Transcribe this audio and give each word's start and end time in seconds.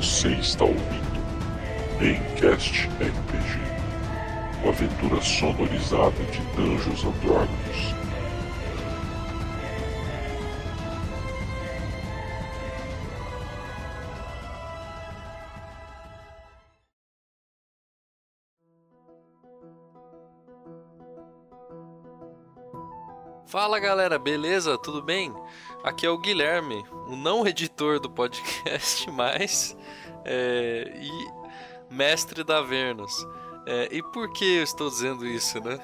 Você 0.00 0.28
está 0.28 0.64
ouvindo 0.64 1.18
Maincast 1.98 2.86
RPG, 3.00 3.58
uma 4.62 4.70
aventura 4.70 5.20
sonorizada 5.20 6.22
de 6.30 6.38
Dungeons 6.54 7.02
Dragons. 7.20 8.07
Fala 23.68 23.80
galera, 23.80 24.18
beleza? 24.18 24.78
Tudo 24.78 25.02
bem? 25.02 25.30
Aqui 25.84 26.06
é 26.06 26.08
o 26.08 26.16
Guilherme, 26.16 26.82
o 27.06 27.14
não 27.14 27.46
editor 27.46 28.00
do 28.00 28.08
podcast, 28.08 29.06
mas 29.12 29.76
é, 30.24 30.90
e 30.98 31.30
mestre 31.94 32.42
da 32.42 32.62
Vernus. 32.62 33.12
É, 33.66 33.94
e 33.94 34.02
por 34.02 34.32
que 34.32 34.56
eu 34.56 34.62
estou 34.62 34.88
dizendo 34.88 35.26
isso, 35.26 35.60
né? 35.60 35.78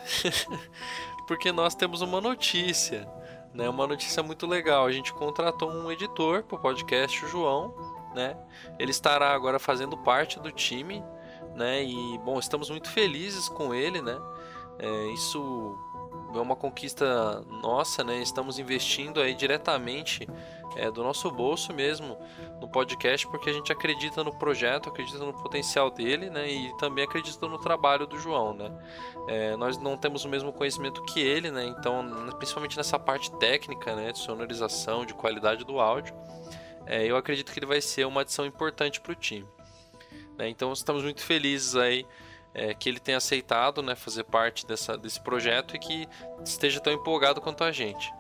Porque 1.29 1.53
nós 1.53 1.75
temos 1.75 2.01
uma 2.01 2.23
notícia, 2.23 3.07
né? 3.53 3.69
Uma 3.69 3.87
notícia 3.87 4.23
muito 4.23 4.47
legal. 4.47 4.87
A 4.87 4.91
gente 4.91 5.13
contratou 5.13 5.71
um 5.71 5.93
editor 5.93 6.43
para 6.43 6.57
o 6.57 6.59
podcast, 6.59 7.23
o 7.23 7.29
João, 7.29 7.75
né? 8.15 8.35
Ele 8.79 8.93
estará 8.93 9.35
agora 9.35 9.59
fazendo 9.59 9.95
parte 9.99 10.41
do 10.41 10.51
time, 10.51 11.05
né? 11.55 11.85
E 11.85 12.17
bom, 12.25 12.39
estamos 12.39 12.71
muito 12.71 12.89
felizes 12.89 13.47
com 13.47 13.75
ele, 13.75 14.01
né? 14.01 14.19
É, 14.79 15.07
isso 15.09 15.77
é 16.39 16.43
uma 16.43 16.57
conquista 16.57 17.41
nossa, 17.63 18.03
né? 18.03 18.21
Estamos 18.23 18.59
investindo 18.59 19.21
aí 19.21 19.35
diretamente 19.35 20.29
é, 20.77 20.91
do 20.91 21.03
nosso 21.03 21.31
bolso 21.31 21.73
mesmo 21.73 22.19
no 22.61 22.69
podcast, 22.69 23.27
porque 23.29 23.51
a 23.51 23.53
gente 23.53 23.71
acredita 23.73 24.25
no 24.25 24.33
projeto, 24.37 24.89
acredita 24.89 25.19
no 25.19 25.33
potencial 25.33 25.91
dele, 25.91 26.31
né? 26.31 26.51
E 26.51 26.77
também 26.77 27.05
acredita 27.05 27.47
no 27.47 27.59
trabalho 27.59 28.07
do 28.07 28.19
João, 28.19 28.55
né? 28.55 28.71
É, 29.29 29.57
nós 29.57 29.79
não 29.79 29.97
temos 29.97 30.25
o 30.25 30.29
mesmo 30.29 30.53
conhecimento 30.53 31.03
que 31.05 31.21
ele, 31.21 31.51
né? 31.51 31.65
Então, 31.65 32.05
principalmente 32.39 32.77
nessa 32.77 32.99
parte 32.99 33.31
técnica, 33.39 33.95
né? 33.95 34.13
De 34.13 34.19
sonorização, 34.19 35.05
de 35.05 35.15
qualidade 35.15 35.65
do 35.65 35.81
áudio, 35.81 36.15
é, 36.87 37.05
eu 37.05 37.17
acredito 37.17 37.53
que 37.53 37.59
ele 37.59 37.67
vai 37.67 37.81
ser 37.81 38.07
uma 38.07 38.23
adição 38.23 38.45
importante 38.45 39.01
para 39.01 39.13
o 39.13 39.15
time. 39.15 39.47
Né? 40.37 40.49
Então, 40.49 40.73
estamos 40.73 41.03
muito 41.03 41.23
felizes 41.23 41.77
aí 41.77 42.07
é, 42.55 42.73
que 42.73 42.89
ele 42.89 43.01
tenha 43.01 43.19
aceitado 43.19 43.83
né, 43.83 43.95
fazer 43.95 44.25
parte 44.25 44.65
dessa, 44.67 44.97
desse 44.97 45.21
projeto 45.21 45.75
e 45.75 45.79
que 45.79 46.09
esteja 46.45 46.81
tão 46.81 46.93
empolgado 46.93 47.41
quanto 47.41 47.65
a 47.65 47.73
gente. 47.73 48.13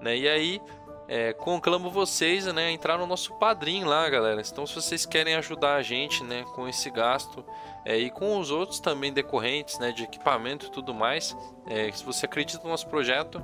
Né? 0.00 0.16
E 0.16 0.28
aí, 0.28 0.60
é, 1.08 1.32
conclamo 1.32 1.90
vocês 1.90 2.46
né, 2.46 2.66
a 2.68 2.70
entrar 2.70 2.96
no 2.96 3.04
nosso 3.04 3.34
padrinho 3.34 3.88
lá, 3.88 4.08
galera. 4.08 4.40
Então, 4.40 4.64
se 4.64 4.76
vocês 4.76 5.04
querem 5.04 5.34
ajudar 5.34 5.74
a 5.74 5.82
gente 5.82 6.22
né, 6.22 6.44
com 6.54 6.68
esse 6.68 6.88
gasto 6.88 7.44
é, 7.84 7.98
e 7.98 8.10
com 8.10 8.38
os 8.38 8.52
outros 8.52 8.78
também 8.78 9.12
decorrentes 9.12 9.76
né, 9.80 9.90
de 9.90 10.04
equipamento 10.04 10.66
e 10.66 10.70
tudo 10.70 10.94
mais, 10.94 11.36
é, 11.66 11.90
se 11.90 12.04
você 12.04 12.26
acredita 12.26 12.62
no 12.62 12.70
nosso 12.70 12.86
projeto, 12.86 13.42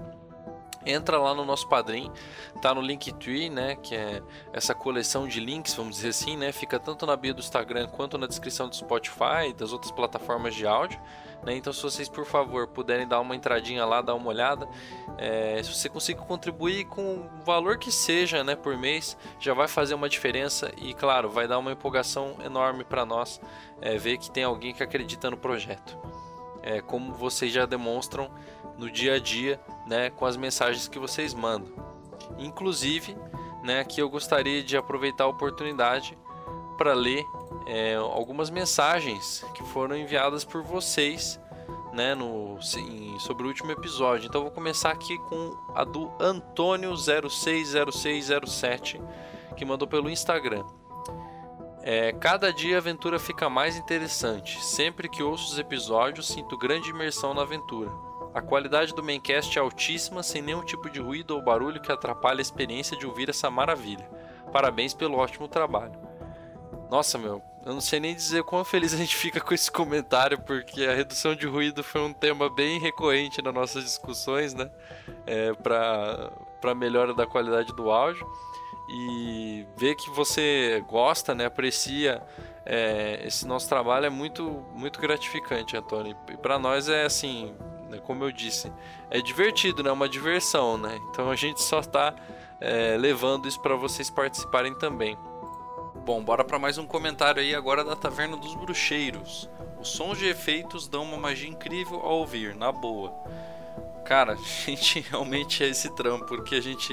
entra 0.86 1.18
lá 1.18 1.34
no 1.34 1.44
nosso 1.44 1.68
padrinho, 1.68 2.12
tá 2.62 2.74
no 2.74 2.80
Linktree, 2.80 3.50
né, 3.50 3.76
que 3.76 3.94
é 3.94 4.22
essa 4.52 4.74
coleção 4.74 5.26
de 5.26 5.40
links, 5.40 5.74
vamos 5.74 5.96
dizer 5.96 6.10
assim, 6.10 6.36
né, 6.36 6.52
fica 6.52 6.78
tanto 6.78 7.04
na 7.04 7.16
bio 7.16 7.34
do 7.34 7.40
Instagram 7.40 7.88
quanto 7.88 8.16
na 8.16 8.26
descrição 8.26 8.68
do 8.68 8.76
Spotify 8.76 9.50
e 9.50 9.52
das 9.52 9.72
outras 9.72 9.90
plataformas 9.90 10.54
de 10.54 10.66
áudio, 10.66 11.00
né, 11.42 11.56
então 11.56 11.72
se 11.72 11.82
vocês 11.82 12.08
por 12.08 12.24
favor 12.24 12.68
puderem 12.68 13.06
dar 13.06 13.20
uma 13.20 13.34
entradinha 13.34 13.84
lá, 13.84 14.00
dar 14.00 14.14
uma 14.14 14.28
olhada, 14.28 14.68
é, 15.18 15.60
se 15.62 15.74
você 15.74 15.88
conseguir 15.88 16.20
contribuir 16.20 16.84
com 16.84 17.02
o 17.16 17.44
valor 17.44 17.78
que 17.78 17.90
seja, 17.90 18.44
né, 18.44 18.54
por 18.54 18.76
mês, 18.76 19.16
já 19.40 19.52
vai 19.52 19.66
fazer 19.66 19.94
uma 19.94 20.08
diferença 20.08 20.70
e 20.76 20.94
claro, 20.94 21.28
vai 21.28 21.48
dar 21.48 21.58
uma 21.58 21.72
empolgação 21.72 22.36
enorme 22.44 22.84
para 22.84 23.04
nós 23.04 23.40
é, 23.80 23.96
ver 23.96 24.18
que 24.18 24.30
tem 24.30 24.44
alguém 24.44 24.72
que 24.72 24.82
acredita 24.82 25.30
no 25.30 25.36
projeto. 25.36 25.96
É, 26.62 26.80
como 26.80 27.12
vocês 27.12 27.52
já 27.52 27.64
demonstram 27.64 28.30
no 28.76 28.90
dia 28.90 29.14
a 29.14 29.18
dia, 29.18 29.60
né, 29.86 30.10
com 30.10 30.26
as 30.26 30.36
mensagens 30.36 30.88
que 30.88 30.98
vocês 30.98 31.32
mandam. 31.32 31.72
Inclusive, 32.38 33.16
né, 33.62 33.80
aqui 33.80 34.00
eu 34.00 34.10
gostaria 34.10 34.62
de 34.62 34.76
aproveitar 34.76 35.24
a 35.24 35.28
oportunidade 35.28 36.14
para 36.76 36.92
ler 36.92 37.24
é, 37.66 37.94
algumas 37.94 38.50
mensagens 38.50 39.42
que 39.54 39.62
foram 39.64 39.96
enviadas 39.96 40.44
por 40.44 40.62
vocês 40.62 41.40
né, 41.92 42.14
no, 42.14 42.62
sim, 42.62 43.16
sobre 43.18 43.42
o 43.44 43.46
último 43.46 43.72
episódio. 43.72 44.28
Então 44.28 44.42
vou 44.42 44.50
começar 44.50 44.90
aqui 44.90 45.16
com 45.30 45.56
a 45.74 45.82
do 45.82 46.10
Antônio060607, 46.18 49.00
que 49.56 49.64
mandou 49.64 49.88
pelo 49.88 50.10
Instagram. 50.10 50.62
É, 51.82 52.12
cada 52.12 52.52
dia 52.52 52.76
a 52.76 52.78
aventura 52.78 53.18
fica 53.18 53.48
mais 53.48 53.76
interessante. 53.76 54.62
Sempre 54.62 55.08
que 55.08 55.22
ouço 55.22 55.52
os 55.52 55.58
episódios, 55.58 56.28
sinto 56.28 56.58
grande 56.58 56.90
imersão 56.90 57.32
na 57.32 57.40
aventura. 57.42 57.90
A 58.36 58.42
qualidade 58.42 58.94
do 58.94 59.02
maincast 59.02 59.58
é 59.58 59.62
altíssima, 59.62 60.22
sem 60.22 60.42
nenhum 60.42 60.62
tipo 60.62 60.90
de 60.90 61.00
ruído 61.00 61.30
ou 61.30 61.40
barulho 61.40 61.80
que 61.80 61.90
atrapalhe 61.90 62.40
a 62.40 62.42
experiência 62.42 62.94
de 62.94 63.06
ouvir 63.06 63.30
essa 63.30 63.50
maravilha. 63.50 64.06
Parabéns 64.52 64.92
pelo 64.92 65.16
ótimo 65.16 65.48
trabalho. 65.48 65.98
Nossa, 66.90 67.16
meu, 67.16 67.42
eu 67.64 67.72
não 67.72 67.80
sei 67.80 67.98
nem 67.98 68.14
dizer 68.14 68.42
quão 68.42 68.62
feliz 68.62 68.92
a 68.92 68.98
gente 68.98 69.16
fica 69.16 69.40
com 69.40 69.54
esse 69.54 69.72
comentário, 69.72 70.38
porque 70.38 70.84
a 70.84 70.94
redução 70.94 71.34
de 71.34 71.46
ruído 71.46 71.82
foi 71.82 72.02
um 72.02 72.12
tema 72.12 72.50
bem 72.50 72.78
recorrente 72.78 73.40
nas 73.40 73.54
nossas 73.54 73.84
discussões, 73.84 74.52
né? 74.52 74.70
É, 75.26 75.54
para 75.54 76.74
melhora 76.74 77.14
da 77.14 77.26
qualidade 77.26 77.74
do 77.74 77.90
áudio. 77.90 78.26
E 78.90 79.66
ver 79.78 79.94
que 79.94 80.10
você 80.10 80.84
gosta, 80.86 81.34
né, 81.34 81.46
aprecia 81.46 82.22
é, 82.66 83.22
esse 83.24 83.46
nosso 83.46 83.66
trabalho 83.66 84.04
é 84.04 84.10
muito, 84.10 84.62
muito 84.74 85.00
gratificante, 85.00 85.74
Antônio. 85.74 86.14
E 86.30 86.36
para 86.36 86.58
nós 86.58 86.86
é 86.86 87.04
assim, 87.06 87.54
né? 87.88 87.98
Como 87.98 88.24
eu 88.24 88.32
disse, 88.32 88.72
é 89.10 89.20
divertido, 89.20 89.82
né? 89.82 89.90
Uma 89.90 90.08
diversão, 90.08 90.76
né? 90.76 91.00
Então 91.10 91.30
a 91.30 91.36
gente 91.36 91.62
só 91.62 91.80
está 91.80 92.14
é, 92.60 92.96
levando 92.96 93.48
isso 93.48 93.60
para 93.60 93.76
vocês 93.76 94.10
participarem 94.10 94.74
também. 94.74 95.16
Bom, 96.04 96.22
bora 96.22 96.44
para 96.44 96.58
mais 96.58 96.78
um 96.78 96.86
comentário 96.86 97.42
aí 97.42 97.54
agora 97.54 97.82
da 97.82 97.96
Taverna 97.96 98.36
dos 98.36 98.54
Bruxeiros. 98.54 99.50
Os 99.80 99.88
sons 99.88 100.18
de 100.18 100.26
efeitos 100.26 100.86
dão 100.86 101.02
uma 101.02 101.16
magia 101.16 101.48
incrível 101.48 102.00
ao 102.00 102.18
ouvir, 102.18 102.54
na 102.54 102.70
boa. 102.70 103.12
Cara, 104.04 104.34
a 104.38 104.70
gente 104.70 105.00
realmente 105.00 105.64
é 105.64 105.68
esse 105.68 105.90
trampo, 105.90 106.26
porque 106.26 106.54
a 106.54 106.60
gente 106.60 106.92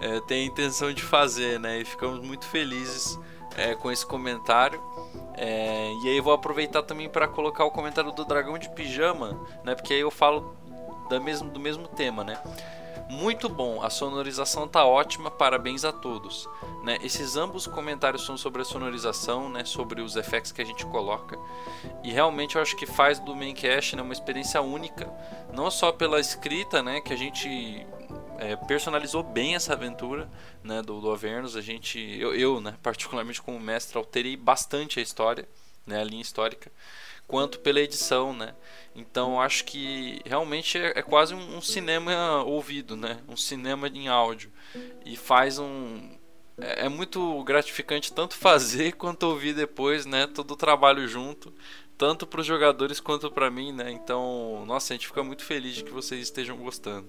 é, 0.00 0.20
tem 0.20 0.44
a 0.44 0.46
intenção 0.46 0.92
de 0.92 1.02
fazer, 1.02 1.60
né? 1.60 1.80
E 1.80 1.84
ficamos 1.84 2.20
muito 2.20 2.46
felizes 2.46 3.18
é, 3.56 3.74
com 3.74 3.90
esse 3.90 4.06
comentário. 4.06 4.80
É, 5.36 5.92
e 6.02 6.08
aí 6.08 6.16
eu 6.16 6.22
vou 6.22 6.32
aproveitar 6.32 6.82
também 6.82 7.08
para 7.08 7.28
colocar 7.28 7.64
o 7.64 7.70
comentário 7.70 8.12
do 8.12 8.24
Dragão 8.24 8.58
de 8.58 8.68
Pijama, 8.70 9.38
né? 9.64 9.74
Porque 9.74 9.92
aí 9.94 10.00
eu 10.00 10.10
falo 10.10 10.56
da 11.08 11.20
mesmo, 11.20 11.50
do 11.50 11.60
mesmo 11.60 11.86
tema, 11.88 12.24
né? 12.24 12.40
Muito 13.08 13.48
bom, 13.48 13.82
a 13.84 13.88
sonorização 13.88 14.66
tá 14.66 14.84
ótima, 14.84 15.30
parabéns 15.30 15.84
a 15.84 15.92
todos. 15.92 16.48
Né? 16.82 16.98
Esses 17.02 17.36
ambos 17.36 17.66
comentários 17.66 18.26
são 18.26 18.36
sobre 18.36 18.62
a 18.62 18.64
sonorização, 18.64 19.48
né? 19.48 19.64
sobre 19.64 20.00
os 20.00 20.16
effects 20.16 20.50
que 20.50 20.60
a 20.60 20.64
gente 20.64 20.84
coloca. 20.86 21.38
E 22.02 22.10
realmente 22.10 22.56
eu 22.56 22.62
acho 22.62 22.74
que 22.74 22.84
faz 22.84 23.20
do 23.20 23.34
Maincast 23.34 23.94
né? 23.94 24.02
uma 24.02 24.12
experiência 24.12 24.60
única, 24.60 25.08
não 25.52 25.70
só 25.70 25.92
pela 25.92 26.18
escrita, 26.18 26.82
né? 26.82 27.00
que 27.00 27.12
a 27.12 27.16
gente 27.16 27.86
é, 28.38 28.56
personalizou 28.56 29.22
bem 29.22 29.54
essa 29.54 29.72
aventura 29.72 30.30
né, 30.62 30.82
do, 30.82 31.00
do 31.00 31.10
Avernus. 31.10 31.56
A 31.56 31.60
gente, 31.60 31.98
eu, 32.18 32.34
eu 32.34 32.60
né, 32.60 32.76
particularmente 32.82 33.42
como 33.42 33.58
mestre, 33.58 33.98
alterei 33.98 34.36
bastante 34.36 34.98
a 34.98 35.02
história, 35.02 35.48
né, 35.86 36.00
a 36.00 36.04
linha 36.04 36.22
histórica, 36.22 36.70
quanto 37.26 37.60
pela 37.60 37.80
edição, 37.80 38.32
né. 38.32 38.54
Então 38.94 39.40
acho 39.40 39.64
que 39.64 40.20
realmente 40.24 40.78
é, 40.78 40.98
é 40.98 41.02
quase 41.02 41.34
um, 41.34 41.56
um, 41.56 41.60
cinema 41.60 42.42
ouvido, 42.44 42.96
né, 42.96 43.20
um 43.28 43.36
cinema 43.36 43.88
em 43.88 44.08
áudio 44.08 44.50
e 45.04 45.16
faz 45.16 45.58
um 45.58 46.16
é, 46.58 46.86
é 46.86 46.88
muito 46.88 47.42
gratificante 47.44 48.12
tanto 48.12 48.34
fazer 48.38 48.92
quanto 48.92 49.24
ouvir 49.24 49.54
depois, 49.54 50.06
né, 50.06 50.26
todo 50.26 50.52
o 50.52 50.56
trabalho 50.56 51.06
junto 51.06 51.52
tanto 51.98 52.26
para 52.26 52.40
os 52.40 52.46
jogadores 52.46 53.00
quanto 53.00 53.30
para 53.30 53.50
mim, 53.50 53.72
né? 53.72 53.90
Então, 53.90 54.64
nossa, 54.66 54.92
a 54.92 54.96
gente 54.96 55.06
fica 55.06 55.24
muito 55.24 55.42
feliz 55.42 55.76
de 55.76 55.84
que 55.84 55.90
vocês 55.90 56.20
estejam 56.20 56.56
gostando. 56.56 57.08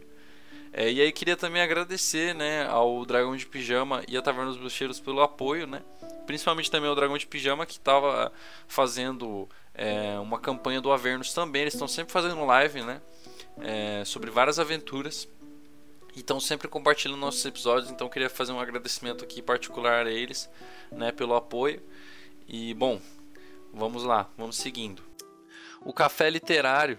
É, 0.74 0.92
e 0.92 1.02
aí 1.02 1.12
queria 1.12 1.36
também 1.36 1.62
agradecer 1.62 2.36
né, 2.36 2.68
ao 2.68 3.06
Dragão 3.06 3.36
de 3.36 3.46
Pijama 3.46 4.04
e 4.08 4.18
a 4.18 4.22
Taverna 4.22 4.52
dos 4.52 4.60
Bruxeiros 4.60 5.00
pelo 5.00 5.22
apoio, 5.22 5.66
né? 5.66 5.82
Principalmente 6.26 6.70
também 6.70 6.90
ao 6.90 6.96
Dragão 6.96 7.18
de 7.18 7.26
Pijama 7.26 7.66
que 7.66 7.74
estava 7.74 8.32
fazendo 8.68 9.48
é, 9.74 10.20
uma 10.20 10.40
campanha 10.40 10.82
do 10.82 10.92
Avernus 10.92 11.34
também. 11.34 11.64
Eles 11.64 11.74
estão 11.74 11.88
sempre 11.88 12.12
fazendo 12.12 12.44
live, 12.46 12.82
né? 12.82 13.02
É, 13.60 14.04
sobre 14.06 14.30
várias 14.30 14.60
aventuras. 14.60 15.28
E 16.16 16.20
estão 16.20 16.40
sempre 16.40 16.68
compartilhando 16.68 17.20
nossos 17.20 17.46
episódios. 17.46 17.92
Então 17.92 18.10
queria 18.10 18.30
fazer 18.30 18.52
um 18.52 18.60
agradecimento 18.60 19.24
aqui 19.24 19.42
particular 19.42 20.06
a 20.06 20.12
eles, 20.12 20.50
né? 20.92 21.12
Pelo 21.12 21.36
apoio. 21.36 21.82
E 22.48 22.74
bom, 22.74 23.00
vamos 23.74 24.04
lá, 24.04 24.30
vamos 24.38 24.58
seguindo. 24.58 25.04
O 25.82 25.94
Café 25.94 26.30
Literário, 26.30 26.98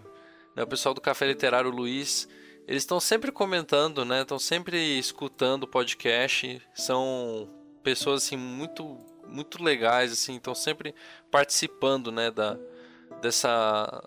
né, 0.54 0.62
o 0.62 0.66
pessoal 0.66 0.94
do 0.94 1.00
Café 1.00 1.26
Literário, 1.26 1.70
Luiz 1.70 2.28
eles 2.68 2.82
estão 2.82 3.00
sempre 3.00 3.32
comentando, 3.32 4.04
né? 4.04 4.20
Estão 4.20 4.38
sempre 4.38 4.98
escutando 4.98 5.62
o 5.62 5.66
podcast. 5.66 6.60
São 6.74 7.48
pessoas 7.82 8.22
assim 8.24 8.36
muito 8.36 8.98
muito 9.26 9.62
legais, 9.62 10.10
assim, 10.10 10.36
estão 10.36 10.54
sempre 10.54 10.94
participando, 11.30 12.10
né, 12.10 12.30
da, 12.30 12.58
dessa 13.20 14.02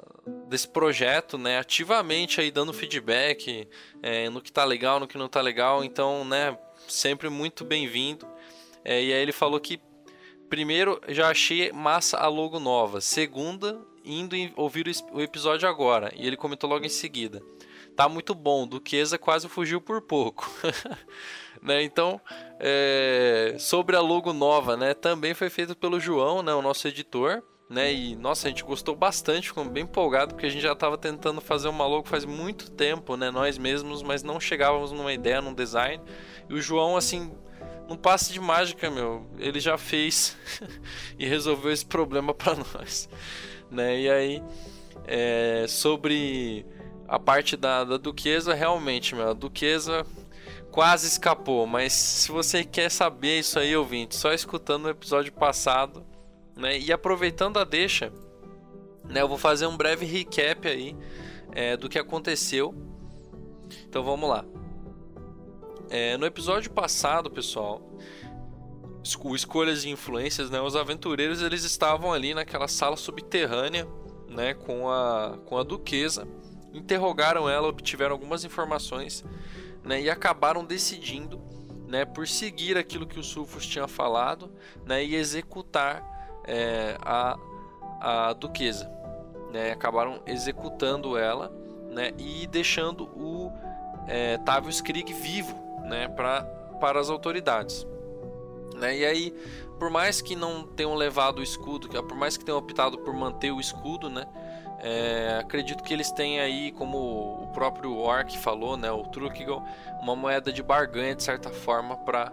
desse 0.47 0.67
projeto, 0.67 1.37
né, 1.37 1.59
ativamente 1.59 2.41
aí 2.41 2.49
dando 2.49 2.73
feedback 2.73 3.67
é, 4.01 4.29
no 4.29 4.41
que 4.41 4.51
tá 4.51 4.63
legal, 4.65 4.99
no 4.99 5.07
que 5.07 5.17
não 5.17 5.27
tá 5.27 5.39
legal, 5.41 5.83
então, 5.83 6.25
né, 6.25 6.57
sempre 6.87 7.29
muito 7.29 7.63
bem-vindo. 7.63 8.27
É, 8.83 9.01
e 9.01 9.13
aí 9.13 9.21
ele 9.21 9.31
falou 9.31 9.59
que 9.59 9.79
primeiro 10.49 10.99
já 11.07 11.29
achei 11.29 11.71
massa 11.71 12.17
a 12.17 12.27
logo 12.27 12.59
nova, 12.59 12.99
segunda 12.99 13.79
indo 14.03 14.35
ouvir 14.55 14.85
o 15.11 15.21
episódio 15.21 15.69
agora 15.69 16.11
e 16.15 16.25
ele 16.25 16.35
comentou 16.35 16.69
logo 16.69 16.83
em 16.83 16.89
seguida, 16.89 17.41
tá 18.03 18.09
muito 18.09 18.33
bom, 18.33 18.67
Duquesa 18.67 19.17
quase 19.17 19.47
fugiu 19.47 19.79
por 19.79 20.01
pouco. 20.01 20.49
né? 21.61 21.83
Então, 21.83 22.19
é, 22.59 23.55
sobre 23.59 23.95
a 23.95 24.01
logo 24.01 24.33
nova, 24.33 24.75
né? 24.75 24.93
Também 24.93 25.33
foi 25.33 25.49
feito 25.49 25.75
pelo 25.75 25.99
João, 25.99 26.41
né? 26.41 26.53
O 26.53 26.61
nosso 26.61 26.87
editor 26.87 27.43
né? 27.71 27.93
E 27.93 28.17
nossa, 28.17 28.47
a 28.47 28.49
gente 28.49 28.65
gostou 28.65 28.93
bastante, 28.93 29.47
ficou 29.47 29.63
bem 29.63 29.83
empolgado 29.83 30.33
porque 30.33 30.45
a 30.45 30.49
gente 30.49 30.61
já 30.61 30.73
estava 30.73 30.97
tentando 30.97 31.39
fazer 31.39 31.69
uma 31.69 31.87
logo 31.87 32.05
faz 32.05 32.25
muito 32.25 32.69
tempo, 32.69 33.15
né? 33.15 33.31
Nós 33.31 33.57
mesmos, 33.57 34.03
mas 34.03 34.23
não 34.23 34.41
chegávamos 34.41 34.91
numa 34.91 35.13
ideia, 35.13 35.41
num 35.41 35.53
design. 35.53 36.03
E 36.49 36.53
o 36.53 36.61
João, 36.61 36.97
assim, 36.97 37.31
um 37.87 37.95
passe 37.95 38.33
de 38.33 38.41
mágica, 38.41 38.91
meu, 38.91 39.25
ele 39.39 39.61
já 39.61 39.77
fez 39.77 40.35
e 41.17 41.25
resolveu 41.25 41.71
esse 41.71 41.85
problema 41.85 42.33
para 42.33 42.57
nós, 42.75 43.07
né? 43.69 44.01
E 44.01 44.09
aí, 44.09 44.43
é, 45.05 45.65
sobre 45.69 46.65
a 47.11 47.19
parte 47.19 47.57
da, 47.57 47.83
da 47.83 47.97
Duquesa, 47.97 48.53
realmente, 48.53 49.13
meu, 49.13 49.29
a 49.29 49.33
Duquesa 49.33 50.05
quase 50.71 51.07
escapou, 51.07 51.67
mas 51.67 51.91
se 51.91 52.31
você 52.31 52.63
quer 52.63 52.89
saber 52.89 53.39
isso 53.39 53.59
aí, 53.59 53.75
ouvinte, 53.75 54.15
só 54.15 54.33
escutando 54.33 54.85
o 54.85 54.89
episódio 54.89 55.33
passado 55.33 56.05
né? 56.55 56.77
E 56.77 56.91
aproveitando 56.91 57.57
a 57.57 57.63
deixa, 57.63 58.11
né, 59.05 59.21
eu 59.21 59.27
vou 59.27 59.37
fazer 59.37 59.65
um 59.65 59.75
breve 59.75 60.05
recap 60.05 60.67
aí 60.67 60.95
é, 61.51 61.75
do 61.75 61.89
que 61.89 61.99
aconteceu. 61.99 62.73
Então 63.87 64.03
vamos 64.03 64.29
lá. 64.29 64.45
É, 65.89 66.15
no 66.17 66.25
episódio 66.25 66.71
passado, 66.71 67.29
pessoal, 67.29 67.81
Escolhas 69.03 69.81
de 69.81 69.89
Influências, 69.89 70.49
né, 70.49 70.61
os 70.61 70.75
aventureiros 70.75 71.41
eles 71.41 71.63
estavam 71.63 72.13
ali 72.13 72.33
naquela 72.33 72.67
sala 72.67 72.95
subterrânea 72.95 73.87
né, 74.29 74.53
com, 74.53 74.89
a, 74.89 75.37
com 75.45 75.57
a 75.57 75.63
duquesa, 75.63 76.27
interrogaram 76.73 77.49
ela, 77.49 77.67
obtiveram 77.67 78.13
algumas 78.13 78.43
informações 78.43 79.23
né, 79.83 80.01
e 80.01 80.09
acabaram 80.09 80.63
decidindo 80.63 81.41
né, 81.87 82.05
por 82.05 82.27
seguir 82.27 82.77
aquilo 82.77 83.05
que 83.05 83.19
o 83.19 83.23
Sulfus 83.23 83.65
tinha 83.65 83.87
falado 83.87 84.51
né, 84.85 85.03
e 85.03 85.15
executar 85.15 86.03
é, 86.45 86.97
a, 87.01 87.37
a 87.99 88.33
duquesa. 88.33 88.89
Né? 89.51 89.71
Acabaram 89.71 90.21
executando 90.25 91.17
ela 91.17 91.51
né? 91.89 92.13
e 92.17 92.47
deixando 92.47 93.03
o 93.15 93.51
é, 94.07 94.37
Tavius 94.37 94.79
Krieg 94.79 95.11
vivo 95.13 95.55
né? 95.83 96.07
pra, 96.07 96.43
para 96.79 96.99
as 96.99 97.09
autoridades. 97.09 97.85
Né? 98.75 98.99
E 98.99 99.05
aí, 99.05 99.31
por 99.77 99.89
mais 99.89 100.21
que 100.21 100.35
não 100.35 100.63
tenham 100.63 100.95
levado 100.95 101.39
o 101.39 101.43
escudo, 101.43 101.89
por 101.89 102.15
mais 102.15 102.37
que 102.37 102.45
tenham 102.45 102.57
optado 102.57 102.97
por 102.99 103.13
manter 103.13 103.51
o 103.51 103.59
escudo, 103.59 104.09
né? 104.09 104.25
É, 104.83 105.37
acredito 105.39 105.83
que 105.83 105.93
eles 105.93 106.11
têm 106.11 106.39
aí, 106.39 106.71
como 106.71 106.97
o 107.43 107.47
próprio 107.53 107.95
Orc 107.95 108.35
falou, 108.39 108.75
né, 108.75 108.91
o 108.91 109.03
Trukigal, 109.03 109.63
uma 110.01 110.15
moeda 110.15 110.51
de 110.51 110.63
barganha 110.63 111.13
de 111.13 111.21
certa 111.21 111.51
forma 111.51 111.95
para 111.97 112.31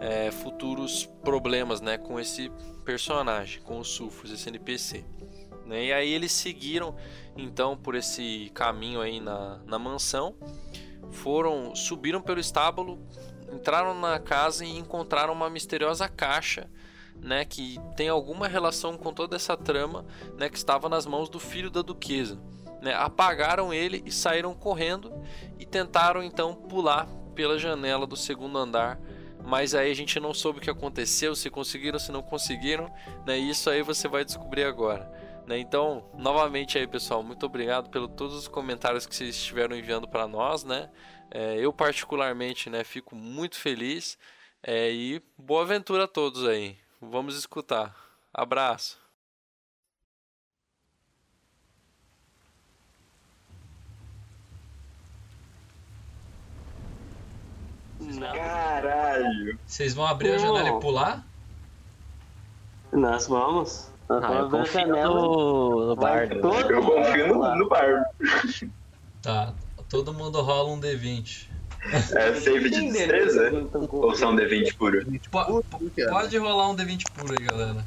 é, 0.00 0.30
futuros 0.30 1.06
problemas 1.24 1.80
né, 1.80 1.98
com 1.98 2.18
esse 2.20 2.48
personagem, 2.84 3.60
com 3.62 3.80
o 3.80 3.84
Sulfurs, 3.84 4.30
esse 4.30 4.48
NPC. 4.48 5.04
Né? 5.66 5.86
E 5.86 5.92
aí 5.92 6.12
eles 6.12 6.30
seguiram 6.30 6.94
então 7.36 7.76
por 7.76 7.96
esse 7.96 8.52
caminho 8.54 9.00
aí 9.00 9.18
na, 9.18 9.58
na 9.66 9.78
mansão, 9.78 10.36
foram 11.10 11.74
subiram 11.74 12.22
pelo 12.22 12.38
estábulo, 12.38 13.04
entraram 13.52 13.98
na 13.98 14.20
casa 14.20 14.64
e 14.64 14.76
encontraram 14.76 15.32
uma 15.32 15.50
misteriosa 15.50 16.08
caixa, 16.08 16.70
né, 17.22 17.44
que 17.44 17.78
tem 17.96 18.08
alguma 18.08 18.48
relação 18.48 18.96
com 18.96 19.12
toda 19.12 19.36
essa 19.36 19.56
trama, 19.56 20.04
né, 20.36 20.48
que 20.48 20.56
estava 20.56 20.88
nas 20.88 21.06
mãos 21.06 21.28
do 21.28 21.38
filho 21.38 21.70
da 21.70 21.82
duquesa. 21.82 22.40
Né? 22.80 22.94
Apagaram 22.94 23.72
ele 23.72 24.02
e 24.06 24.12
saíram 24.12 24.54
correndo 24.54 25.12
e 25.58 25.66
tentaram 25.66 26.22
então 26.22 26.54
pular 26.54 27.06
pela 27.34 27.58
janela 27.58 28.06
do 28.06 28.16
segundo 28.16 28.58
andar 28.58 28.98
mas 29.44 29.74
aí 29.74 29.90
a 29.90 29.94
gente 29.94 30.20
não 30.20 30.34
soube 30.34 30.58
o 30.58 30.62
que 30.62 30.70
aconteceu, 30.70 31.34
se 31.34 31.48
conseguiram, 31.50 31.98
se 31.98 32.12
não 32.12 32.22
conseguiram, 32.22 32.92
né? 33.26 33.38
Isso 33.38 33.70
aí 33.70 33.82
você 33.82 34.06
vai 34.06 34.24
descobrir 34.24 34.64
agora. 34.64 35.10
Né? 35.46 35.58
Então, 35.58 36.08
novamente 36.14 36.78
aí, 36.78 36.86
pessoal, 36.86 37.22
muito 37.22 37.44
obrigado 37.46 37.90
pelo 37.90 38.06
todos 38.06 38.36
os 38.36 38.48
comentários 38.48 39.06
que 39.06 39.14
vocês 39.14 39.34
estiveram 39.34 39.76
enviando 39.76 40.06
para 40.06 40.28
nós, 40.28 40.62
né? 40.62 40.90
É, 41.30 41.56
eu 41.58 41.72
particularmente, 41.72 42.68
né, 42.68 42.82
fico 42.84 43.14
muito 43.14 43.56
feliz 43.56 44.18
é, 44.62 44.90
e 44.92 45.22
boa 45.38 45.62
aventura 45.62 46.04
a 46.04 46.08
todos 46.08 46.44
aí. 46.46 46.76
Vamos 47.00 47.36
escutar. 47.36 47.96
Abraço. 48.32 48.98
Não. 57.98 58.32
Caralho. 58.32 59.58
Vocês 59.66 59.94
vão 59.94 60.06
abrir 60.06 60.32
a 60.32 60.38
janela 60.38 60.68
e 60.68 60.80
pular? 60.80 61.24
Nós 62.92 63.26
vamos. 63.26 63.90
Nós 64.08 64.24
ah, 64.24 64.32
eu 64.34 64.50
confio 64.50 64.88
no, 64.88 65.86
no 65.86 65.96
bardo. 65.96 66.34
Eu 66.34 66.82
confio 66.82 67.28
no, 67.28 67.56
no 67.56 67.68
bardo. 67.68 68.04
Tá, 69.22 69.54
todo 69.88 70.12
mundo 70.12 70.40
rola 70.42 70.70
um 70.70 70.80
D20. 70.80 71.49
É 71.82 72.34
save 72.34 72.68
de 72.68 72.90
destreza? 72.90 73.50
Ou 73.90 74.14
são 74.14 74.36
D20 74.36 74.76
puro? 74.76 75.04
Po 75.30 75.64
pode 76.10 76.36
rolar 76.36 76.70
um 76.70 76.76
D20 76.76 77.04
puro 77.14 77.34
aí, 77.38 77.46
galera. 77.46 77.84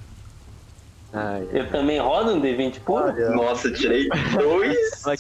Ai, 1.12 1.48
eu 1.52 1.70
também 1.70 2.00
rodo 2.00 2.34
um 2.34 2.42
D20 2.42 2.80
puro? 2.80 3.14
Nossa, 3.36 3.72
tirei 3.72 4.10
dois. 4.36 4.78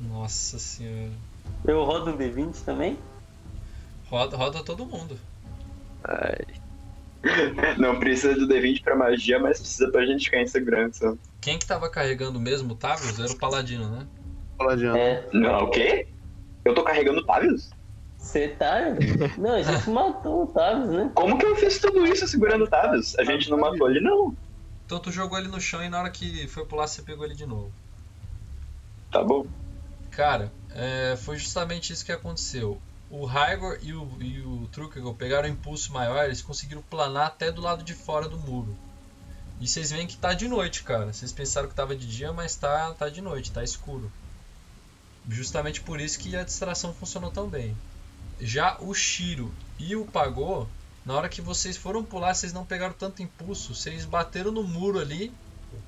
Nossa 0.00 0.58
senhora. 0.58 1.12
Eu 1.66 1.84
rodo 1.84 2.12
um 2.12 2.16
D20 2.16 2.64
também? 2.64 2.98
Roda, 4.06 4.36
roda 4.36 4.64
todo 4.64 4.86
mundo. 4.86 5.18
Ai. 6.04 6.46
Não 7.76 7.98
precisa 7.98 8.34
do 8.34 8.46
D20 8.46 8.82
pra 8.82 8.96
magia, 8.96 9.38
mas 9.38 9.58
precisa 9.58 9.90
pra 9.90 10.06
gente 10.06 10.24
ficar 10.24 10.40
em 10.40 10.46
segurança. 10.46 11.18
Quem 11.40 11.58
que 11.58 11.66
tava 11.66 11.90
carregando 11.90 12.40
mesmo 12.40 12.72
o 12.72 12.76
Tavius 12.76 13.18
era 13.18 13.30
o 13.30 13.38
Paladino, 13.38 13.88
né? 13.88 14.06
É. 14.96 15.28
Não, 15.32 15.64
o 15.64 15.70
quê? 15.70 16.08
Eu 16.64 16.74
tô 16.74 16.82
carregando 16.82 17.20
o 17.20 17.24
Tavius? 17.24 17.70
Você 18.18 18.48
tá? 18.48 18.76
Não, 19.38 19.54
a 19.54 19.62
gente 19.62 19.88
matou 19.88 20.44
o 20.44 20.46
Tavius, 20.48 20.88
né? 20.88 21.10
Como 21.14 21.38
que 21.38 21.46
eu 21.46 21.54
fiz 21.56 21.78
tudo 21.78 22.04
isso 22.06 22.26
segurando 22.26 22.64
o 22.64 22.68
Tavius? 22.68 23.16
A 23.18 23.24
gente 23.24 23.48
não 23.48 23.58
matou 23.58 23.88
ele, 23.88 24.00
não. 24.00 24.36
Então 24.84 24.98
tu 24.98 25.12
jogou 25.12 25.38
ele 25.38 25.48
no 25.48 25.60
chão 25.60 25.82
e 25.84 25.88
na 25.88 26.00
hora 26.00 26.10
que 26.10 26.46
foi 26.48 26.64
pular 26.64 26.86
você 26.86 27.02
pegou 27.02 27.24
ele 27.24 27.34
de 27.34 27.46
novo. 27.46 27.72
Tá 29.12 29.22
bom. 29.22 29.46
Cara, 30.10 30.50
é, 30.70 31.16
foi 31.16 31.36
justamente 31.36 31.92
isso 31.92 32.04
que 32.04 32.12
aconteceu. 32.12 32.80
O 33.08 33.24
Raigor 33.24 33.78
e 33.82 33.92
o, 33.92 34.08
e 34.20 34.40
o 34.40 34.66
Trukegal 34.72 35.14
pegaram 35.14 35.48
um 35.48 35.52
impulso 35.52 35.92
maior, 35.92 36.24
eles 36.24 36.42
conseguiram 36.42 36.82
planar 36.82 37.28
até 37.28 37.52
do 37.52 37.60
lado 37.60 37.84
de 37.84 37.94
fora 37.94 38.28
do 38.28 38.38
muro. 38.38 38.76
E 39.60 39.68
vocês 39.68 39.90
veem 39.90 40.06
que 40.06 40.16
tá 40.16 40.34
de 40.34 40.48
noite, 40.48 40.82
cara. 40.82 41.12
Vocês 41.12 41.32
pensaram 41.32 41.68
que 41.68 41.74
tava 41.74 41.94
de 41.94 42.06
dia, 42.06 42.32
mas 42.32 42.56
tá, 42.56 42.92
tá 42.94 43.08
de 43.08 43.20
noite, 43.20 43.52
tá 43.52 43.62
escuro. 43.62 44.10
Justamente 45.28 45.80
por 45.80 46.00
isso 46.00 46.18
que 46.18 46.36
a 46.36 46.44
distração 46.44 46.92
funcionou 46.92 47.30
tão 47.30 47.48
bem. 47.48 47.76
Já 48.40 48.76
o 48.80 48.94
Shiro 48.94 49.52
e 49.78 49.96
o 49.96 50.04
Pagô, 50.04 50.66
na 51.04 51.14
hora 51.14 51.28
que 51.28 51.40
vocês 51.40 51.76
foram 51.76 52.04
pular, 52.04 52.34
vocês 52.34 52.52
não 52.52 52.64
pegaram 52.64 52.94
tanto 52.94 53.22
impulso. 53.22 53.74
Vocês 53.74 54.04
bateram 54.04 54.52
no 54.52 54.62
muro 54.62 54.98
ali 54.98 55.32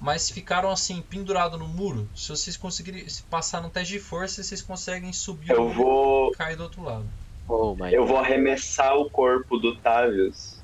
mas 0.00 0.30
ficaram 0.30 0.70
assim, 0.70 1.02
pendurados 1.02 1.58
no 1.58 1.66
muro. 1.66 2.08
Se 2.14 2.28
vocês 2.30 2.56
conseguirem 2.56 3.08
se 3.08 3.22
passar 3.24 3.62
no 3.62 3.70
teste 3.70 3.94
de 3.94 4.00
força, 4.00 4.42
vocês 4.42 4.62
conseguem 4.62 5.12
subir 5.12 5.50
eu 5.50 5.68
vou... 5.68 6.30
e 6.30 6.36
cair 6.36 6.56
do 6.56 6.64
outro 6.64 6.82
lado. 6.82 7.04
Oh, 7.48 7.74
eu 7.90 8.06
vou 8.06 8.18
arremessar 8.18 8.96
o 8.96 9.08
corpo 9.08 9.58
do 9.58 9.76
Tavius. 9.76 10.60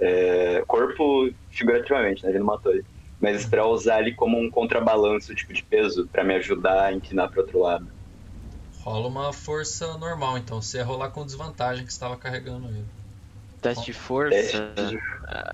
É... 0.00 0.62
corpo 0.66 1.30
figurativamente, 1.50 2.24
né? 2.24 2.30
Ele 2.30 2.40
não 2.40 2.46
matou 2.46 2.72
ele. 2.72 2.84
Mas 3.20 3.46
para 3.46 3.66
usar 3.66 4.00
ele 4.00 4.12
como 4.12 4.38
um 4.38 4.50
contrabalanço, 4.50 5.34
tipo 5.34 5.52
de 5.52 5.62
peso, 5.62 6.08
para 6.10 6.24
me 6.24 6.34
ajudar 6.34 6.86
a 6.86 6.92
inclinar 6.92 7.30
para 7.30 7.40
outro 7.40 7.60
lado. 7.60 7.86
Rola 8.84 9.08
uma 9.08 9.32
força 9.32 9.96
normal, 9.96 10.36
então. 10.36 10.60
Você 10.60 10.76
ia 10.76 10.84
rolar 10.84 11.08
com 11.08 11.24
desvantagem 11.24 11.86
que 11.86 11.90
estava 11.90 12.18
carregando 12.18 12.68
ele. 12.68 12.84
Teste 13.62 13.86
de 13.86 13.94
força. 13.94 14.36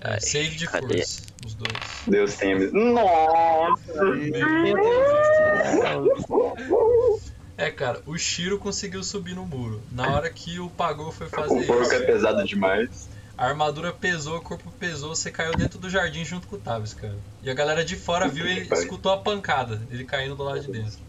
É, 0.01 0.19
save 0.19 0.57
de 0.57 0.67
cadê? 0.67 0.97
força, 0.97 1.21
os 1.45 1.53
dois. 1.53 1.77
Deus 2.05 2.35
tenha 2.35 2.59
Nossa! 2.73 4.03
Meu 4.03 4.75
Deus! 5.93 7.31
É, 7.55 7.71
cara, 7.71 8.01
o 8.05 8.17
Shiro 8.17 8.59
conseguiu 8.59 9.01
subir 9.01 9.33
no 9.33 9.45
muro. 9.45 9.81
Na 9.93 10.13
hora 10.13 10.29
que 10.29 10.59
o 10.59 10.69
Pagou 10.69 11.13
foi 11.13 11.29
fazer 11.29 11.57
isso. 11.61 11.71
O 11.71 11.77
porco 11.77 11.93
é 11.93 11.99
pesado 12.01 12.43
demais. 12.43 13.07
A 13.37 13.45
armadura 13.45 13.93
pesou, 13.93 14.39
o 14.39 14.41
corpo 14.41 14.69
pesou, 14.77 15.15
você 15.15 15.31
caiu 15.31 15.55
dentro 15.55 15.79
do 15.79 15.89
jardim 15.89 16.25
junto 16.25 16.47
com 16.47 16.57
o 16.57 16.59
Tavis, 16.59 16.93
cara. 16.93 17.15
E 17.41 17.49
a 17.49 17.53
galera 17.53 17.85
de 17.85 17.95
fora 17.95 18.27
viu 18.27 18.45
ele 18.45 18.67
escutou 18.73 19.09
a 19.09 19.17
pancada, 19.17 19.81
ele 19.89 20.03
caindo 20.03 20.35
do 20.35 20.43
lado 20.43 20.59
de 20.59 20.69
dentro. 20.69 20.99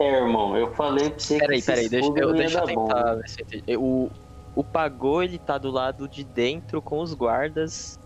É, 0.00 0.16
irmão, 0.20 0.56
eu 0.56 0.74
falei 0.74 1.10
pra 1.10 1.18
você 1.18 1.38
Peraí, 1.38 1.60
que 1.60 1.66
peraí, 1.66 1.80
esse 1.82 1.90
deixa, 1.90 2.08
eu, 2.08 2.12
não 2.12 2.28
ia 2.28 2.34
deixa 2.34 2.58
eu 2.58 2.66
dar 2.66 2.74
bom. 2.74 2.86
tentar 2.88 3.14
ver 3.14 3.28
se 3.28 3.40
eu 3.40 3.44
entendi. 3.44 3.76
O, 3.78 4.10
o 4.54 4.64
Pagô, 4.64 5.22
ele 5.22 5.38
tá 5.38 5.58
do 5.58 5.70
lado 5.70 6.08
de 6.08 6.24
dentro 6.24 6.82
com 6.82 7.00
os 7.00 7.14
guardas. 7.14 7.98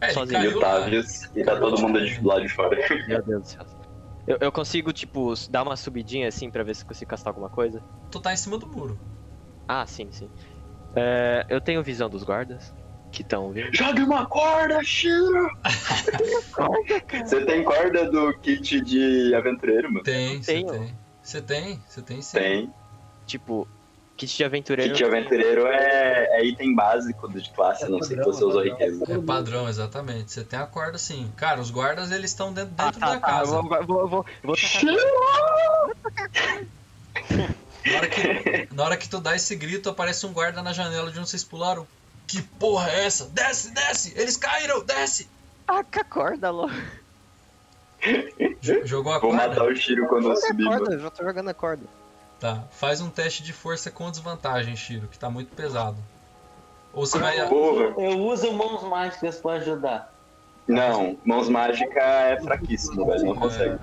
É, 0.00 0.06
ele 0.06 0.14
Sozinho. 0.14 0.42
E 0.42 0.54
o. 0.54 0.60
Tavius, 0.60 1.06
e 1.34 1.44
tá 1.44 1.58
todo 1.58 1.80
mundo 1.80 2.04
de, 2.04 2.18
do 2.18 2.28
lado 2.28 2.42
de 2.42 2.48
fora. 2.48 2.76
Meu 3.08 3.22
Deus 3.22 3.42
do 3.42 3.48
céu. 3.48 3.66
Eu, 4.26 4.38
eu 4.40 4.50
consigo, 4.50 4.92
tipo, 4.92 5.34
dar 5.50 5.62
uma 5.62 5.76
subidinha 5.76 6.28
assim 6.28 6.50
pra 6.50 6.62
ver 6.62 6.74
se 6.74 6.82
eu 6.82 6.86
consigo 6.86 7.10
castar 7.10 7.30
alguma 7.30 7.50
coisa? 7.50 7.82
Tu 8.10 8.20
tá 8.20 8.32
em 8.32 8.36
cima 8.36 8.56
do 8.56 8.66
muro. 8.66 8.98
Ah, 9.68 9.86
sim, 9.86 10.10
sim. 10.10 10.30
É, 10.96 11.44
eu 11.50 11.60
tenho 11.60 11.82
visão 11.82 12.08
dos 12.08 12.22
guardas 12.22 12.72
que 13.10 13.22
estão 13.22 13.50
vindo. 13.50 13.74
Jogue 13.74 14.02
uma 14.02 14.26
corda, 14.26 14.82
Shiro! 14.82 15.50
Você 17.24 17.44
tem 17.44 17.62
corda 17.64 18.10
do 18.10 18.32
kit 18.40 18.80
de 18.80 19.34
aventureiro, 19.34 19.92
mano? 19.92 20.04
Tem, 20.04 20.40
Tenho. 20.40 20.70
tem. 20.70 21.03
Você 21.24 21.40
tem, 21.40 21.82
você 21.88 22.02
tem 22.02 22.20
sim. 22.20 22.38
Tem. 22.38 22.74
Tipo, 23.26 23.66
kit 24.14 24.36
de 24.36 24.44
aventureiro. 24.44 24.92
Kit 24.92 25.02
de 25.02 25.04
aventureiro 25.08 25.66
é, 25.66 26.38
é 26.38 26.44
item 26.44 26.74
básico 26.74 27.26
de 27.32 27.50
classe, 27.50 27.84
a 27.84 27.88
não 27.88 28.02
sei 28.02 28.18
que 28.18 28.22
você 28.24 28.44
usou 28.44 28.62
riqueza. 28.62 29.04
É 29.08 29.18
padrão, 29.18 29.66
exatamente. 29.66 30.30
Você 30.30 30.44
tem 30.44 30.58
a 30.58 30.66
corda 30.66 30.98
sim. 30.98 31.32
Cara, 31.34 31.60
os 31.60 31.70
guardas 31.70 32.12
eles 32.12 32.30
estão 32.30 32.52
dentro, 32.52 32.74
Ah, 32.76 32.84
dentro 32.84 33.00
tá, 33.00 33.06
da 33.06 33.20
tá, 33.20 33.26
casa. 33.26 33.54
eu 33.54 33.62
vou, 33.62 33.76
eu 33.76 33.86
vou, 33.86 34.00
eu 34.00 34.08
vou, 34.08 34.26
vou 34.42 34.56
Na 37.86 37.96
hora, 37.96 38.08
que, 38.08 38.68
na 38.74 38.84
hora 38.84 38.96
que 38.96 39.08
tu 39.08 39.20
dá 39.20 39.34
esse 39.34 39.56
grito, 39.56 39.88
aparece 39.88 40.26
um 40.26 40.32
guarda 40.32 40.62
na 40.62 40.72
janela 40.72 41.10
de 41.10 41.18
onde 41.18 41.28
vocês 41.28 41.44
pularam. 41.44 41.86
Que 42.26 42.40
porra 42.42 42.90
é 42.90 43.06
essa? 43.06 43.26
Desce, 43.26 43.72
desce! 43.72 44.12
Eles 44.16 44.36
caíram! 44.36 44.84
Desce! 44.84 45.28
Taca 45.66 46.00
a 46.00 46.04
corda 46.04 46.50
logo. 46.50 46.72
Jogou 48.84 49.12
a 49.12 49.18
Vou 49.18 49.30
corda? 49.30 49.48
matar 49.48 49.64
o 49.66 49.74
Shiro 49.76 50.06
quando 50.08 50.28
eu 50.30 50.36
subir, 50.36 50.64
corda, 50.64 50.98
já 50.98 51.10
tô 51.10 51.24
jogando 51.24 51.48
a 51.48 51.54
corda. 51.54 51.84
Tá. 52.40 52.64
Faz 52.70 53.00
um 53.00 53.08
teste 53.10 53.42
de 53.42 53.52
força 53.52 53.90
com 53.90 54.10
desvantagem, 54.10 54.76
Shiro, 54.76 55.08
que 55.08 55.18
tá 55.18 55.30
muito 55.30 55.54
pesado. 55.54 55.96
Ou 56.92 57.06
você 57.06 57.18
vai. 57.18 57.48
Porra. 57.48 57.94
Eu 58.00 58.18
uso 58.20 58.52
mãos 58.52 58.82
mágicas 58.84 59.36
pra 59.38 59.52
ajudar. 59.52 60.12
Não, 60.66 61.18
mãos 61.24 61.48
mágicas 61.48 61.96
é 61.96 62.40
fraquíssimo, 62.40 63.06
velho. 63.06 63.24
Não 63.26 63.34
consegue. 63.36 63.78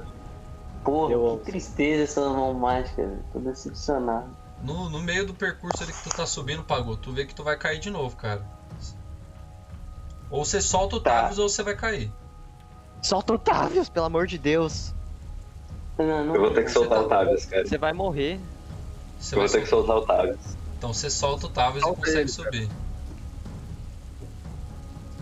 Porra, 0.84 1.14
Eu- 1.14 1.40
que 1.44 1.52
tristeza 1.52 2.04
essas 2.04 2.32
mãos 2.36 2.56
mágicas, 2.58 2.96
velho. 3.08 3.24
Tô 3.34 3.40
decepcionado. 3.40 4.28
No, 4.64 4.90
no 4.90 5.00
meio 5.00 5.26
do 5.26 5.34
percurso 5.34 5.84
ali 5.84 5.92
que 5.92 6.04
tu 6.04 6.16
tá 6.16 6.26
subindo, 6.26 6.64
pagou. 6.64 6.96
Tu 6.98 7.12
vê 7.12 7.26
que 7.26 7.34
tu 7.36 7.44
vai 7.44 7.56
cair 7.58 7.80
de 7.80 7.90
novo, 7.90 8.16
cara. 8.16 8.44
Ou 10.30 10.46
você 10.46 10.62
solta 10.62 10.96
o 10.96 11.00
Tá. 11.02 11.22
Tavius 11.24 11.40
ou 11.40 11.50
você 11.50 11.62
vai 11.64 11.76
cair. 11.76 12.12
Solta 13.02 13.34
o 13.34 13.38
Tavius, 13.40 13.90
pelo 13.90 14.06
amor 14.06 14.28
de 14.28 14.38
Deus. 14.38 14.94
Não, 15.98 16.26
não, 16.26 16.36
Eu 16.36 16.42
vou 16.42 16.52
ter 16.52 16.64
que 16.64 16.72
soltar 16.72 17.00
tá- 17.00 17.04
o 17.06 17.08
Tavius, 17.08 17.46
cara. 17.46 17.66
Você 17.68 17.78
vai 17.78 17.94
morrer. 17.94 18.40
Você 19.20 19.36
Eu 19.36 19.40
vai 19.40 19.48
vou 19.48 19.56
ter 19.58 19.64
que 19.64 19.70
soltar. 19.70 19.98
o 19.98 20.02
Tavius. 20.02 20.40
Então 20.78 20.94
você 20.94 21.10
solta 21.10 21.46
o 21.46 21.50
Tavius 21.50 21.84
e 21.86 21.94
consegue 21.96 22.28
subir. 22.30 22.70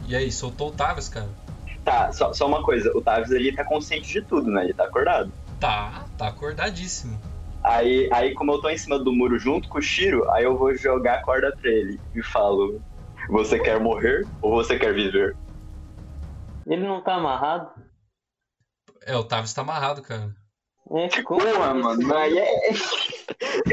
E 0.07 0.15
aí, 0.15 0.31
soltou 0.31 0.69
o 0.69 0.71
Tavius, 0.71 1.07
cara? 1.09 1.29
Tá, 1.83 2.11
só, 2.11 2.33
só 2.33 2.47
uma 2.47 2.63
coisa. 2.63 2.91
O 2.95 3.01
Tavius, 3.01 3.31
ele 3.31 3.51
tá 3.53 3.63
consciente 3.63 4.11
de 4.11 4.21
tudo, 4.21 4.49
né? 4.49 4.63
Ele 4.63 4.73
tá 4.73 4.85
acordado. 4.85 5.31
Tá, 5.59 6.05
tá 6.17 6.27
acordadíssimo. 6.27 7.19
Aí, 7.63 8.09
aí, 8.11 8.33
como 8.33 8.53
eu 8.53 8.61
tô 8.61 8.69
em 8.69 8.77
cima 8.77 8.97
do 8.97 9.11
muro 9.11 9.37
junto 9.37 9.67
com 9.67 9.79
o 9.79 9.81
Shiro, 9.81 10.29
aí 10.31 10.45
eu 10.45 10.57
vou 10.57 10.73
jogar 10.75 11.15
a 11.15 11.21
corda 11.21 11.53
pra 11.61 11.69
ele 11.69 11.99
e 12.15 12.23
falo: 12.23 12.79
Você 13.29 13.59
quer 13.59 13.79
morrer 13.79 14.25
ou 14.41 14.51
você 14.51 14.79
quer 14.79 14.93
viver? 14.93 15.35
Ele 16.69 16.87
não 16.87 17.03
tá 17.03 17.15
amarrado? 17.15 17.71
É, 19.01 19.15
o 19.15 19.23
Tavius 19.23 19.53
tá 19.53 19.61
amarrado, 19.61 20.03
cara. 20.03 20.35
É, 20.91 21.21
como? 21.23 21.39
Porra, 21.41 21.73
mano, 21.73 22.15
aí 22.15 22.37
é. 22.37 22.71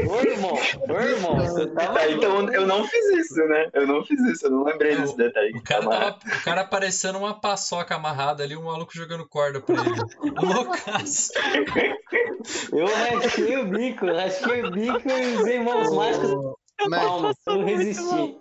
Ô, 0.07 0.19
irmão, 0.21 0.53
ô, 0.53 0.99
irmão, 0.99 1.35
você 1.35 1.67
tá 1.67 1.93
Tá, 1.93 2.09
então 2.09 2.51
eu 2.51 2.67
não 2.67 2.83
fiz 2.87 3.05
isso, 3.17 3.35
né? 3.47 3.69
Eu 3.73 3.87
não 3.87 4.03
fiz 4.03 4.19
isso, 4.21 4.45
eu 4.45 4.51
não 4.51 4.63
lembrei 4.63 4.93
É, 4.93 4.97
desse 4.97 5.17
detalhe. 5.17 5.51
O 5.51 5.53
que 5.53 5.61
cara, 5.61 5.83
tá 5.87 6.11
tava, 6.11 6.37
o 6.37 6.43
cara 6.43 6.65
parecendo 6.65 7.17
uma 7.17 7.39
paçoca 7.39 7.95
amarrada 7.95 8.43
ali, 8.43 8.55
o 8.55 8.63
maluco 8.63 8.93
jogando 8.93 9.27
corda 9.27 9.61
pra 9.61 9.75
ele. 9.75 9.95
Loucaço. 10.53 11.31
Eu 12.71 12.85
raspei 12.87 13.57
o 13.57 13.65
bico, 13.67 14.05
raspei 14.05 14.63
o 14.63 14.71
bico 14.71 15.09
e 15.09 15.35
usei 15.37 15.59
mãos 15.59 15.91
mágicas. 15.93 16.31
Calma, 16.89 17.33
eu 17.47 17.63
resisti. 17.63 18.39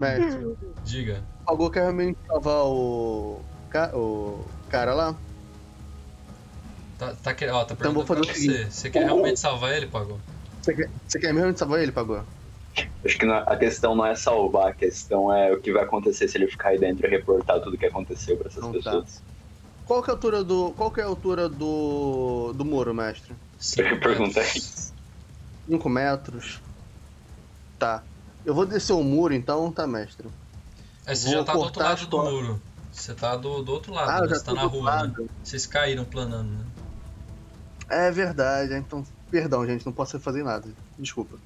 mestre, 0.00 0.56
Diga. 0.82 1.37
Pagou 1.48 1.70
quer 1.70 1.80
realmente 1.80 2.18
salvar 2.26 2.66
o, 2.66 3.40
o 3.94 4.44
cara 4.68 4.92
lá? 4.92 5.18
Tá, 6.98 7.14
tá, 7.14 7.32
que- 7.34 7.46
ó, 7.48 7.64
tá 7.64 7.72
Então 7.72 7.94
vou 7.94 8.04
perguntando 8.04 8.06
fazer 8.06 8.20
pra 8.20 8.30
o 8.30 8.34
você. 8.34 8.40
seguinte. 8.58 8.74
Você 8.74 8.90
quer 8.90 9.04
realmente 9.06 9.40
salvar 9.40 9.74
ele, 9.74 9.86
Pagou? 9.86 10.20
Você 10.60 10.74
quer, 10.74 10.90
você 11.06 11.18
quer 11.18 11.32
mesmo 11.32 11.56
salvar 11.56 11.80
ele, 11.80 11.90
Pagou? 11.90 12.22
Acho 13.02 13.16
que 13.18 13.24
não- 13.24 13.38
a 13.38 13.56
questão 13.56 13.94
não 13.94 14.04
é 14.04 14.14
salvar, 14.14 14.68
a 14.68 14.74
questão 14.74 15.32
é 15.32 15.50
o 15.50 15.58
que 15.58 15.72
vai 15.72 15.84
acontecer 15.84 16.28
se 16.28 16.36
ele 16.36 16.48
ficar 16.48 16.68
aí 16.68 16.78
dentro 16.78 17.06
e 17.06 17.10
reportar 17.10 17.62
tudo 17.62 17.78
que 17.78 17.86
aconteceu 17.86 18.36
pra 18.36 18.48
essas 18.48 18.58
Então 18.62 18.72
tá. 18.72 18.78
pessoas. 18.90 19.22
Qual 19.86 20.02
que 20.02 20.10
é 20.10 20.12
a 20.12 20.16
altura 20.16 20.44
do. 20.44 20.74
Qual 20.74 20.90
que 20.92 21.00
é 21.00 21.04
a 21.04 21.06
altura 21.06 21.48
do. 21.48 22.52
do 22.52 22.62
muro, 22.62 22.92
mestre? 22.92 23.34
Cinco 23.58 23.88
Eu 24.06 24.42
isso. 24.54 24.92
5 25.66 25.88
metros. 25.88 26.60
Tá. 27.78 28.04
Eu 28.44 28.52
vou 28.52 28.66
descer 28.66 28.92
o 28.92 29.02
muro 29.02 29.32
então, 29.32 29.72
tá, 29.72 29.86
mestre? 29.86 30.28
É, 31.08 31.14
você 31.14 31.28
Vou 31.28 31.38
já 31.38 31.44
tá 31.44 31.52
do 31.54 31.58
outro 31.60 31.82
lado 31.82 32.06
do 32.06 32.18
muro. 32.18 32.62
Você 32.92 33.14
tá 33.14 33.34
do, 33.34 33.62
do 33.62 33.72
outro 33.72 33.94
lado, 33.94 34.10
Ah, 34.10 34.20
né? 34.20 34.28
já 34.28 34.34
Você 34.34 34.44
tá 34.44 34.52
na 34.52 34.64
rua, 34.64 35.06
né? 35.06 35.26
Vocês 35.42 35.66
caíram 35.66 36.04
planando, 36.04 36.50
né? 36.50 36.64
É 37.88 38.10
verdade, 38.10 38.74
então. 38.74 39.02
Perdão, 39.30 39.66
gente, 39.66 39.86
não 39.86 39.92
posso 39.92 40.20
fazer 40.20 40.42
nada. 40.42 40.68
Desculpa. 40.98 41.38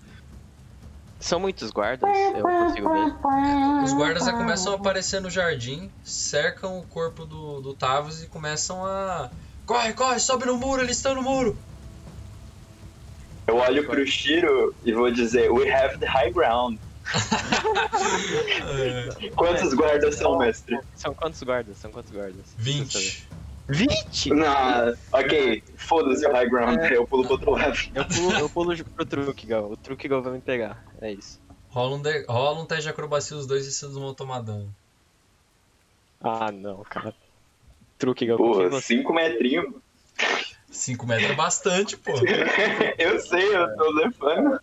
São 1.21 1.39
muitos 1.39 1.71
guardas, 1.71 2.11
eu 2.35 2.43
consigo 2.43 2.93
ver. 2.93 3.85
Os 3.85 3.93
guardas 3.93 4.25
já 4.25 4.33
começam 4.33 4.73
a 4.73 4.77
aparecer 4.77 5.21
no 5.21 5.31
jardim, 5.31 5.89
cercam 6.03 6.81
o 6.81 6.83
corpo 6.87 7.25
do, 7.25 7.61
do 7.61 7.75
Tavius 7.75 8.21
e 8.21 8.27
começam 8.27 8.85
a. 8.85 9.31
Corre, 9.65 9.93
corre, 9.93 10.19
sobe 10.19 10.47
no 10.47 10.57
muro, 10.57 10.83
eles 10.83 10.97
estão 10.97 11.15
no 11.15 11.23
muro! 11.23 11.57
Eu 13.47 13.57
olho 13.57 13.87
pro 13.87 14.05
Shiro 14.05 14.75
e 14.85 14.93
vou 14.93 15.13
dizer: 15.13 15.53
We 15.53 15.71
have 15.71 15.99
the 15.99 16.07
high 16.07 16.33
ground. 16.33 16.81
É, 18.79 19.31
Quantos 19.35 19.75
guardas 19.75 20.17
são, 20.17 20.39
mestre? 20.39 20.79
São 20.95 21.15
quantos 21.15 21.43
guardas? 21.43 21.77
São 21.79 21.91
quantos 21.91 22.13
guardas? 22.13 22.55
20. 22.57 23.29
20? 23.69 24.31
Não, 24.31 24.95
ok, 25.13 25.63
foda-se 25.77 26.27
o 26.27 26.33
high 26.33 26.49
ground, 26.49 26.79
eu 26.91 27.07
pulo 27.07 27.23
pro 27.23 27.33
outro 27.33 27.51
lado. 27.53 27.79
Eu 27.95 28.05
pulo, 28.05 28.33
eu 28.39 28.49
pulo 28.51 28.85
pro 28.85 29.05
truque, 29.07 29.47
Gal. 29.47 29.71
O 29.71 29.77
truque 29.77 30.09
Gal 30.09 30.23
vai 30.23 30.33
me 30.33 30.41
pegar. 30.41 30.85
É 31.01 31.13
isso. 31.13 31.41
Rola 31.69 31.97
um, 31.97 32.03
de- 32.03 32.25
rola 32.29 32.61
um 32.61 32.67
teste 32.67 32.85
de 32.85 32.89
acrobacia 32.91 33.37
os 33.37 33.47
dois 33.47 33.67
e 33.67 33.73
vocês 33.73 33.93
vão 33.93 34.13
tomar 34.15 34.41
dano. 34.41 34.75
Ah, 36.21 36.51
não, 36.53 36.83
cara. 36.85 37.15
Truque 37.99 38.27
Gal, 38.27 38.37
Pô, 38.37 38.69
você. 38.69 38.81
5 38.97 39.13
metrinhos. 39.13 39.73
5 40.71 41.07
metros 41.07 41.31
é 41.31 41.35
bastante, 41.35 41.97
pô. 41.97 42.13
eu 42.99 43.19
sei, 43.21 43.57
eu 43.57 43.77
tô 43.77 43.91
levando. 43.91 44.61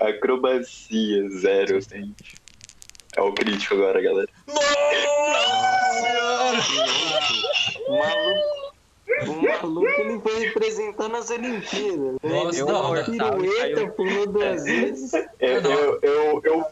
Acrobacia, 0.00 1.28
zero, 1.30 1.80
gente. 1.80 2.34
É 3.16 3.20
o 3.20 3.32
crítico 3.32 3.74
agora, 3.74 4.00
galera. 4.00 4.28
O 7.86 7.98
maluco, 7.98 8.70
o 9.26 9.42
maluco 9.42 10.00
ele 10.00 10.20
foi 10.20 10.44
representando 10.46 11.16
as 11.16 11.30
Olimpíadas. 11.30 11.98
né? 11.98 12.18
Nossa, 12.22 12.64
não, 12.64 12.90
uma 12.92 13.02
não. 13.02 13.38
pirueta, 13.38 13.88
pulou 13.88 14.26
duas 14.26 14.64
vezes. 14.64 15.12
Eu, 15.38 15.60
eu, 15.60 15.98
eu, 16.02 16.40
eu, 16.44 16.64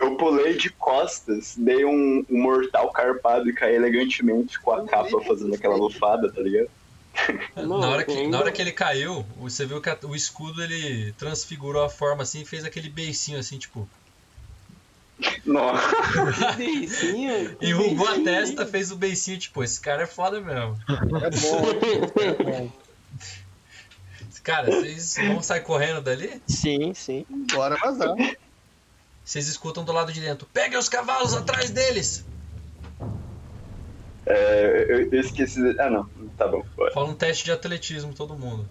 eu 0.00 0.16
pulei 0.16 0.54
de 0.54 0.70
costas, 0.70 1.54
dei 1.56 1.84
um, 1.84 2.24
um 2.28 2.42
mortal 2.42 2.90
carpado 2.90 3.48
e 3.48 3.52
caí 3.52 3.76
elegantemente 3.76 4.58
com 4.60 4.72
a 4.72 4.84
capa 4.84 5.20
fazendo 5.20 5.54
aquela 5.54 5.76
lufada, 5.76 6.32
tá 6.32 6.40
ligado? 6.40 6.70
Não, 7.56 7.78
na, 7.80 7.88
hora 7.88 8.04
que, 8.04 8.12
ainda- 8.12 8.30
na 8.30 8.38
hora 8.40 8.52
que 8.52 8.60
ele 8.62 8.72
caiu, 8.72 9.24
você 9.36 9.64
viu 9.66 9.80
que 9.80 9.90
a- 9.90 9.98
o 10.04 10.14
escudo 10.16 10.62
ele 10.62 11.12
transfigurou 11.18 11.84
a 11.84 11.88
forma 11.90 12.22
assim 12.22 12.42
e 12.42 12.44
fez 12.44 12.64
aquele 12.64 12.88
beicinho 12.88 13.38
assim, 13.38 13.58
tipo. 13.58 13.88
Nossa. 15.44 15.92
Beicinho, 16.56 17.56
Enrugou 17.60 18.08
a 18.08 18.18
testa, 18.20 18.66
fez 18.66 18.90
o 18.90 18.96
beicinho, 18.96 19.38
tipo, 19.38 19.62
esse 19.62 19.80
cara 19.80 20.02
é 20.02 20.06
foda 20.06 20.40
mesmo. 20.40 20.76
É 20.88 21.30
bom. 22.50 22.72
Cara, 24.42 24.66
vocês 24.72 25.14
vão 25.28 25.40
sair 25.40 25.60
correndo 25.60 26.00
dali? 26.02 26.42
Sim, 26.48 26.92
sim. 26.94 27.24
Bora 27.52 27.76
vazar. 27.76 28.12
Vocês 29.24 29.46
escutam 29.46 29.84
do 29.84 29.92
lado 29.92 30.12
de 30.12 30.20
dentro. 30.20 30.48
Peguem 30.52 30.76
os 30.76 30.88
cavalos 30.88 31.32
atrás 31.34 31.70
deles! 31.70 32.24
É, 34.26 34.82
eu, 34.92 35.10
eu 35.10 35.20
esqueci. 35.20 35.60
Ah, 35.80 35.90
não. 35.90 36.08
Tá 36.36 36.46
bom, 36.48 36.62
bora. 36.76 36.92
Rola 36.94 37.10
um 37.10 37.14
teste 37.14 37.44
de 37.44 37.52
atletismo, 37.52 38.14
todo 38.14 38.38
mundo. 38.38 38.68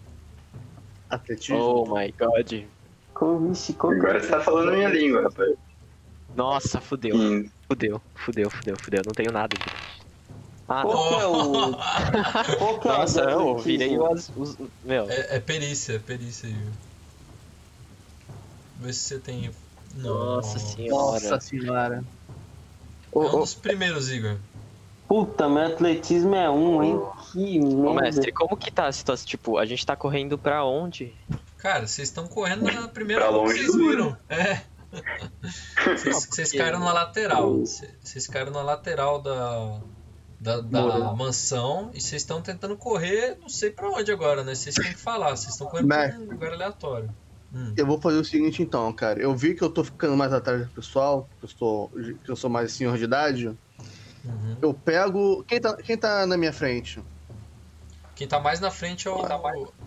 Atletismo. 1.10 1.58
Oh 1.58 1.86
my 1.96 2.12
god. 2.18 2.70
Como, 3.14 3.52
como- 3.78 3.94
Agora 3.94 4.20
você 4.22 4.30
tá 4.30 4.40
falando 4.40 4.72
minha 4.74 4.90
língua, 4.90 5.24
rapaz. 5.24 5.52
Nossa, 6.34 6.80
fudeu. 6.80 7.16
Hum, 7.18 7.44
Fudeu, 7.68 8.02
fudeu, 8.16 8.50
fudeu, 8.50 8.76
fudeu. 8.80 9.02
Não 9.06 9.14
tenho 9.14 9.32
nada 9.32 9.56
teste. 9.58 10.02
Ah, 10.68 10.84
Qual 10.84 11.10
que 11.10 11.16
é 11.16 11.28
o. 11.28 12.58
Qual 12.58 12.80
que 12.80 12.88
é 12.88 12.92
o 12.92 12.98
nossa, 12.98 13.22
eu 13.22 13.58
virei 13.58 13.98
os, 13.98 14.32
os. 14.36 14.58
Meu, 14.82 15.10
É, 15.10 15.36
é 15.36 15.40
perícia, 15.40 15.94
é 15.94 16.00
perícia, 16.00 16.48
Igor. 16.48 16.72
Vê 18.78 18.94
se 18.94 19.00
você 19.02 19.20
tem. 19.20 19.50
nossa 19.96 20.58
Nossa. 20.58 20.60
senhora. 20.60 21.12
Nossa 21.12 21.40
senhora. 21.42 22.04
É 23.14 23.20
um 23.20 23.40
dos 23.42 23.56
primeiros, 23.56 24.10
Igor. 24.10 24.40
Puta, 25.12 25.50
meu 25.50 25.64
atletismo 25.64 26.34
é 26.36 26.50
um, 26.50 26.82
hein? 26.82 27.02
Que 27.34 27.60
ô, 27.60 27.92
merda. 27.92 28.02
mestre, 28.02 28.32
como 28.32 28.56
que 28.56 28.72
tá 28.72 28.88
a 28.88 28.92
situação? 28.94 29.28
Tipo, 29.28 29.58
a 29.58 29.66
gente 29.66 29.86
tá 29.86 29.94
correndo 29.94 30.38
pra 30.38 30.64
onde? 30.64 31.14
Cara, 31.58 31.86
vocês 31.86 32.08
estão 32.08 32.30
correndo 32.30 32.64
na 32.64 32.88
primeira 32.88 33.24
Pra 33.24 33.32
rua 33.32 33.54
que 33.54 33.60
longe 33.60 33.66
vocês 33.66 33.76
viram. 33.76 34.18
É. 34.30 34.62
Vocês, 35.86 36.28
vocês 36.30 36.52
caíram 36.52 36.80
na 36.80 36.92
lateral. 36.92 37.60
Vocês 37.60 38.28
caíram 38.28 38.52
na 38.52 38.62
lateral 38.62 39.22
da, 39.22 39.80
da, 40.38 40.60
da 40.60 41.14
mansão 41.14 41.92
e 41.94 42.02
vocês 42.02 42.22
estão 42.22 42.42
tentando 42.42 42.76
correr, 42.76 43.38
não 43.40 43.48
sei 43.48 43.70
pra 43.70 43.90
onde 43.90 44.12
agora, 44.12 44.44
né? 44.44 44.54
Vocês 44.54 44.76
têm 44.76 44.92
que 44.92 44.98
falar. 44.98 45.30
Vocês 45.30 45.54
estão 45.54 45.68
correndo 45.68 45.88
pra 45.88 46.18
um 46.20 46.26
lugar 46.26 46.54
aleatório. 46.54 47.10
Hum. 47.54 47.74
Eu 47.78 47.86
vou 47.86 48.00
fazer 48.00 48.18
o 48.18 48.24
seguinte 48.26 48.62
então, 48.62 48.92
cara. 48.92 49.22
Eu 49.22 49.34
vi 49.36 49.56
que 49.56 49.62
eu 49.62 49.70
tô 49.70 49.84
ficando 49.84 50.16
mais 50.16 50.34
atrás 50.34 50.62
do 50.66 50.74
pessoal, 50.74 51.30
que 51.40 51.46
eu 51.46 51.50
sou, 51.50 51.92
que 52.24 52.32
eu 52.32 52.36
sou 52.36 52.50
mais 52.50 52.74
senhor 52.74 52.98
de 52.98 53.04
idade. 53.06 53.58
Uhum. 54.24 54.58
Eu 54.62 54.74
pego. 54.74 55.44
Quem 55.48 55.60
tá, 55.60 55.76
quem 55.78 55.98
tá 55.98 56.26
na 56.26 56.38
minha 56.38 56.54
frente? 56.54 57.04
Quem 58.16 58.28
tá 58.28 58.40
mais 58.40 58.60
na 58.60 58.70
frente 58.70 59.08
é 59.08 59.12
o. 59.12 59.26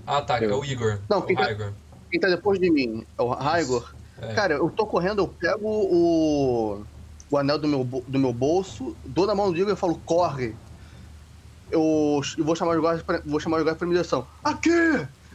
Ah, 0.07 0.23
tá, 0.23 0.39
que 0.39 0.45
é 0.45 0.49
o 0.49 0.65
Igor. 0.65 0.99
Não, 1.09 1.19
o 1.19 1.23
quem 1.23 1.37
tá-. 1.37 1.73
Quem 2.11 2.21
tá 2.21 2.29
depois 2.29 2.59
de 2.59 2.71
mim? 2.71 3.07
É 3.19 3.23
o 3.23 3.29
Raigor? 3.29 3.93
É. 4.21 4.35
Cara, 4.35 4.55
eu 4.55 4.71
tô 4.71 4.87
correndo, 4.87 5.23
eu 5.23 5.29
pego 5.29 5.69
o, 5.69 6.85
o 7.31 7.39
anel 7.39 7.59
do 7.59 7.67
meu, 7.67 7.85
do 7.85 8.19
meu 8.19 8.33
bolso, 8.33 8.97
dou 9.05 9.27
na 9.27 9.35
mão 9.35 9.51
do 9.51 9.59
Igor 9.59 9.73
e 9.73 9.77
falo, 9.77 10.01
corre. 10.05 10.55
Eu, 11.71 12.21
eu 12.39 12.45
vou 12.45 12.55
chamar 12.55 12.77
os 12.77 12.81
guardas 12.81 13.03
pra, 13.03 13.21
vou 13.25 13.41
chamar 13.41 13.57
os 13.57 13.63
guardas 13.65 13.79
pra 13.79 13.87
minha 13.87 13.99
direção. 13.99 14.27
Aqui! 14.43 14.71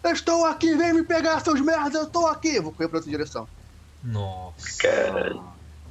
Eu 0.02 0.12
estou 0.12 0.46
aqui, 0.46 0.74
vem 0.76 0.94
me 0.94 1.04
pegar, 1.04 1.42
seus 1.42 1.60
merdas, 1.60 1.94
eu 1.94 2.08
tô 2.08 2.28
aqui! 2.28 2.56
Eu 2.56 2.64
vou 2.64 2.72
correr 2.72 2.88
pra 2.88 3.00
outra 3.00 3.12
direção. 3.12 3.48
Nossa. 4.02 4.78
Caralho. 4.78 5.44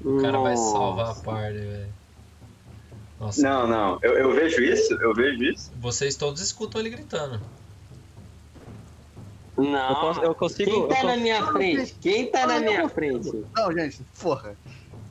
O 0.02 0.22
cara 0.22 0.38
vai 0.38 0.56
salvar 0.56 1.10
a 1.10 1.14
party, 1.14 1.58
velho. 1.58 1.97
Nossa. 3.20 3.42
Não, 3.42 3.66
não. 3.66 3.98
Eu, 4.02 4.12
eu 4.16 4.32
vejo 4.32 4.62
isso, 4.62 4.94
eu 4.94 5.12
vejo 5.14 5.42
isso. 5.44 5.70
Vocês 5.80 6.14
todos 6.16 6.40
escutam 6.40 6.80
ele 6.80 6.90
gritando. 6.90 7.40
Não. 9.56 9.88
Eu 9.88 9.96
cons- 9.96 10.18
eu 10.22 10.34
consigo- 10.34 10.70
Quem 10.70 10.88
tá 10.88 11.00
eu 11.00 11.06
na 11.08 11.16
minha 11.16 11.46
frente? 11.46 11.96
Quem 12.00 12.30
tá 12.30 12.46
na 12.46 12.60
minha 12.60 12.88
frente? 12.88 13.44
Não, 13.56 13.72
gente, 13.72 14.04
porra. 14.20 14.56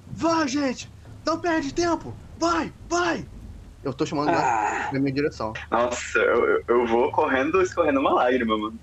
Vai, 0.10 0.48
gente! 0.48 0.90
Não 1.26 1.38
perde 1.38 1.74
tempo! 1.74 2.14
Vai, 2.38 2.72
vai! 2.90 3.26
Eu 3.84 3.94
tô 3.94 4.06
chamando 4.06 4.30
Ah, 4.30 4.88
pra 4.90 5.00
minha 5.00 5.14
direção. 5.14 5.52
Nossa, 5.70 6.18
eu, 6.20 6.64
eu- 6.68 6.88
vou 6.88 7.12
correndo, 7.12 7.62
escorrendo 7.62 8.00
uma 8.00 8.14
lágrima, 8.14 8.58
mano. 8.58 8.80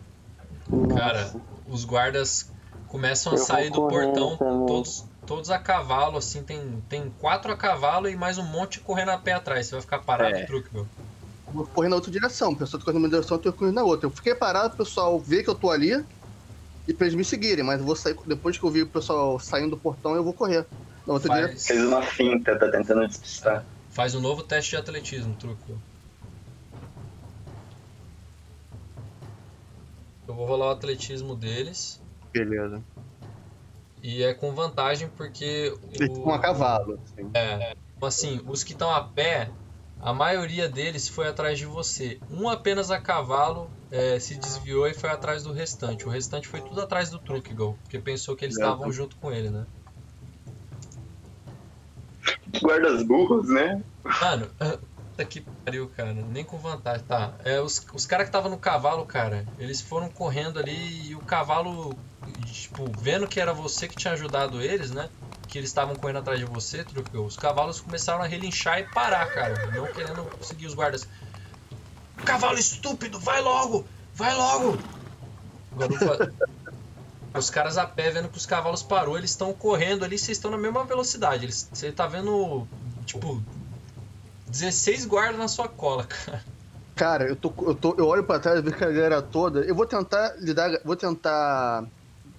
Cara, 0.96 1.22
nossa. 1.22 1.40
os 1.66 1.84
guardas 1.84 2.50
começam 2.88 3.32
a 3.32 3.36
Eu 3.36 3.42
sair 3.42 3.70
do 3.70 3.88
portão, 3.88 4.36
também. 4.36 4.66
todos, 4.66 5.04
todos 5.26 5.50
a 5.50 5.58
cavalo, 5.58 6.16
assim, 6.18 6.42
tem, 6.42 6.82
tem 6.88 7.10
quatro 7.20 7.52
a 7.52 7.56
cavalo 7.56 8.08
e 8.08 8.16
mais 8.16 8.38
um 8.38 8.42
monte 8.44 8.80
correndo 8.80 9.10
a 9.10 9.18
pé 9.18 9.32
atrás. 9.32 9.66
Você 9.66 9.72
vai 9.72 9.80
ficar 9.82 9.98
parado 10.00 10.34
É. 10.36 10.40
no 10.42 10.46
truque, 10.46 10.68
meu. 10.72 10.82
Eu 11.46 11.52
Vou 11.52 11.66
correr 11.66 11.88
na 11.88 11.96
outra 11.96 12.10
direção. 12.10 12.52
O 12.52 12.56
pessoal 12.56 12.80
tá 12.80 12.84
correndo 12.84 13.02
na 13.02 13.08
minha 13.08 13.20
direção, 13.20 13.36
eu 13.36 13.42
tô 13.42 13.52
correndo 13.52 13.74
na 13.74 13.82
outra. 13.84 14.06
Eu 14.06 14.10
fiquei 14.10 14.34
parado, 14.34 14.74
o 14.74 14.76
pessoal 14.76 15.18
vê 15.20 15.42
que 15.42 15.48
eu 15.50 15.54
tô 15.54 15.70
ali 15.70 16.04
e 16.86 16.92
pra 16.92 17.06
eles 17.06 17.16
me 17.16 17.24
seguirem, 17.24 17.64
mas 17.64 17.80
eu 17.80 17.86
vou 17.86 17.94
sair. 17.96 18.16
Depois 18.26 18.58
que 18.58 18.64
eu 18.64 18.70
vi 18.70 18.82
o 18.82 18.88
pessoal 18.88 19.38
saindo 19.38 19.70
do 19.70 19.76
portão, 19.78 20.14
eu 20.14 20.24
vou 20.24 20.32
correr. 20.32 20.66
Na 21.06 21.12
outra 21.14 21.32
direção. 21.34 21.52
Faz, 21.54 21.66
Fez 21.66 21.84
uma 21.84 22.02
finta, 22.02 22.58
tá 22.58 22.70
tentando 22.70 23.06
despistar. 23.06 23.64
faz 23.90 24.14
um 24.14 24.20
novo 24.20 24.42
teste 24.42 24.70
de 24.70 24.76
atletismo, 24.78 25.34
truque. 25.36 25.62
meu. 25.68 25.78
Eu 30.26 30.34
vou 30.34 30.46
rolar 30.46 30.68
o 30.68 30.70
atletismo 30.70 31.36
deles. 31.36 32.00
Beleza. 32.32 32.82
E 34.06 34.22
é 34.22 34.34
com 34.34 34.52
vantagem 34.54 35.08
porque. 35.16 35.72
O- 35.82 36.04
estão 36.04 36.34
a 36.34 36.38
cavalo. 36.38 37.00
Assim. 37.02 37.30
É. 37.34 37.74
Assim, 38.02 38.38
os 38.46 38.62
que 38.62 38.74
estão 38.74 38.90
a 38.90 39.00
pé, 39.02 39.50
a 39.98 40.12
maioria 40.12 40.68
deles 40.68 41.08
foi 41.08 41.26
atrás 41.26 41.58
de 41.58 41.64
você. 41.64 42.20
Um 42.30 42.50
apenas 42.50 42.90
a 42.90 43.00
cavalo 43.00 43.66
é, 43.90 44.18
se 44.20 44.34
desviou 44.34 44.86
e 44.86 44.92
foi 44.92 45.08
atrás 45.08 45.42
do 45.42 45.54
restante. 45.54 46.04
O 46.06 46.10
restante 46.10 46.46
foi 46.46 46.60
tudo 46.60 46.82
atrás 46.82 47.08
do 47.08 47.18
Truckgall, 47.18 47.78
porque 47.82 47.98
pensou 47.98 48.36
que 48.36 48.44
eles 48.44 48.58
estavam 48.58 48.92
junto 48.92 49.16
com 49.16 49.32
ele, 49.32 49.48
né? 49.48 49.64
Guardas 52.60 53.02
burros, 53.04 53.48
né? 53.48 53.82
Mano, 54.20 54.50
puta 55.14 55.24
que 55.24 55.40
pariu, 55.40 55.88
cara. 55.88 56.12
Nem 56.12 56.44
com 56.44 56.58
vantagem. 56.58 57.06
Tá, 57.06 57.32
é, 57.44 57.60
os, 57.60 57.84
os 57.94 58.04
caras 58.04 58.24
que 58.24 58.28
estavam 58.28 58.50
no 58.50 58.58
cavalo, 58.58 59.06
cara, 59.06 59.46
eles 59.58 59.80
foram 59.80 60.08
correndo 60.08 60.58
ali 60.58 61.08
e 61.08 61.14
o 61.14 61.20
cavalo, 61.20 61.96
tipo, 62.46 62.90
vendo 62.98 63.26
que 63.26 63.40
era 63.40 63.52
você 63.52 63.86
que 63.86 63.96
tinha 63.96 64.12
ajudado 64.12 64.60
eles, 64.60 64.90
né? 64.90 65.08
Que 65.48 65.58
eles 65.58 65.70
estavam 65.70 65.94
correndo 65.94 66.18
atrás 66.18 66.38
de 66.38 66.44
você. 66.44 66.84
Os 67.12 67.36
cavalos 67.36 67.80
começaram 67.80 68.22
a 68.22 68.26
relinchar 68.26 68.80
e 68.80 68.84
parar, 68.84 69.26
cara. 69.32 69.70
Não 69.70 69.86
querendo 69.86 70.28
seguir 70.42 70.66
os 70.66 70.74
guardas. 70.74 71.06
Cavalo 72.24 72.58
estúpido, 72.58 73.18
vai 73.20 73.40
logo! 73.40 73.86
Vai 74.14 74.34
logo! 74.34 74.78
Os 77.36 77.50
caras 77.50 77.76
a 77.76 77.84
pé 77.84 78.12
vendo 78.12 78.28
que 78.28 78.38
os 78.38 78.46
cavalos 78.46 78.80
parou, 78.80 79.18
eles 79.18 79.30
estão 79.30 79.52
correndo 79.52 80.04
ali, 80.04 80.16
vocês 80.16 80.38
estão 80.38 80.52
na 80.52 80.56
mesma 80.56 80.84
velocidade. 80.84 81.44
Eles, 81.44 81.68
você 81.72 81.90
tá 81.90 82.06
vendo, 82.06 82.64
tipo, 83.04 83.42
16 84.54 85.04
guardas 85.06 85.38
na 85.38 85.48
sua 85.48 85.68
cola, 85.68 86.06
cara. 86.06 86.44
Cara, 86.94 87.24
eu, 87.24 87.34
tô, 87.34 87.52
eu, 87.58 87.74
tô, 87.74 87.94
eu 87.98 88.06
olho 88.06 88.22
pra 88.22 88.38
trás, 88.38 88.60
vejo 88.62 88.76
que 88.76 88.84
a 88.84 88.90
galera 88.90 89.20
toda. 89.20 89.60
Eu 89.60 89.74
vou 89.74 89.84
tentar 89.84 90.32
lidar. 90.38 90.70
Vou 90.84 90.94
tentar 90.94 91.84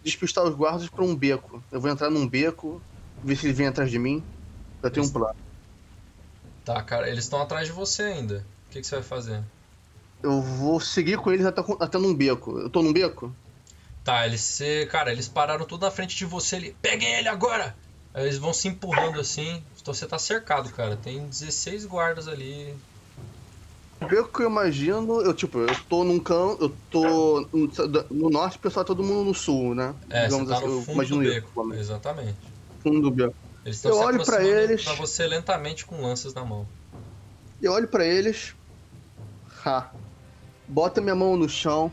despistar 0.01 0.45
os 0.45 0.55
guardas 0.55 0.87
pra 0.87 1.03
um 1.03 1.13
beco. 1.13 1.61
Eu 1.71 1.81
vou 1.81 1.91
entrar 1.91 2.09
num 2.09 2.25
beco, 2.25 2.81
ver 3.21 3.35
se 3.35 3.47
eles 3.47 3.57
vêm 3.57 3.67
atrás 3.67 3.91
de 3.91 3.99
mim. 3.99 4.23
Eu 4.81 4.89
tenho 4.89 5.05
um 5.05 5.09
plano. 5.09 5.35
Tá, 6.63 6.81
cara, 6.81 7.09
eles 7.09 7.25
estão 7.25 7.41
atrás 7.41 7.67
de 7.67 7.73
você 7.73 8.03
ainda. 8.03 8.45
O 8.69 8.71
que, 8.71 8.79
que 8.79 8.87
você 8.87 8.95
vai 8.95 9.03
fazer? 9.03 9.43
Eu 10.23 10.41
vou 10.41 10.79
seguir 10.79 11.17
com 11.17 11.31
eles 11.33 11.45
até, 11.45 11.61
até 11.79 11.97
num 11.97 12.15
beco. 12.15 12.57
Eu 12.57 12.69
tô 12.69 12.81
num 12.81 12.93
beco? 12.93 13.35
Tá, 14.05 14.25
eles 14.25 14.39
se. 14.39 14.85
Cara, 14.85 15.11
eles 15.11 15.27
pararam 15.27 15.65
tudo 15.65 15.85
na 15.85 15.91
frente 15.91 16.15
de 16.15 16.23
você 16.23 16.55
ali. 16.55 16.75
Peguem 16.81 17.13
ele 17.15 17.27
agora! 17.27 17.75
Aí 18.15 18.23
eles 18.23 18.37
vão 18.37 18.53
se 18.53 18.69
empurrando 18.69 19.19
assim. 19.19 19.61
Então 19.79 19.93
você 19.93 20.07
tá 20.07 20.17
cercado, 20.17 20.69
cara. 20.71 20.95
Tem 20.95 21.27
16 21.27 21.85
guardas 21.85 22.29
ali. 22.29 22.73
O 23.99 24.07
beco 24.07 24.29
que 24.29 24.43
eu 24.43 24.49
imagino, 24.49 25.21
eu 25.21 25.33
tipo, 25.33 25.59
eu 25.59 25.75
tô 25.89 26.03
num 26.03 26.19
canto, 26.19 26.63
eu 26.63 26.75
tô 26.89 27.47
no, 27.51 27.69
no 28.11 28.29
norte, 28.29 28.57
o 28.57 28.59
pessoal 28.59 28.85
tá 28.85 28.87
todo 28.87 29.03
mundo 29.03 29.25
no 29.25 29.33
sul, 29.33 29.73
né? 29.75 29.93
É, 30.09 30.25
Digamos 30.27 30.49
tá 30.49 30.57
assim, 30.57 30.67
no 30.67 30.81
fundo 30.81 31.05
do 31.05 31.19
beco. 31.19 31.51
pelo. 31.53 31.73
Exatamente. 31.73 32.37
fundo 32.81 33.01
do 33.01 33.11
beco. 33.11 33.35
Eles 33.65 33.77
estão 33.77 33.91
Eu 33.91 33.97
olho 33.97 34.21
aproximando 34.21 34.47
eles. 34.47 34.83
pra 34.83 34.93
você 34.93 35.27
lentamente 35.27 35.85
com 35.85 36.01
lanças 36.01 36.33
na 36.33 36.45
mão. 36.45 36.65
Eu 37.61 37.73
olho 37.73 37.87
pra 37.87 38.05
eles. 38.05 38.55
Ha. 39.65 39.91
Bota 40.67 41.01
minha 41.01 41.15
mão 41.15 41.35
no 41.35 41.49
chão. 41.49 41.91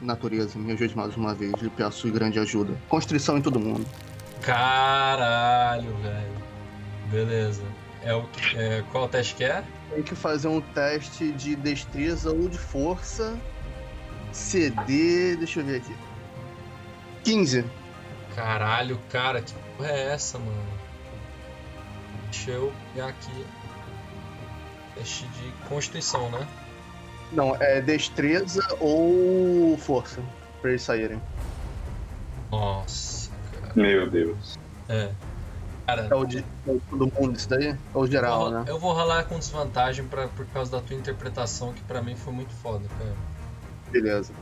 Natureza, 0.00 0.58
me 0.58 0.72
ajude 0.72 0.96
mais 0.96 1.16
uma 1.16 1.34
vez. 1.34 1.54
Lhe 1.60 1.70
peço 1.70 2.10
grande 2.10 2.38
ajuda. 2.38 2.76
Constrição 2.88 3.38
em 3.38 3.42
todo 3.42 3.58
mundo. 3.58 3.86
Caralho, 4.44 5.96
velho. 5.96 6.36
Beleza. 7.10 7.62
É 8.02 8.14
o, 8.14 8.28
é, 8.56 8.84
qual 8.92 9.08
teste 9.08 9.34
que 9.36 9.44
é? 9.44 9.64
Tem 9.90 10.02
que 10.02 10.14
fazer 10.14 10.48
um 10.48 10.60
teste 10.60 11.32
de 11.32 11.56
destreza 11.56 12.30
ou 12.30 12.48
de 12.48 12.58
força. 12.58 13.38
CD. 14.32 15.36
Deixa 15.36 15.60
eu 15.60 15.64
ver 15.64 15.76
aqui. 15.76 15.96
15. 17.24 17.64
Caralho, 18.34 19.00
cara, 19.10 19.40
que 19.40 19.54
porra 19.76 19.88
é 19.88 20.12
essa, 20.12 20.38
mano? 20.38 20.62
Deixa 22.30 22.50
eu 22.50 22.72
pegar 22.92 23.08
aqui. 23.08 23.46
Teste 24.94 25.26
de 25.28 25.52
constituição, 25.68 26.28
né? 26.30 26.46
Não, 27.32 27.56
é 27.56 27.80
destreza 27.80 28.62
ou 28.78 29.78
força. 29.78 30.22
Pra 30.60 30.70
eles 30.70 30.82
saírem. 30.82 31.20
Nossa. 32.50 33.13
Meu 33.74 34.08
Deus. 34.08 34.58
É. 34.88 35.10
Cara, 35.86 36.08
É 36.10 36.14
o 36.14 36.24
de 36.24 36.38
é 36.38 36.76
todo 36.88 37.12
mundo 37.12 37.36
isso 37.36 37.48
daí? 37.48 37.68
É 37.68 37.78
o 37.92 38.04
eu, 38.04 38.06
geral, 38.06 38.40
vou, 38.40 38.50
né? 38.50 38.64
eu 38.66 38.78
vou 38.78 38.92
rolar 38.92 39.24
com 39.24 39.38
desvantagem 39.38 40.06
pra, 40.06 40.28
por 40.28 40.46
causa 40.46 40.70
da 40.70 40.80
tua 40.80 40.96
interpretação, 40.96 41.74
que 41.74 41.82
pra 41.82 42.02
mim 42.02 42.16
foi 42.16 42.32
muito 42.32 42.52
foda, 42.54 42.88
cara. 42.98 43.14
Beleza. 43.90 44.32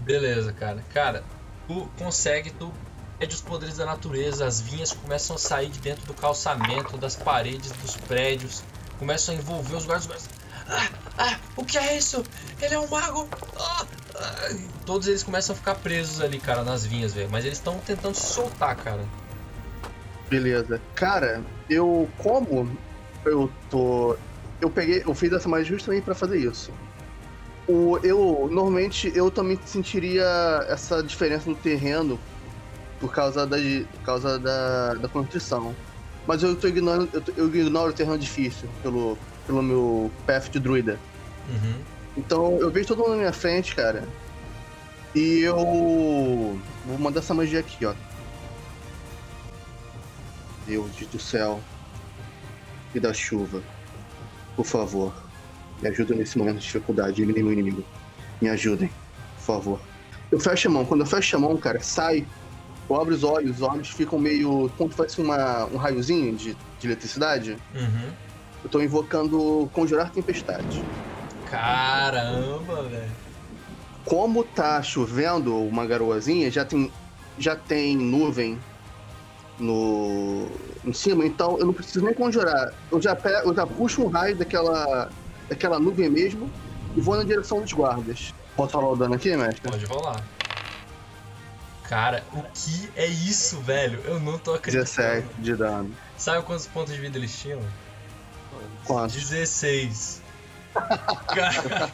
Beleza, 0.00 0.52
cara. 0.54 0.82
Cara, 0.94 1.22
tu 1.68 1.86
consegue, 1.98 2.50
tu 2.50 2.72
pede 3.18 3.34
os 3.34 3.42
poderes 3.42 3.76
da 3.76 3.84
natureza, 3.84 4.46
as 4.46 4.60
vinhas 4.60 4.92
começam 4.92 5.36
a 5.36 5.38
sair 5.38 5.68
de 5.68 5.80
dentro 5.80 6.06
do 6.06 6.14
calçamento, 6.14 6.96
das 6.96 7.14
paredes 7.14 7.70
dos 7.72 7.96
prédios, 7.96 8.62
começam 8.98 9.34
a 9.34 9.38
envolver 9.38 9.74
os 9.74 9.84
guardas. 9.84 10.06
Guardas 10.06 10.36
ah, 10.68 10.88
ah, 11.16 11.38
o 11.56 11.64
que 11.64 11.78
é 11.78 11.96
isso? 11.96 12.24
Ele 12.60 12.74
é 12.74 12.78
um 12.78 12.88
mago! 12.88 13.28
Ah, 13.58 13.86
Todos 14.84 15.08
eles 15.08 15.22
começam 15.22 15.54
a 15.54 15.56
ficar 15.56 15.74
presos 15.76 16.20
ali, 16.20 16.38
cara, 16.38 16.62
nas 16.62 16.84
vinhas, 16.84 17.12
velho. 17.14 17.28
Mas 17.30 17.44
eles 17.44 17.58
estão 17.58 17.78
tentando 17.78 18.14
se 18.14 18.26
soltar, 18.32 18.76
cara. 18.76 19.04
Beleza. 20.28 20.80
Cara, 20.94 21.42
eu 21.68 22.08
como 22.18 22.76
eu 23.24 23.50
tô. 23.70 24.16
Eu 24.60 24.70
peguei. 24.70 25.02
Eu 25.04 25.14
fiz 25.14 25.32
essa 25.32 25.48
magia 25.48 25.76
justamente 25.76 26.04
pra 26.04 26.14
fazer 26.14 26.38
isso. 26.38 26.72
O, 27.68 27.98
eu 28.02 28.48
normalmente 28.50 29.10
eu 29.14 29.30
também 29.30 29.58
sentiria 29.66 30.24
essa 30.68 31.02
diferença 31.02 31.50
no 31.50 31.56
terreno 31.56 32.18
por 33.00 33.12
causa 33.12 33.44
da, 33.44 33.56
por 33.56 34.02
causa 34.04 34.38
da, 34.38 34.94
da 34.94 35.08
construção. 35.08 35.74
Mas 36.26 36.42
eu 36.42 36.56
tô 36.56 36.68
ignorando. 36.68 37.08
Eu, 37.12 37.22
eu 37.36 37.54
ignoro 37.54 37.90
o 37.90 37.92
terreno 37.92 38.18
difícil 38.18 38.68
pelo, 38.82 39.18
pelo 39.46 39.62
meu 39.62 40.10
path 40.26 40.48
de 40.50 40.58
druida. 40.58 40.98
Uhum. 41.48 41.95
Então 42.16 42.58
eu 42.58 42.70
vejo 42.70 42.88
todo 42.88 42.98
mundo 42.98 43.10
na 43.10 43.16
minha 43.16 43.32
frente, 43.32 43.74
cara. 43.74 44.08
E 45.14 45.40
eu 45.40 45.56
vou 46.84 46.98
mandar 46.98 47.20
essa 47.20 47.34
magia 47.34 47.60
aqui, 47.60 47.84
ó. 47.84 47.94
Deus 50.66 50.90
do 51.12 51.18
céu 51.18 51.60
e 52.94 52.98
da 52.98 53.12
chuva, 53.12 53.62
por 54.56 54.64
favor, 54.64 55.14
me 55.80 55.88
ajudem 55.88 56.18
nesse 56.18 56.36
momento 56.36 56.56
de 56.56 56.62
dificuldade, 56.62 57.22
eliminem 57.22 57.44
meu 57.44 57.52
inimigo. 57.52 57.84
Me 58.40 58.48
ajudem, 58.48 58.90
por 59.36 59.42
favor. 59.42 59.80
Eu 60.30 60.40
fecho 60.40 60.68
a 60.68 60.70
mão, 60.70 60.84
quando 60.84 61.02
eu 61.02 61.06
fecho 61.06 61.36
a 61.36 61.38
mão, 61.38 61.56
cara, 61.56 61.80
sai. 61.80 62.26
Eu 62.88 63.00
abro 63.00 63.14
os 63.14 63.24
olhos, 63.24 63.56
os 63.56 63.62
olhos 63.62 63.88
ficam 63.88 64.18
meio. 64.18 64.70
como 64.76 64.90
se 64.90 64.96
fosse 64.96 65.20
uma, 65.20 65.66
um 65.66 65.76
raiozinho 65.76 66.34
de, 66.36 66.56
de 66.78 66.86
eletricidade. 66.86 67.56
Uhum. 67.74 68.10
Eu 68.64 68.70
tô 68.70 68.80
invocando 68.80 69.68
conjurar 69.72 70.10
tempestade. 70.10 70.84
Caramba, 71.50 72.82
velho. 72.82 73.10
como 74.04 74.44
tá 74.44 74.82
chovendo 74.82 75.56
uma 75.56 75.86
garoazinha, 75.86 76.50
já 76.50 76.64
tem, 76.64 76.92
já 77.38 77.56
tem 77.56 77.96
nuvem 77.96 78.58
no 79.58 80.48
em 80.84 80.92
cima, 80.92 81.26
então 81.26 81.58
eu 81.58 81.66
não 81.66 81.72
preciso 81.72 82.04
nem 82.04 82.14
conjurar. 82.14 82.72
Eu 82.92 83.02
já, 83.02 83.16
pego, 83.16 83.48
eu 83.48 83.54
já 83.54 83.66
puxo 83.66 84.04
um 84.04 84.08
raio 84.08 84.36
daquela, 84.36 85.10
daquela 85.48 85.80
nuvem 85.80 86.08
mesmo 86.08 86.48
e 86.94 87.00
vou 87.00 87.16
na 87.16 87.24
direção 87.24 87.60
dos 87.60 87.72
guardas. 87.72 88.32
Posso 88.54 88.72
falar 88.72 88.90
o 88.90 88.96
dano 88.96 89.14
aqui, 89.14 89.36
mestre? 89.36 89.68
Pode 89.68 89.84
rolar. 89.86 90.22
Cara, 91.82 92.24
o 92.32 92.42
que 92.42 92.88
é 92.96 93.06
isso, 93.06 93.60
velho? 93.60 94.00
Eu 94.04 94.18
não 94.20 94.38
tô 94.38 94.54
acreditando. 94.54 94.84
17 94.84 95.26
de 95.40 95.54
dano. 95.56 95.94
Sabe 96.16 96.44
quantos 96.44 96.66
pontos 96.66 96.94
de 96.94 97.00
vida 97.00 97.18
eles 97.18 97.36
tinham? 97.36 97.60
Quantos? 98.84 99.14
16. 99.16 100.22
Cara... 101.26 101.90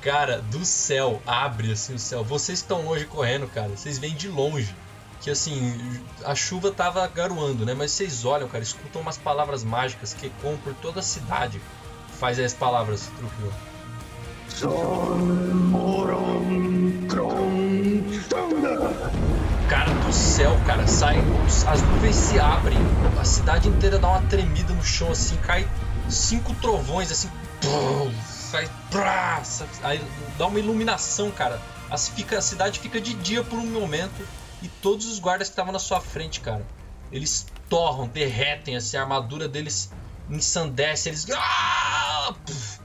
cara, 0.00 0.42
do 0.50 0.64
céu, 0.64 1.20
abre 1.26 1.72
assim 1.72 1.94
o 1.94 1.98
céu. 1.98 2.24
Vocês 2.24 2.58
estão 2.58 2.84
longe 2.84 3.04
correndo, 3.04 3.46
cara. 3.46 3.68
Vocês 3.68 3.98
vêm 3.98 4.14
de 4.14 4.28
longe. 4.28 4.74
Que 5.20 5.30
assim, 5.30 6.02
a 6.24 6.34
chuva 6.34 6.72
tava 6.72 7.06
garoando, 7.06 7.64
né? 7.64 7.74
Mas 7.74 7.92
vocês 7.92 8.24
olham, 8.24 8.48
cara, 8.48 8.64
escutam 8.64 9.00
umas 9.00 9.16
palavras 9.16 9.62
mágicas 9.62 10.12
que 10.12 10.26
ecoam 10.26 10.56
por 10.56 10.74
toda 10.74 10.98
a 11.00 11.02
cidade. 11.02 11.60
Faz 12.18 12.38
as 12.40 12.52
palavras, 12.52 13.08
Trufio. 13.16 13.52
Cara 19.68 19.94
do 19.94 20.12
céu, 20.12 20.60
cara, 20.66 20.86
sai, 20.86 21.16
as 21.66 21.82
nuvens 21.82 22.16
se 22.16 22.38
abrem, 22.38 22.78
a 23.18 23.24
cidade 23.24 23.68
inteira 23.68 23.98
dá 23.98 24.08
uma 24.08 24.22
tremida 24.22 24.74
no 24.74 24.84
chão, 24.84 25.10
assim, 25.10 25.36
cai 25.36 25.66
cinco 26.08 26.54
trovões, 26.56 27.10
assim, 27.10 27.30
sai, 28.50 28.68
aí 29.82 30.04
dá 30.38 30.46
uma 30.46 30.58
iluminação, 30.58 31.30
cara. 31.30 31.60
Fica, 32.14 32.38
a 32.38 32.42
cidade 32.42 32.78
fica 32.80 33.00
de 33.00 33.12
dia 33.14 33.44
por 33.44 33.58
um 33.58 33.66
momento 33.66 34.26
e 34.62 34.68
todos 34.68 35.06
os 35.06 35.18
guardas 35.18 35.48
que 35.48 35.52
estavam 35.52 35.72
na 35.72 35.78
sua 35.78 36.00
frente, 36.00 36.40
cara, 36.40 36.66
eles 37.10 37.46
torram, 37.68 38.06
derretem, 38.08 38.76
assim, 38.76 38.96
a 38.96 39.02
armadura 39.02 39.46
deles 39.46 39.90
ensandece, 40.30 41.10
eles 41.10 41.26
ah, 41.36 42.34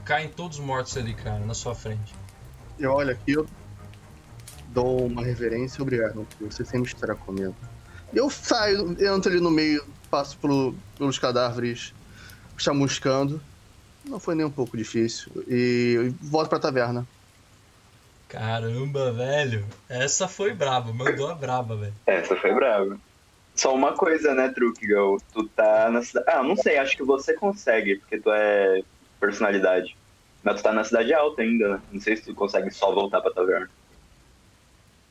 caem 0.04 0.28
todos 0.28 0.58
mortos 0.58 0.96
ali, 0.96 1.14
cara, 1.14 1.38
na 1.38 1.54
sua 1.54 1.74
frente. 1.74 2.14
Eu 2.78 2.92
olho 2.92 3.12
aqui, 3.12 3.32
eu 3.32 3.46
dou 4.68 5.06
uma 5.06 5.24
reverência, 5.24 5.80
obrigado, 5.80 6.26
você 6.40 6.64
sempre 6.64 6.92
estará 6.92 7.14
comigo. 7.14 7.54
Eu 8.12 8.28
saio, 8.28 8.92
entro 8.92 9.30
ali 9.30 9.40
no 9.40 9.50
meio, 9.50 9.86
passo 10.10 10.36
pelo- 10.36 10.74
pelos 10.98 11.18
cadáveres, 11.18 11.94
chamuscando. 12.58 13.40
Não 14.04 14.18
foi 14.20 14.34
nem 14.34 14.44
um 14.44 14.50
pouco 14.50 14.76
difícil. 14.76 15.30
E 15.48 16.12
volto 16.20 16.48
pra 16.48 16.58
taverna. 16.58 17.06
Caramba, 18.28 19.12
velho. 19.12 19.64
Essa 19.88 20.28
foi 20.28 20.52
braba, 20.52 20.92
mandou 20.92 21.28
a 21.28 21.34
braba, 21.34 21.76
velho. 21.76 21.94
Essa 22.06 22.36
foi 22.36 22.52
brava. 22.54 22.98
Só 23.54 23.74
uma 23.74 23.92
coisa, 23.92 24.34
né, 24.34 24.48
Trukigal? 24.50 25.18
Tu 25.32 25.48
tá 25.48 25.90
na 25.90 26.02
cidade. 26.02 26.26
Ah, 26.28 26.42
não 26.42 26.56
sei, 26.56 26.76
acho 26.78 26.96
que 26.96 27.02
você 27.02 27.34
consegue, 27.34 27.96
porque 27.96 28.20
tu 28.20 28.30
é 28.30 28.82
personalidade. 29.18 29.96
Mas 30.44 30.56
tu 30.60 30.62
tá 30.62 30.72
na 30.72 30.84
cidade 30.84 31.12
alta 31.12 31.42
ainda, 31.42 31.68
né? 31.70 31.80
Não 31.90 32.00
sei 32.00 32.16
se 32.16 32.24
tu 32.24 32.34
consegue 32.34 32.70
só 32.70 32.94
voltar 32.94 33.20
pra 33.20 33.32
taverna. 33.32 33.68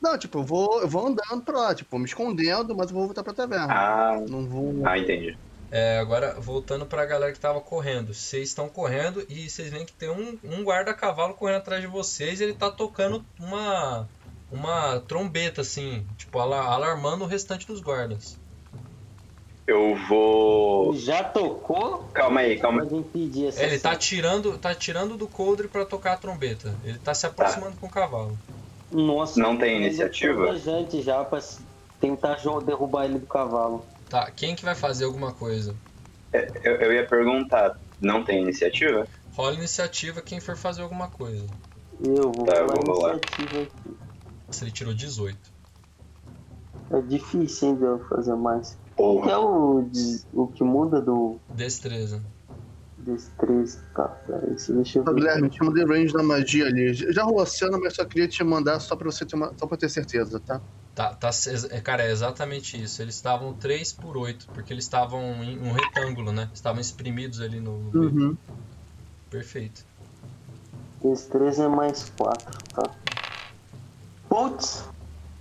Não, 0.00 0.16
tipo, 0.16 0.38
eu 0.38 0.44
vou, 0.44 0.80
eu 0.80 0.88
vou 0.88 1.06
andando 1.08 1.42
pra 1.44 1.58
lá, 1.58 1.74
tipo, 1.74 1.98
me 1.98 2.04
escondendo, 2.04 2.74
mas 2.74 2.88
eu 2.88 2.94
vou 2.96 3.04
voltar 3.06 3.22
pra 3.24 3.34
taverna. 3.34 3.66
Ah, 3.74 4.20
Não 4.28 4.46
vou. 4.46 4.86
ah 4.86 4.96
entendi. 4.96 5.36
É, 5.70 5.98
agora 5.98 6.34
voltando 6.40 6.86
pra 6.86 7.04
galera 7.04 7.32
que 7.32 7.38
tava 7.38 7.60
correndo. 7.60 8.14
Vocês 8.14 8.48
estão 8.48 8.68
correndo 8.68 9.24
e 9.28 9.48
vocês 9.50 9.70
veem 9.70 9.84
que 9.84 9.92
tem 9.92 10.08
um, 10.08 10.38
um 10.42 10.62
guarda-cavalo 10.64 11.34
correndo 11.34 11.58
atrás 11.58 11.80
de 11.82 11.86
vocês 11.86 12.40
e 12.40 12.44
ele 12.44 12.54
tá 12.54 12.70
tocando 12.70 13.24
uma 13.38 14.08
uma 14.50 14.98
trombeta 15.00 15.60
assim, 15.60 16.06
tipo 16.16 16.38
ala- 16.38 16.64
alarmando 16.64 17.22
o 17.24 17.26
restante 17.26 17.66
dos 17.66 17.80
guardas. 17.82 18.38
Eu 19.66 19.94
vou. 20.08 20.94
Já 20.94 21.22
tocou? 21.22 22.08
Calma 22.14 22.40
aí, 22.40 22.58
calma 22.58 22.82
É, 23.60 23.66
ele 23.66 23.78
tá 23.78 23.94
tirando, 23.94 24.56
tá 24.56 24.74
tirando 24.74 25.18
do 25.18 25.28
coldre 25.28 25.68
pra 25.68 25.84
tocar 25.84 26.14
a 26.14 26.16
trombeta. 26.16 26.74
Ele 26.82 26.98
tá 26.98 27.12
se 27.12 27.26
aproximando 27.26 27.76
com 27.76 27.86
o 27.86 27.90
cavalo. 27.90 28.38
Nossa, 28.90 29.38
Não 29.38 29.58
tem 29.58 29.74
é 29.74 29.86
iniciativa? 29.86 30.46
já 31.02 31.22
pra 31.22 31.36
s- 31.36 31.60
tentar 32.00 32.38
derrubar 32.64 33.04
ele 33.04 33.18
do 33.18 33.26
cavalo. 33.26 33.84
Tá, 34.08 34.30
quem 34.30 34.56
que 34.56 34.64
vai 34.64 34.74
fazer 34.74 35.04
alguma 35.04 35.32
coisa? 35.34 35.76
Eu, 36.32 36.76
eu 36.76 36.92
ia 36.92 37.06
perguntar, 37.06 37.78
não 38.00 38.24
tem 38.24 38.42
iniciativa? 38.42 39.06
Rola 39.32 39.54
iniciativa 39.54 40.22
quem 40.22 40.40
for 40.40 40.56
fazer 40.56 40.82
alguma 40.82 41.08
coisa. 41.08 41.46
Eu 42.00 42.32
vou 42.32 42.46
Tá, 42.46 42.56
eu 42.56 42.66
rolar 42.66 42.82
vou 42.84 42.94
rolar. 42.94 43.14
iniciativa 43.14 43.62
aqui. 43.62 43.96
Se 44.50 44.64
ele 44.64 44.72
tirou 44.72 44.94
18. 44.94 45.52
É 46.90 47.00
difícil 47.02 47.68
ainda 47.68 47.86
eu 47.86 48.08
fazer 48.08 48.34
mais. 48.34 48.70
Que 48.70 48.76
Porra. 48.96 49.32
é 49.32 49.36
o, 49.36 49.84
o 50.32 50.46
que 50.48 50.64
muda 50.64 51.00
do 51.02 51.38
Destreza. 51.54 52.22
destreza. 52.96 53.78
Tá, 53.94 54.08
peraí, 54.26 54.54
isso 54.54 54.74
deixa 54.74 54.98
eu 54.98 55.04
ver. 55.04 55.14
Guilherme, 55.14 55.50
te 55.50 55.62
mandei 55.64 55.84
o 55.84 55.88
range 55.88 56.12
da 56.12 56.22
magia 56.22 56.66
ali. 56.66 56.94
Já 56.94 57.22
rolou 57.22 57.42
a 57.42 57.46
cena, 57.46 57.78
mas 57.78 57.94
só 57.94 58.04
queria 58.04 58.28
te 58.28 58.42
mandar 58.42 58.80
só 58.80 58.96
pra 58.96 59.10
você 59.10 59.26
ter 59.26 59.36
uma, 59.36 59.52
só 59.58 59.66
pra 59.66 59.76
ter 59.76 59.88
certeza, 59.88 60.40
tá? 60.40 60.60
Tá, 60.98 61.14
tá, 61.14 61.30
é, 61.70 61.80
cara, 61.80 62.02
é 62.02 62.10
exatamente 62.10 62.76
isso. 62.76 63.00
Eles 63.00 63.14
estavam 63.14 63.54
3 63.54 63.92
por 63.92 64.16
8, 64.16 64.48
porque 64.52 64.72
eles 64.72 64.84
estavam 64.84 65.22
em 65.44 65.56
um 65.56 65.70
retângulo, 65.70 66.32
né? 66.32 66.50
Estavam 66.52 66.80
exprimidos 66.80 67.40
ali 67.40 67.60
no. 67.60 67.92
Uhum. 67.94 68.36
Perfeito. 69.30 69.84
Destreza 71.00 71.66
é 71.66 71.68
mais 71.68 72.10
4, 72.18 72.58
tá? 72.74 72.90
Putz! 74.28 74.88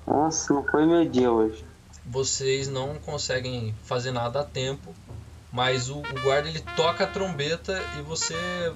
Nossa, 0.06 0.54
não 0.54 0.64
foi 0.64 0.86
meu 0.86 1.04
dia 1.10 1.32
hoje. 1.32 1.66
Vocês 2.06 2.68
não 2.68 2.94
conseguem 3.00 3.74
fazer 3.84 4.12
nada 4.12 4.42
a 4.42 4.44
tempo, 4.44 4.94
mas 5.52 5.90
o, 5.90 5.98
o 5.98 6.22
guarda 6.22 6.50
ele 6.50 6.62
toca 6.76 7.06
a 7.06 7.08
trombeta 7.08 7.82
e 7.98 8.04
você 8.04 8.36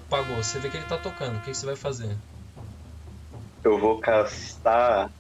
pagou. 0.10 0.38
Você 0.38 0.58
vê 0.58 0.68
que 0.68 0.78
ele 0.78 0.88
tá 0.88 0.98
tocando. 0.98 1.38
O 1.38 1.42
que, 1.42 1.52
que 1.52 1.58
você 1.58 1.66
vai 1.68 1.76
fazer? 1.76 2.18
Eu 3.64 3.78
vou 3.78 4.00
castar. 4.00 5.12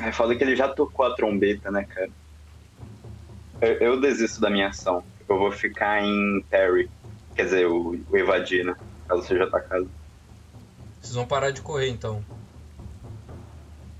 É 0.00 0.12
foda 0.12 0.34
que 0.36 0.44
ele 0.44 0.54
já 0.56 0.68
tocou 0.68 1.06
a 1.06 1.14
trombeta, 1.14 1.70
né, 1.70 1.84
cara? 1.84 2.10
Eu, 3.60 3.72
eu 3.78 4.00
desisto 4.00 4.40
da 4.40 4.48
minha 4.50 4.68
ação. 4.68 5.02
Eu 5.28 5.38
vou 5.38 5.50
ficar 5.50 6.02
em 6.02 6.42
parry. 6.50 6.88
Quer 7.34 7.44
dizer, 7.44 7.66
o, 7.66 7.98
o 8.08 8.16
evadir, 8.16 8.64
né? 8.64 8.76
Caso 9.08 9.22
seja 9.22 9.44
atacado. 9.44 9.90
Vocês 11.00 11.14
vão 11.14 11.26
parar 11.26 11.50
de 11.50 11.60
correr 11.60 11.88
então. 11.88 12.24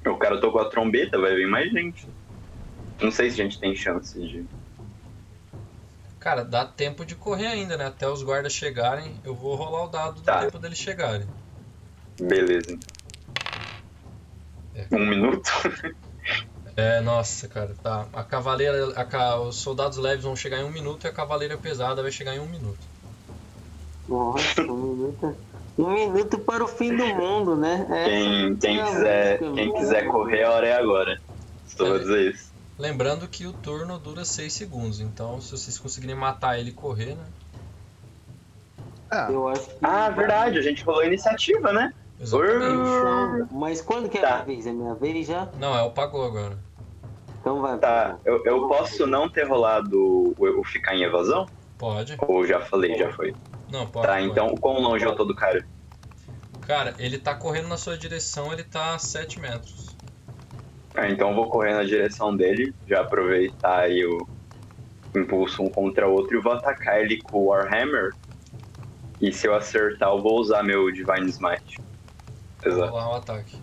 O 0.07 0.17
cara 0.17 0.41
tocou 0.41 0.61
a 0.61 0.69
trombeta, 0.71 1.19
vai 1.19 1.35
vir 1.35 1.49
mais 1.49 1.71
gente. 1.71 2.07
Não 3.01 3.11
sei 3.11 3.31
se 3.31 3.41
a 3.41 3.45
gente 3.45 3.59
tem 3.59 3.75
chance 3.75 4.19
de. 4.19 4.45
Cara, 6.19 6.45
dá 6.45 6.65
tempo 6.65 7.05
de 7.05 7.15
correr 7.15 7.47
ainda, 7.47 7.77
né? 7.77 7.87
Até 7.87 8.09
os 8.09 8.23
guardas 8.23 8.53
chegarem. 8.53 9.15
Eu 9.25 9.35
vou 9.35 9.55
rolar 9.55 9.85
o 9.85 9.89
dado 9.89 10.15
do 10.17 10.23
Tá. 10.23 10.41
tempo 10.41 10.59
deles 10.59 10.79
chegarem. 10.79 11.27
Beleza, 12.21 12.73
então. 12.73 12.98
É. 14.79 14.95
Um 14.95 15.07
minuto? 15.07 15.51
É, 16.77 17.01
nossa, 17.01 17.49
cara, 17.49 17.75
tá. 17.83 18.07
A 18.13 18.23
cavaleira, 18.23 18.93
a 18.95 19.41
os 19.41 19.57
soldados 19.57 19.99
leves 19.99 20.25
vão 20.25 20.37
chegar 20.37 20.59
em 20.61 20.65
um 20.65 20.71
minuto 20.71 21.05
e 21.05 21.09
a 21.09 21.13
cavaleira 21.13 21.59
pesada 21.59 22.03
vai 22.03 22.13
chegar 22.13 22.37
em 22.37 22.39
um 22.39 22.47
minuto. 22.47 22.79
Nossa, 24.09 24.63
um 24.63 24.77
minuto. 24.77 25.37
Um 25.77 25.95
minuto 25.95 26.39
para 26.39 26.63
o 26.63 26.69
fim 26.69 26.97
do 26.97 27.05
mundo, 27.07 27.57
né? 27.57 27.87
É, 27.91 28.05
Quem, 28.05 28.57
quem, 28.57 28.81
é 28.81 28.85
quiser, 28.85 29.41
música, 29.41 29.55
quem 29.55 29.65
viu? 29.65 29.75
quiser 29.75 30.07
correr, 30.07 30.45
a 30.45 30.53
hora 30.53 30.69
é 30.69 30.73
agora. 30.77 31.21
Só 31.67 31.85
vou 31.85 31.99
dizer 31.99 32.33
isso. 32.33 32.53
Lembrando 32.79 33.27
que 33.27 33.45
o 33.47 33.53
turno 33.53 33.99
dura 33.99 34.25
6 34.25 34.53
segundos, 34.53 35.01
então 35.01 35.41
se 35.41 35.51
vocês 35.51 35.79
conseguirem 35.79 36.15
matar 36.15 36.59
ele 36.59 36.71
e 36.71 36.73
correr, 36.73 37.17
né? 37.17 37.25
É, 39.11 39.33
Eu 39.33 39.49
acho 39.49 39.67
que. 39.69 39.77
Ah, 39.83 40.11
verdade, 40.11 40.59
a 40.59 40.63
gente 40.63 40.85
rolou 40.85 41.01
a 41.01 41.07
iniciativa, 41.07 41.73
né? 41.73 41.93
Exatamente. 42.21 43.53
Mas 43.53 43.81
quando 43.81 44.09
que 44.09 44.19
é 44.19 44.21
Tá. 44.23 44.29
a 44.29 44.45
minha 44.45 44.45
vez? 44.45 44.67
É 44.67 44.73
minha 44.73 44.95
vez 44.95 45.27
já? 45.27 45.49
Não, 45.59 45.77
é 45.77 45.83
o 45.83 45.91
pagou 45.91 46.25
agora. 46.25 46.59
Então 47.41 47.61
vai. 47.61 47.79
Tá, 47.79 48.19
eu, 48.25 48.45
eu 48.45 48.67
posso 48.69 49.07
não 49.07 49.29
ter 49.29 49.45
rolado 49.47 49.97
o, 49.97 50.61
o 50.61 50.65
ficar 50.65 50.95
em 50.95 51.03
evasão? 51.03 51.47
Pode. 51.79 52.17
Ou 52.27 52.45
já 52.47 52.61
falei, 52.61 52.97
já 52.99 53.13
foi? 53.13 53.35
Não, 53.71 53.87
pode. 53.87 54.07
Tá, 54.07 54.15
pode. 54.15 54.27
então 54.27 54.55
quão 54.57 54.81
longe 54.81 55.05
eu 55.05 55.15
tô 55.15 55.25
do 55.25 55.35
cara? 55.35 55.65
Cara, 56.67 56.95
ele 56.99 57.19
tá 57.19 57.35
correndo 57.35 57.69
na 57.69 57.79
sua 57.79 57.97
direção, 57.97 58.53
ele 58.53 58.65
tá 58.65 58.95
a 58.95 58.99
7 58.99 59.41
metros. 59.41 59.97
Ah, 60.95 61.09
então 61.09 61.31
eu 61.31 61.35
vou 61.37 61.49
correr 61.49 61.73
na 61.75 61.85
direção 61.85 62.37
dele, 62.37 62.75
já 62.87 63.01
aproveitar 63.01 63.79
aí 63.81 64.05
o 64.05 64.27
impulso 65.17 65.63
um 65.63 65.71
contra 65.71 66.09
o 66.09 66.13
outro 66.13 66.37
e 66.37 66.43
vou 66.43 66.53
atacar 66.53 67.01
ele 67.01 67.23
com 67.23 67.39
o 67.39 67.47
Warhammer. 67.47 68.13
E 69.21 69.33
se 69.33 69.47
eu 69.47 69.55
acertar, 69.55 70.11
eu 70.11 70.21
vou 70.21 70.39
usar 70.39 70.63
meu 70.63 70.91
Divine 70.93 71.29
Smite. 71.31 71.79
Vou 72.63 72.73
Exato. 72.73 72.91
rolar 72.91 73.11
o 73.11 73.15
ataque. 73.15 73.57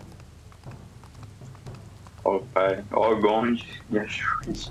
Ó, 2.24 2.40
pai. 2.52 2.84
Ó, 2.92 3.14
Gond. 3.16 3.64
Me 3.88 3.98
ajude. 4.00 4.70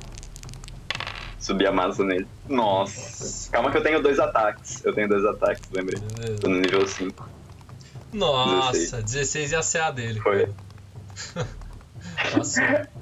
Subir 1.39 1.67
a 1.67 1.71
massa 1.71 2.03
nele. 2.03 2.27
Nossa. 2.49 3.51
Calma 3.51 3.71
que 3.71 3.77
eu 3.77 3.83
tenho 3.83 4.01
dois 4.01 4.19
ataques. 4.19 4.83
Eu 4.83 4.93
tenho 4.93 5.07
dois 5.07 5.23
ataques, 5.25 5.69
lembrei. 5.71 5.99
Tô 5.99 6.15
Beleza. 6.15 6.47
no 6.47 6.55
nível 6.55 6.87
5. 6.87 7.29
Nossa, 8.11 9.01
16 9.01 9.51
e 9.51 9.55
a 9.55 9.61
CA 9.61 9.91
dele. 9.91 10.19
Foi. 10.21 10.49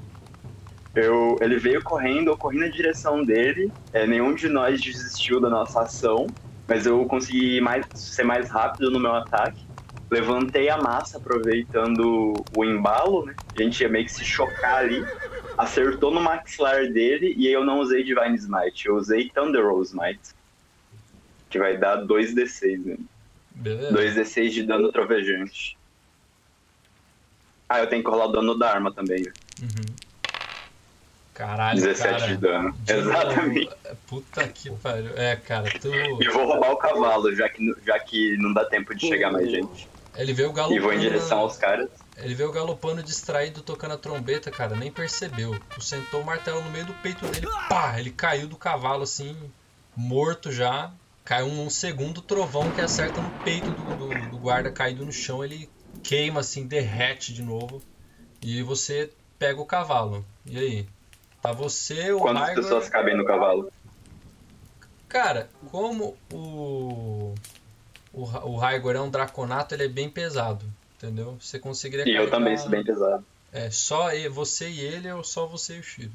Eu, 0.94 1.36
ele 1.40 1.58
veio 1.58 1.82
correndo, 1.82 2.28
eu 2.28 2.36
corri 2.38 2.58
na 2.58 2.68
direção 2.68 3.24
dele. 3.24 3.72
É, 3.92 4.06
nenhum 4.06 4.32
de 4.32 4.48
nós 4.48 4.80
desistiu 4.80 5.40
da 5.40 5.50
nossa 5.50 5.80
ação, 5.80 6.28
mas 6.68 6.86
eu 6.86 7.04
consegui 7.06 7.60
mais, 7.60 7.84
ser 7.94 8.22
mais 8.22 8.48
rápido 8.48 8.90
no 8.92 9.00
meu 9.00 9.12
ataque. 9.12 9.60
Levantei 10.10 10.68
a 10.68 10.76
massa 10.76 11.18
aproveitando 11.18 12.34
o 12.56 12.64
embalo, 12.64 13.26
né? 13.26 13.34
A 13.54 13.62
gente 13.62 13.80
ia 13.82 13.88
meio 13.88 14.04
que 14.04 14.12
se 14.12 14.24
chocar 14.24 14.78
ali. 14.78 15.04
Acertou 15.56 16.10
no 16.10 16.20
maxilar 16.20 16.88
dele 16.92 17.34
e 17.36 17.46
eu 17.46 17.64
não 17.64 17.80
usei 17.80 18.04
Divine 18.04 18.36
Smite, 18.36 18.86
eu 18.86 18.96
usei 18.96 19.30
Thunder 19.30 19.64
Roll 19.64 19.82
Smite. 19.82 20.34
Que 21.48 21.58
vai 21.58 21.76
dar 21.76 22.04
2d6, 22.04 22.84
né? 22.84 22.96
Beleza. 23.54 23.92
2d6 23.96 24.50
de 24.50 24.62
dano 24.64 24.90
trovejante. 24.90 25.76
Ah, 27.68 27.80
eu 27.80 27.86
tenho 27.86 28.02
que 28.02 28.10
rolar 28.10 28.26
o 28.26 28.32
dano 28.32 28.58
da 28.58 28.70
arma 28.70 28.92
também. 28.92 29.26
Uhum. 29.60 29.94
Caralho, 31.32 31.80
17 31.80 32.08
cara. 32.08 32.26
de 32.26 32.36
dano. 32.36 32.72
De 32.72 32.92
Exatamente. 32.92 33.64
novo. 33.64 33.96
Puta 34.06 34.48
que 34.48 34.70
pariu. 34.70 35.10
É, 35.16 35.34
cara, 35.34 35.68
tu. 35.80 35.92
E 35.92 36.28
vou 36.28 36.46
roubar 36.46 36.72
o 36.72 36.76
cavalo, 36.76 37.34
já 37.34 37.48
que, 37.48 37.74
já 37.84 37.98
que 37.98 38.36
não 38.36 38.52
dá 38.52 38.64
tempo 38.64 38.94
de 38.94 39.06
chegar 39.06 39.32
mais 39.32 39.50
gente. 39.50 39.88
Ele 40.16 40.32
veio 40.32 40.50
E 40.50 40.52
galopando. 40.52 40.82
vou 40.82 40.92
em 40.92 40.98
direção 41.00 41.38
aos 41.40 41.56
caras. 41.56 41.88
Ele 42.16 42.34
veio 42.34 42.52
galopando 42.52 43.02
distraído, 43.02 43.62
tocando 43.62 43.94
a 43.94 43.98
trombeta, 43.98 44.50
cara, 44.50 44.76
nem 44.76 44.90
percebeu. 44.92 45.58
Tu 45.74 45.80
sentou 45.82 46.20
o 46.20 46.24
martelo 46.24 46.62
no 46.62 46.70
meio 46.70 46.86
do 46.86 46.94
peito 46.94 47.26
dele, 47.26 47.48
pá! 47.68 47.98
Ele 47.98 48.10
caiu 48.10 48.46
do 48.46 48.56
cavalo 48.56 49.02
assim, 49.02 49.36
morto 49.96 50.52
já. 50.52 50.92
Caiu 51.24 51.46
um 51.46 51.68
segundo 51.70 52.20
trovão 52.22 52.70
que 52.70 52.80
acerta 52.80 53.20
no 53.20 53.30
peito 53.42 53.70
do, 53.70 53.96
do- 53.96 54.30
do 54.30 54.38
guarda 54.38 54.70
caído 54.70 55.04
no 55.04 55.10
chão. 55.12 55.42
Ele 55.42 55.68
queima 56.02 56.40
assim, 56.40 56.66
derrete 56.66 57.32
de 57.32 57.42
novo. 57.42 57.82
E 58.42 58.62
você 58.62 59.10
pega 59.38 59.60
o 59.60 59.66
cavalo. 59.66 60.24
E 60.46 60.58
aí? 60.58 60.88
Tá 61.42 61.50
você, 61.52 62.12
o 62.12 62.20
Quantas 62.20 62.54
pessoas 62.54 62.88
cabem 62.88 63.16
no 63.16 63.24
cavalo? 63.24 63.70
Cara, 65.08 65.48
como 65.70 66.16
o. 66.32 67.34
O, 68.14 68.24
Ra- 68.24 68.44
o 68.44 68.56
Raigor 68.56 68.94
é 68.94 69.00
um 69.00 69.10
draconato, 69.10 69.74
ele 69.74 69.84
é 69.84 69.88
bem 69.88 70.08
pesado. 70.08 70.64
Entendeu? 70.96 71.36
Você 71.40 71.58
conseguiria 71.58 72.08
E 72.08 72.14
eu 72.14 72.30
também 72.30 72.56
sou 72.56 72.70
bem 72.70 72.84
pesado. 72.84 73.24
É, 73.52 73.70
só 73.70 74.08
você 74.30 74.68
e 74.68 74.80
ele 74.80 75.10
ou 75.12 75.22
só 75.22 75.46
você 75.46 75.76
e 75.76 75.80
o 75.80 75.82
Shiro? 75.82 76.12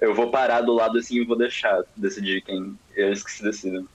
Eu 0.00 0.14
vou 0.14 0.30
parar 0.30 0.60
do 0.60 0.74
lado 0.74 0.98
assim 0.98 1.16
e 1.16 1.24
vou 1.24 1.36
deixar 1.36 1.82
decidir 1.96 2.42
quem. 2.42 2.76
Eles 2.94 3.22
que 3.22 3.30
se 3.30 3.42
decidam. 3.42 3.86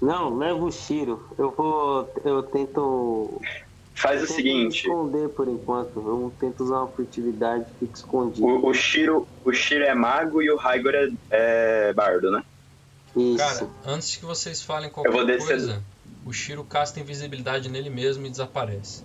Não, 0.00 0.36
leva 0.38 0.64
o 0.64 0.72
Shiro. 0.72 1.22
Eu 1.38 1.50
vou. 1.50 2.10
Eu 2.24 2.42
tento. 2.44 3.40
Faz 3.94 4.22
o 4.22 4.26
tento 4.26 4.36
seguinte: 4.36 4.88
Me 4.88 4.94
esconder 4.94 5.28
por 5.30 5.48
enquanto. 5.48 5.98
Eu 5.98 6.32
tento 6.40 6.64
usar 6.64 6.78
uma 6.78 6.88
furtividade 6.88 7.66
e 7.70 7.78
fico 7.80 7.96
escondido. 7.96 8.46
o, 8.46 8.68
o, 8.68 8.72
Shiro, 8.74 9.28
o 9.44 9.52
Shiro 9.52 9.84
é 9.84 9.94
mago 9.94 10.40
e 10.40 10.50
o 10.50 10.56
Raigor 10.56 10.94
é, 10.94 11.08
é 11.30 11.92
bardo, 11.92 12.30
né? 12.30 12.42
Isso. 13.16 13.36
Cara, 13.36 13.68
antes 13.84 14.16
que 14.16 14.24
vocês 14.24 14.62
falem 14.62 14.90
qualquer 14.90 15.10
Eu 15.10 15.12
vou 15.12 15.26
descer. 15.26 15.46
coisa, 15.46 15.82
o 16.24 16.32
Shiro 16.32 16.64
casta 16.64 17.00
invisibilidade 17.00 17.68
nele 17.68 17.90
mesmo 17.90 18.26
e 18.26 18.30
desaparece. 18.30 19.02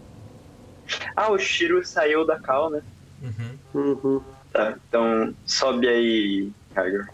Ah, 1.15 1.31
o 1.31 1.37
Shiro 1.37 1.83
saiu 1.85 2.25
da 2.25 2.37
cal, 2.39 2.69
né? 2.69 2.81
Uhum. 3.21 3.57
Uhum. 3.73 4.21
Tá, 4.51 4.77
então 4.87 5.33
sobe 5.45 5.87
aí, 5.87 6.51
Raigor. 6.75 7.07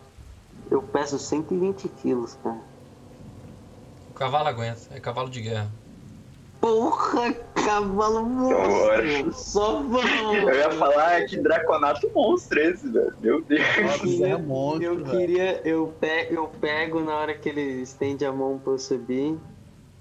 Eu 0.69 0.82
peço 0.82 1.17
120 1.17 1.88
quilos, 1.89 2.34
cara. 2.36 2.62
O 4.10 4.13
cavalo 4.13 4.47
aguenta, 4.47 4.82
é 4.91 4.99
cavalo 4.99 5.30
de 5.30 5.41
guerra. 5.41 5.71
Porra, 6.62 7.34
cavalo 7.56 8.24
monstro! 8.24 9.34
Só 9.34 9.82
vamos! 9.82 10.43
Eu 10.43 10.56
ia 10.56 10.71
falar 10.71 11.26
que 11.26 11.38
Draconato 11.38 12.10
monstro 12.13 12.60
esse, 12.60 12.88
velho. 12.88 13.13
Meu 13.19 13.41
Deus. 13.41 13.62
Nossa, 13.82 14.28
é 14.28 14.38
monstro, 14.38 14.84
eu 14.84 14.95
velho. 14.97 15.10
queria, 15.10 15.62
eu 15.67 15.93
pego, 16.00 16.34
eu 16.36 16.47
pego 16.47 17.00
na 17.00 17.15
hora 17.15 17.34
que 17.34 17.50
ele 17.50 17.82
estende 17.82 18.24
a 18.24 18.32
mão 18.32 18.60
pra 18.60 18.74
eu 18.74 18.78
subir. 18.78 19.38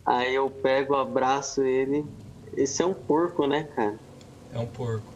Aí 0.04 0.34
eu 0.34 0.50
pego, 0.50 0.94
abraço 0.94 1.62
ele. 1.62 2.04
Esse 2.54 2.82
é 2.82 2.86
um 2.86 2.94
porco, 2.94 3.46
né, 3.46 3.66
cara? 3.74 3.98
É 4.52 4.58
um 4.58 4.66
porco. 4.66 5.10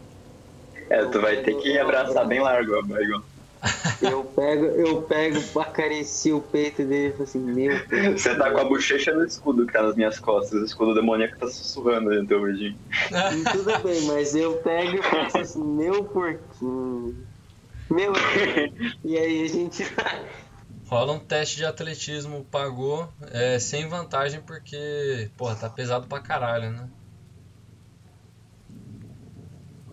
É, 0.89 1.05
tu 1.05 1.21
vai 1.21 1.37
ter 1.43 1.55
que 1.57 1.79
abraçar 1.79 2.27
bem 2.27 2.41
largo, 2.41 2.81
Raigor. 2.91 3.23
Eu 4.03 4.25
pego, 4.25 4.65
eu 4.65 5.03
pego, 5.03 5.61
acaricio 5.61 6.39
o 6.39 6.43
peito 6.43 6.85
dele 6.85 7.09
e 7.09 7.13
falo 7.13 7.23
assim, 7.23 7.39
meu 7.41 7.87
Deus. 7.87 8.21
Você 8.21 8.35
tá 8.37 8.51
com 8.51 8.59
a 8.59 8.65
bochecha 8.65 9.15
no 9.15 9.25
escudo 9.25 9.67
que 9.67 9.73
tá 9.73 9.83
nas 9.83 9.97
minhas 9.97 10.19
costas. 10.19 10.61
O 10.61 10.65
escudo 10.65 10.95
demoníaco 10.95 11.39
tá 11.39 11.47
sussurrando 11.49 12.11
ali 12.11 12.21
no 12.21 12.27
teu 12.27 12.41
ouvidinho. 12.41 12.79
Tudo 13.53 13.83
bem, 13.83 14.03
mas 14.03 14.35
eu 14.35 14.57
pego 14.59 14.97
e 14.97 15.03
faço 15.03 15.39
assim, 15.39 15.65
meu 15.65 16.05
porquinho. 16.05 17.27
Meu. 17.91 18.13
E 19.05 19.19
aí 19.19 19.45
a 19.45 19.49
gente. 19.49 19.85
Rola 20.87 21.13
um 21.13 21.19
teste 21.19 21.57
de 21.57 21.65
atletismo, 21.65 22.45
pagou, 22.45 23.09
é, 23.31 23.59
sem 23.59 23.89
vantagem 23.89 24.41
porque, 24.43 25.31
porra, 25.37 25.55
tá 25.57 25.71
pesado 25.71 26.07
pra 26.07 26.21
caralho, 26.21 26.71
né? 26.71 26.89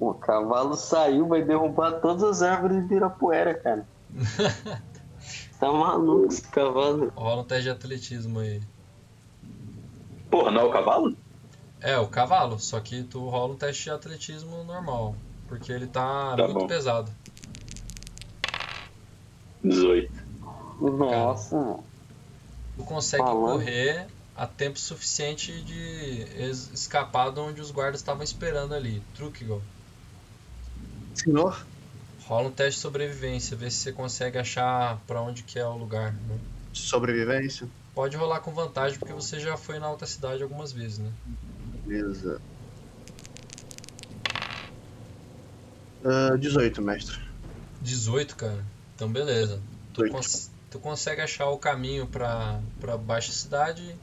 O 0.02 0.16
cavalo 0.16 0.74
saiu, 0.76 1.28
vai 1.28 1.44
derrubar 1.44 2.00
todas 2.02 2.24
as 2.24 2.42
árvores 2.42 2.78
de 2.80 2.84
Ibirapuera, 2.86 3.54
cara. 3.54 3.88
Tá 5.60 5.72
maluco 5.72 6.26
esse 6.34 6.42
cavalo? 6.42 7.12
Rola 7.16 7.44
um 7.44 7.46
teste 7.46 7.66
de 7.66 7.70
atletismo 7.70 8.40
aí. 8.40 8.60
Porra, 10.32 10.50
não 10.50 10.62
é 10.62 10.64
o 10.64 10.72
cavalo? 10.72 11.16
É, 11.80 12.00
o 12.00 12.08
cavalo, 12.08 12.58
só 12.60 12.80
que 12.80 13.04
tu 13.04 13.30
rola 13.30 13.54
um 13.54 13.56
teste 13.56 13.84
de 13.84 13.90
atletismo 13.92 14.64
normal, 14.64 15.16
porque 15.48 15.72
ele 15.72 15.86
tá, 15.86 16.36
Tá 16.36 16.46
muito 16.46 16.62
bom. 16.62 16.66
pesado. 16.68 17.12
18. 19.64 20.12
Nossa. 20.80 21.80
Tu 22.76 22.84
consegue 22.84 23.24
Falando. 23.24 23.52
correr 23.60 24.08
a 24.36 24.48
tempo 24.48 24.80
suficiente 24.80 25.62
de 25.62 26.26
es- 26.40 26.72
escapar 26.74 27.32
de 27.32 27.40
onde 27.40 27.62
os 27.62 27.70
guardas 27.70 28.00
estavam 28.02 28.24
esperando 28.24 28.74
ali. 28.74 29.04
Truque, 29.14 29.44
igual. 29.44 29.62
Senhor, 31.14 31.66
Rola 32.26 32.48
um 32.48 32.52
teste 32.52 32.76
de 32.78 32.82
sobrevivência, 32.82 33.58
vê 33.58 33.70
se 33.70 33.78
você 33.78 33.92
consegue 33.92 34.38
achar 34.38 34.98
pra 35.06 35.22
onde 35.22 35.44
que 35.44 35.60
é 35.60 35.66
o 35.66 35.76
lugar. 35.78 36.14
né? 36.14 36.40
sobrevivência. 36.74 37.68
Pode 37.94 38.16
rolar 38.16 38.40
com 38.40 38.54
vantagem 38.54 38.98
porque 38.98 39.12
você 39.14 39.40
já 39.40 39.58
foi 39.58 39.80
na 39.80 39.88
alta 39.88 40.06
cidade 40.06 40.42
algumas 40.42 40.72
vezes, 40.72 40.98
né? 41.00 41.12
Beleza. 41.86 42.40
Ah, 46.06 46.36
18, 46.38 46.82
mestre. 46.82 47.18
18, 47.82 48.36
cara. 48.36 48.64
Então 48.96 49.12
beleza. 49.12 49.62
Tu, 49.94 50.04
18. 50.04 50.12
cons- 50.14 50.50
tu 50.70 50.80
consegue 50.80 51.22
achar 51.22 51.50
o 51.50 51.58
caminho 51.58 52.08
pra, 52.08 52.62
pra 52.80 52.98
baixa 52.98 53.32
cidade 53.34 53.96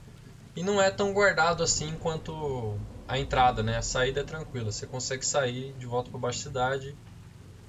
e 0.55 0.63
não 0.63 0.83
é 0.83 0.91
tão 0.91 1.13
guardado 1.15 1.63
assim 1.63 1.97
quanto 1.97 2.79
a 3.09 3.19
entrada, 3.19 3.63
né? 3.63 3.79
A 3.79 3.83
saída 3.83 4.21
é 4.21 4.25
tranquila. 4.25 4.71
Você 4.71 4.87
consegue 4.87 5.25
sair 5.25 5.73
de 5.73 5.87
volta 5.87 6.11
pra 6.11 6.21
baixa 6.21 6.41
cidade 6.41 6.95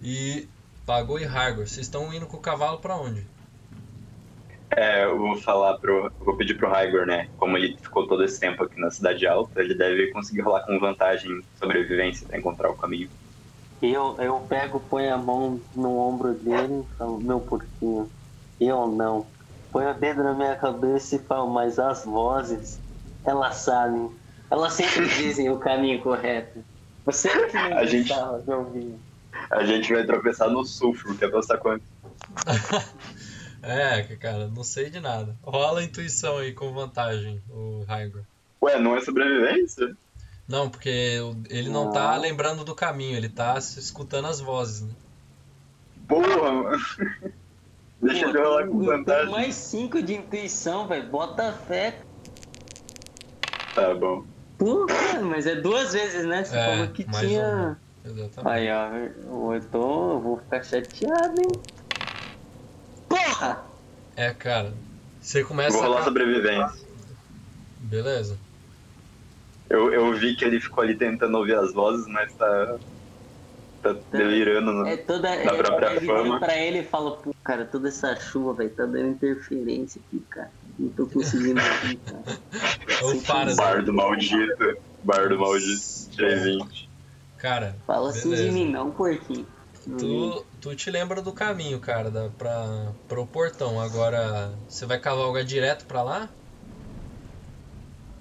e 0.01 0.47
Pagou 0.85 1.17
e 1.17 1.25
Hargor. 1.25 1.65
Vocês 1.65 1.85
estão 1.85 2.13
indo 2.13 2.27
com 2.27 2.37
o 2.37 2.41
cavalo 2.41 2.79
pra 2.79 2.97
onde? 2.97 3.25
É, 4.71 5.03
eu 5.03 5.17
vou 5.17 5.35
falar 5.37 5.77
pro. 5.77 6.05
eu 6.05 6.25
Vou 6.25 6.35
pedir 6.35 6.55
pro 6.55 6.69
Raigor, 6.69 7.05
né? 7.05 7.29
Como 7.37 7.57
ele 7.57 7.77
ficou 7.81 8.07
todo 8.07 8.23
esse 8.23 8.39
tempo 8.39 8.63
aqui 8.63 8.79
na 8.79 8.91
Cidade 8.91 9.25
Alta, 9.25 9.61
ele 9.61 9.73
deve 9.73 10.11
conseguir 10.11 10.41
rolar 10.41 10.61
com 10.65 10.79
vantagem 10.79 11.31
em 11.31 11.43
sobrevivência 11.57 12.27
pra 12.27 12.37
encontrar 12.37 12.69
o 12.69 12.75
caminho. 12.75 13.09
Eu, 13.81 14.15
eu 14.19 14.39
pego, 14.41 14.79
põe 14.79 15.09
a 15.09 15.17
mão 15.17 15.59
no 15.75 15.97
ombro 15.97 16.33
dele 16.33 16.83
e 16.83 16.97
falo, 16.97 17.17
meu 17.17 17.39
porquinho, 17.39 18.09
eu 18.59 18.87
não. 18.87 19.25
Põe 19.71 19.85
o 19.85 19.93
dedo 19.93 20.23
na 20.23 20.33
minha 20.33 20.55
cabeça 20.55 21.15
e 21.15 21.19
falo, 21.19 21.49
mas 21.49 21.79
as 21.79 22.03
vozes, 22.03 22.79
elas 23.25 23.55
sabem. 23.55 24.11
Elas 24.51 24.73
sempre 24.73 25.07
dizem 25.07 25.49
o 25.49 25.57
caminho 25.57 26.01
correto. 26.01 26.63
Você 27.05 27.29
que 27.47 27.53
não 27.53 27.77
A 27.77 27.85
gente- 27.85 28.07
de 28.13 28.51
ouvir. 28.51 28.95
A 29.51 29.63
gente 29.63 29.93
vai 29.93 30.03
tropeçar 30.05 30.49
no 30.49 30.65
sulfuro, 30.65 31.15
quer 31.15 31.25
apostar 31.27 31.57
quanto? 31.59 31.83
É, 33.61 34.01
cara, 34.19 34.47
não 34.47 34.63
sei 34.63 34.89
de 34.89 34.99
nada. 34.99 35.35
Rola 35.43 35.79
a 35.81 35.83
intuição 35.83 36.37
aí 36.37 36.51
com 36.53 36.73
vantagem, 36.73 37.41
o 37.49 37.83
Raigor. 37.87 38.23
Ué, 38.61 38.77
não 38.79 38.95
é 38.95 39.01
sobrevivência? 39.01 39.95
Não, 40.47 40.69
porque 40.69 41.19
ele 41.49 41.69
não 41.69 41.91
tá 41.91 42.15
lembrando 42.17 42.63
do 42.65 42.73
caminho, 42.75 43.15
ele 43.15 43.29
tá 43.29 43.57
escutando 43.57 44.27
as 44.27 44.39
vozes, 44.39 44.81
né? 44.81 44.93
Porra, 46.07 46.51
mano. 46.51 46.77
Deixa 48.01 48.23
Pô, 48.25 48.29
ele 48.29 48.39
rolar 48.39 48.67
com 48.67 48.79
eu 48.83 48.85
vantagem. 48.97 49.31
mais 49.31 49.55
5 49.55 50.01
de 50.01 50.15
intuição, 50.15 50.87
velho. 50.87 51.07
Bota 51.09 51.53
fé. 51.53 51.99
Tá 53.75 53.93
bom. 53.93 54.25
Pô, 54.59 54.85
cara, 54.85 55.21
mas 55.21 55.47
é 55.47 55.55
duas 55.55 55.93
vezes, 55.93 56.25
né? 56.25 56.43
Você 56.43 56.55
É, 56.55 56.65
falou 56.65 56.87
que 56.89 57.05
mais 57.09 57.27
tinha. 57.27 57.41
uma. 57.47 57.79
Exatamente. 58.05 58.47
Aí, 58.53 58.69
ó, 58.71 59.53
eu 59.55 59.61
tô. 59.71 60.11
Eu 60.11 60.19
vou 60.19 60.37
ficar 60.37 60.61
chateado, 60.63 61.41
hein? 61.41 61.51
Porra! 63.07 63.63
É, 64.17 64.31
cara. 64.33 64.73
Você 65.21 65.43
começa 65.43 65.77
Vou 65.77 65.85
rolar 65.87 66.01
a... 66.01 66.03
sobrevivência. 66.03 66.77
Beleza. 67.79 68.37
Eu, 69.69 69.93
eu 69.93 70.13
vi 70.13 70.35
que 70.35 70.43
ele 70.43 70.59
ficou 70.59 70.83
ali 70.83 70.95
tentando 70.95 71.37
ouvir 71.37 71.55
as 71.55 71.73
vozes, 71.73 72.05
mas 72.07 72.33
tá. 72.33 72.77
Tá 73.81 73.95
delirando. 74.11 74.73
No... 74.73 74.87
É 74.87 74.97
toda. 74.97 75.21
Da 75.21 75.35
é, 75.35 75.57
própria 75.63 75.95
ele 75.95 76.05
fama. 76.05 76.23
vira 76.23 76.39
pra 76.39 76.57
ele 76.57 76.79
e 76.79 76.83
fala, 76.83 77.15
pô, 77.15 77.33
cara, 77.43 77.63
toda 77.65 77.87
essa 77.87 78.13
chuva, 78.17 78.53
velho, 78.55 78.71
tá 78.71 78.85
dando 78.85 79.07
interferência 79.07 80.01
aqui, 80.05 80.19
cara. 80.29 80.51
Não 80.77 80.89
tô 80.89 81.07
conseguindo 81.07 81.59
aqui, 81.63 81.95
cara. 81.97 82.37
É 82.99 83.03
o 83.05 83.19
Faras. 83.21 83.57
né? 83.57 83.63
Bardo 83.63 83.93
maldito. 83.93 84.77
Bardo 85.03 85.39
maldito. 85.39 86.09
Tirei 86.11 86.35
20. 86.35 86.89
Cara, 87.37 87.75
Fala 87.87 88.09
assim 88.09 88.35
de 88.35 88.51
mim, 88.51 88.69
não, 88.69 88.91
porquinho. 88.91 89.47
tu, 89.97 90.45
tu 90.59 90.75
te 90.75 90.91
lembra 90.91 91.21
do 91.21 91.31
caminho, 91.31 91.79
cara, 91.79 92.11
da, 92.11 92.29
pra, 92.29 92.91
pro 93.07 93.25
portão. 93.25 93.79
Agora, 93.79 94.51
você 94.67 94.85
vai 94.85 94.99
cavalgar 94.99 95.43
direto 95.45 95.85
pra 95.85 96.03
lá? 96.03 96.29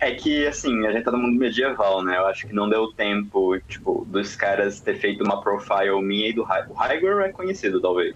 É 0.00 0.12
que, 0.14 0.46
assim, 0.46 0.86
a 0.86 0.92
gente 0.92 1.02
tá 1.02 1.10
no 1.10 1.18
mundo 1.18 1.36
medieval, 1.36 2.04
né? 2.04 2.16
Eu 2.16 2.26
acho 2.26 2.46
que 2.46 2.54
não 2.54 2.68
deu 2.68 2.92
tempo, 2.92 3.58
tipo, 3.66 4.06
dos 4.08 4.36
caras 4.36 4.78
ter 4.78 4.94
feito 5.00 5.24
uma 5.24 5.42
profile 5.42 6.00
minha 6.00 6.28
e 6.28 6.32
do 6.32 6.44
Raigor. 6.44 6.70
O 6.70 6.78
Raigor 6.78 7.20
é 7.22 7.32
conhecido, 7.32 7.80
talvez. 7.80 8.14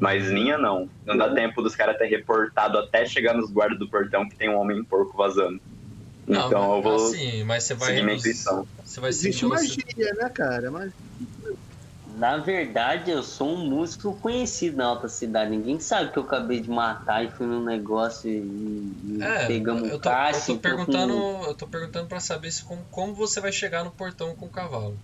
Mas 0.00 0.28
minha 0.32 0.58
não. 0.58 0.90
Não 1.06 1.16
dá 1.16 1.32
tempo 1.32 1.62
dos 1.62 1.76
caras 1.76 1.96
ter 1.96 2.06
reportado 2.06 2.76
até 2.76 3.06
chegar 3.06 3.34
nos 3.34 3.52
guardas 3.52 3.78
do 3.78 3.88
portão 3.88 4.28
que 4.28 4.34
tem 4.34 4.50
um 4.50 4.58
homem 4.58 4.82
porco 4.82 5.16
vazando. 5.16 5.60
Não, 6.32 6.46
Então 6.46 6.76
eu 6.76 6.82
vou 6.82 6.94
assim, 6.94 7.44
mas 7.44 7.64
você 7.64 7.74
vai. 7.74 8.02
Você 8.84 9.00
vai 9.00 9.10
Existe 9.10 9.46
magia, 9.46 10.14
né, 10.18 10.30
cara? 10.30 10.70
Mas 10.70 10.92
Na 12.06 12.36
verdade, 12.38 13.10
eu 13.10 13.22
sou 13.24 13.48
um 13.48 13.68
músico 13.68 14.18
conhecido 14.20 14.76
na 14.76 14.86
alta 14.86 15.08
cidade. 15.08 15.50
Ninguém 15.50 15.78
sabe 15.80 16.12
que 16.12 16.18
eu 16.18 16.22
acabei 16.24 16.60
de 16.60 16.68
matar 16.70 17.24
e 17.24 17.30
fui 17.30 17.46
num 17.46 17.64
negócio 17.64 18.28
e, 18.30 19.28
e 19.30 19.32
É, 19.34 19.46
pegamos 19.46 19.88
eu 19.90 19.96
um 19.96 20.00
tô, 20.00 20.10
caixa. 20.10 20.32
eu 20.32 20.44
tô 20.44 20.60
perguntando, 20.60 21.14
com- 21.14 21.44
eu 21.46 21.56
tô 21.56 21.66
perguntando 21.68 22.08
para 22.08 22.20
saber 22.20 22.50
se 22.52 22.62
como, 22.64 22.84
como 22.90 23.14
você 23.14 23.40
vai 23.40 23.52
chegar 23.52 23.84
no 23.84 23.92
portão 23.92 24.34
com 24.36 24.46
o 24.46 24.50
cavalo. 24.50 25.02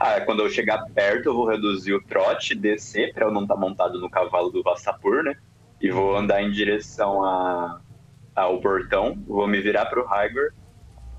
Ah, 0.00 0.20
quando 0.24 0.42
eu 0.42 0.50
chegar 0.50 0.78
perto, 0.94 1.26
eu 1.26 1.34
vou 1.34 1.48
reduzir 1.48 1.92
o 1.94 2.02
trote, 2.04 2.54
descer 2.54 3.12
pra 3.12 3.26
eu 3.26 3.30
não 3.32 3.42
estar 3.42 3.56
montado 3.56 4.00
no 4.00 4.10
cavalo 4.10 4.50
do 4.50 4.62
Vassapur, 4.62 5.22
né? 5.22 5.34
E 5.80 5.90
vou 5.90 6.16
andar 6.16 6.42
em 6.42 6.50
direção 6.50 7.22
a, 7.24 7.80
ao 8.40 8.60
portão, 8.60 9.18
vou 9.26 9.46
me 9.46 9.60
virar 9.60 9.86
pro 9.86 10.06
Raigor. 10.06 10.52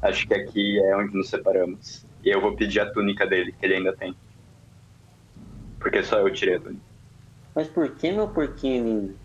Acho 0.02 0.28
que 0.28 0.34
aqui 0.34 0.80
é 0.80 0.96
onde 0.96 1.16
nos 1.16 1.30
separamos. 1.30 2.06
E 2.24 2.30
eu 2.30 2.42
vou 2.42 2.56
pedir 2.56 2.80
a 2.80 2.92
túnica 2.92 3.26
dele, 3.28 3.52
que 3.52 3.66
ele 3.66 3.76
ainda 3.76 3.94
tem. 3.94 4.16
Porque 5.80 6.04
só 6.04 6.20
eu 6.20 6.34
tirei 6.34 6.56
a 6.56 6.60
túnica. 6.60 6.82
Mas 7.54 7.68
por 7.68 7.90
que, 7.96 8.12
meu 8.12 8.28
porquinho 8.28 8.84
lindo? 8.84 9.16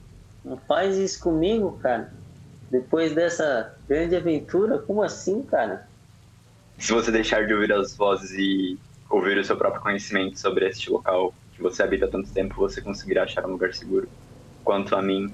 Não 0.45 0.57
faz 0.57 0.97
isso 0.97 1.23
comigo, 1.23 1.79
cara. 1.81 2.13
Depois 2.71 3.15
dessa 3.15 3.77
grande 3.89 4.17
aventura, 4.17 4.79
como 4.79 5.03
assim, 5.03 5.43
cara? 5.43 5.89
Se 6.79 6.93
você 6.93 7.11
deixar 7.13 7.47
de 7.47 7.55
ouvir 7.55 7.73
as 7.73 7.97
vozes 7.97 8.33
e 8.33 8.79
ouvir 9.09 9.39
o 9.39 9.45
seu 9.45 9.57
próprio 9.57 9.81
conhecimento 9.81 10.39
sobre 10.39 10.69
este 10.69 10.91
local 10.91 11.33
que 11.55 11.63
você 11.63 11.83
habita 11.83 12.07
há 12.07 12.09
tanto 12.09 12.33
tempo, 12.33 12.57
você 12.57 12.81
conseguirá 12.81 13.23
achar 13.23 13.47
um 13.47 13.53
lugar 13.53 13.73
seguro. 13.73 14.09
Quanto 14.65 14.97
a 14.97 15.03
mim, 15.03 15.33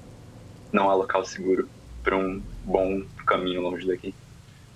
não 0.71 0.89
há 0.89 0.93
local 0.93 1.25
seguro 1.25 1.67
para 2.03 2.17
um 2.17 2.43
bom 2.63 3.01
caminho 3.27 3.61
longe 3.61 3.87
daqui. 3.87 4.15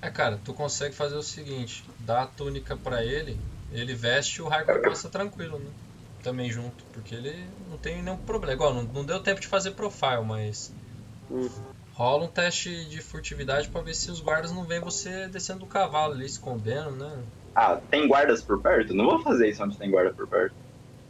É, 0.02 0.10
cara, 0.10 0.38
tu 0.38 0.54
consegue 0.54 0.96
fazer 0.96 1.16
o 1.16 1.22
seguinte, 1.24 1.84
dá 2.00 2.24
a 2.24 2.28
túnica 2.28 2.78
pra 2.78 3.04
ele, 3.04 3.42
ele 3.70 3.94
veste 3.96 4.40
e 4.40 4.42
o 4.42 4.48
Raigor 4.48 4.82
passa 4.82 5.10
tranquilo, 5.10 5.60
né? 5.60 5.74
Também 6.24 6.50
junto, 6.50 6.86
porque 6.92 7.14
ele 7.16 7.50
não 7.68 7.78
tem 7.78 8.02
nenhum 8.02 8.18
problema. 8.18 8.54
Igual, 8.54 8.74
não, 8.74 8.84
não 8.84 9.06
deu 9.06 9.22
tempo 9.22 9.42
de 9.42 9.48
fazer 9.48 9.72
profile, 9.72 10.24
mas 10.24 10.74
Hum. 11.30 11.50
rola 11.94 12.26
um 12.26 12.28
teste 12.32 12.86
de 12.90 13.02
furtividade 13.02 13.70
pra 13.70 13.82
ver 13.82 13.96
se 13.96 14.12
os 14.12 14.22
guardas 14.22 14.52
não 14.52 14.68
veem 14.68 14.82
você 14.82 15.28
descendo 15.30 15.62
do 15.62 15.68
cavalo 15.68 16.14
ali, 16.14 16.26
escondendo, 16.28 16.92
né? 16.96 17.26
Ah, 17.54 17.76
tem 17.76 18.08
guardas 18.08 18.42
por 18.44 18.62
perto? 18.62 18.94
Não 18.94 19.06
vou 19.06 19.20
fazer 19.20 19.50
isso 19.50 19.62
onde 19.64 19.78
tem 19.78 19.92
guarda 19.92 20.14
por 20.14 20.28
perto. 20.28 20.56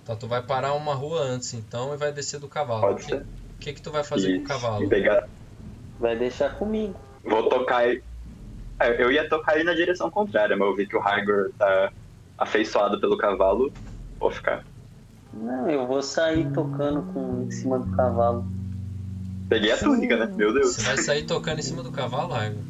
Tá, 0.06 0.16
tu 0.16 0.26
vai 0.26 0.42
parar 0.42 0.74
uma 0.74 0.94
rua 0.96 1.20
antes, 1.22 1.54
então, 1.54 1.94
e 1.94 1.98
vai 1.98 2.12
descer 2.14 2.40
do 2.40 2.48
cavalo. 2.48 2.84
Pode 2.84 3.02
O 3.02 3.06
que, 3.06 3.12
ser. 3.12 3.28
que 3.60 3.74
que 3.74 3.82
tu 3.82 3.92
vai 3.92 4.04
fazer 4.06 4.32
com 4.32 4.40
o 4.40 4.44
Isso. 4.44 4.44
cavalo? 4.44 4.86
E 4.86 4.90
pegar. 4.90 5.30
Vai 6.00 6.16
deixar 6.16 6.50
comigo. 6.56 6.96
Vou 7.24 7.50
tocar. 7.50 7.88
É, 7.88 8.02
Eu 9.02 9.12
ia 9.12 9.28
tocar 9.28 9.56
ele 9.56 9.64
na 9.64 9.74
direção 9.74 10.10
contrária, 10.12 10.56
mas 10.56 10.68
eu 10.68 10.76
vi 10.76 10.88
que 10.88 10.96
o 10.96 11.00
Raigor 11.00 11.52
tá 11.58 11.92
afeiçoado 12.38 13.00
pelo 13.00 13.18
cavalo. 13.18 13.72
Vou 14.20 14.32
ficar. 14.32 14.64
Não, 15.34 15.70
eu 15.70 15.86
vou 15.86 16.02
sair 16.02 16.50
tocando 16.52 17.02
com, 17.14 17.44
em 17.44 17.52
cima 17.52 17.80
do 17.80 17.96
cavalo. 17.96 18.46
Peguei 19.50 19.72
a 19.72 19.78
túnica, 19.78 20.18
né? 20.18 20.34
Meu 20.36 20.54
Deus. 20.54 20.76
Você 20.76 20.82
vai 20.84 20.98
sair 20.98 21.24
tocando 21.24 21.60
em 21.60 21.64
cima 21.64 21.84
do 21.84 21.92
cavalo, 21.92 22.34
Raigor? 22.34 22.62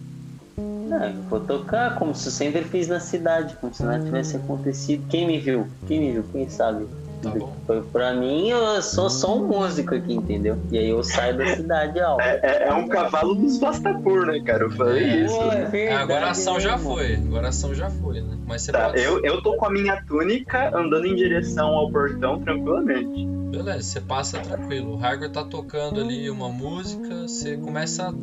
Não, 0.58 1.04
eu 1.04 1.22
vou 1.24 1.40
tocar 1.40 1.96
como 1.98 2.14
se 2.14 2.28
eu 2.28 2.32
sempre 2.32 2.64
fiz 2.64 2.88
na 2.88 3.00
cidade, 3.00 3.56
como 3.56 3.74
se 3.74 3.84
nada 3.84 4.04
tivesse 4.04 4.38
acontecido. 4.38 5.08
Quem 5.10 5.26
me 5.26 5.40
viu? 5.40 5.68
Quem 5.88 6.00
me 6.00 6.12
viu? 6.14 6.24
Quem 6.32 6.50
sabe? 6.50 6.88
Tá 7.34 7.40
bom. 7.40 7.56
Foi 7.66 7.82
pra 7.84 8.14
mim, 8.14 8.50
eu 8.50 8.82
sou 8.82 9.10
só 9.10 9.38
um 9.38 9.48
músico 9.48 9.96
aqui, 9.96 10.14
entendeu? 10.14 10.58
E 10.72 10.78
aí 10.78 10.90
eu 10.90 11.04
saio 11.04 11.38
da 11.38 11.46
cidade 11.56 12.00
alta. 12.00 12.24
É, 12.24 12.40
é- 12.44 12.68
é 12.70 12.74
um 12.74 12.88
cavalo 12.88 13.36
dos 13.36 13.60
Vastapur, 13.60 14.26
né, 14.28 14.40
cara? 14.42 14.64
Eu 14.64 14.72
falei 14.72 15.04
É. 15.04 15.26
isso. 15.26 15.36
É 15.42 15.48
É, 15.62 15.66
verdade, 15.66 16.02
agora 16.04 16.26
a 16.28 16.32
ação 16.32 16.54
né, 16.56 16.60
já 16.60 16.78
foi, 16.78 17.16
agora 17.16 17.46
a 17.48 17.50
ação 17.50 17.74
já 17.74 17.90
foi, 17.90 18.22
né? 18.22 18.38
Mas 18.46 18.62
você 18.62 18.72
Tá, 18.72 18.86
pode. 18.90 19.02
eu, 19.02 19.20
eu 19.24 19.42
tô 19.42 19.56
com 19.58 19.66
a 19.66 19.70
minha 19.72 20.02
túnica 20.06 20.70
andando 20.78 21.06
em 21.08 21.16
direção 21.16 21.70
ao 21.70 21.92
portão 21.92 22.40
tranquilamente. 22.40 23.26
Beleza, 23.52 23.82
você 23.84 24.02
passa 24.02 24.40
tranquilo. 24.40 24.94
O 24.94 24.96
Raigor 24.98 25.30
tá 25.32 25.44
tocando 25.44 26.00
ali 26.02 26.30
uma 26.30 26.50
música, 26.50 27.22
você 27.28 27.56
começa 27.58 28.14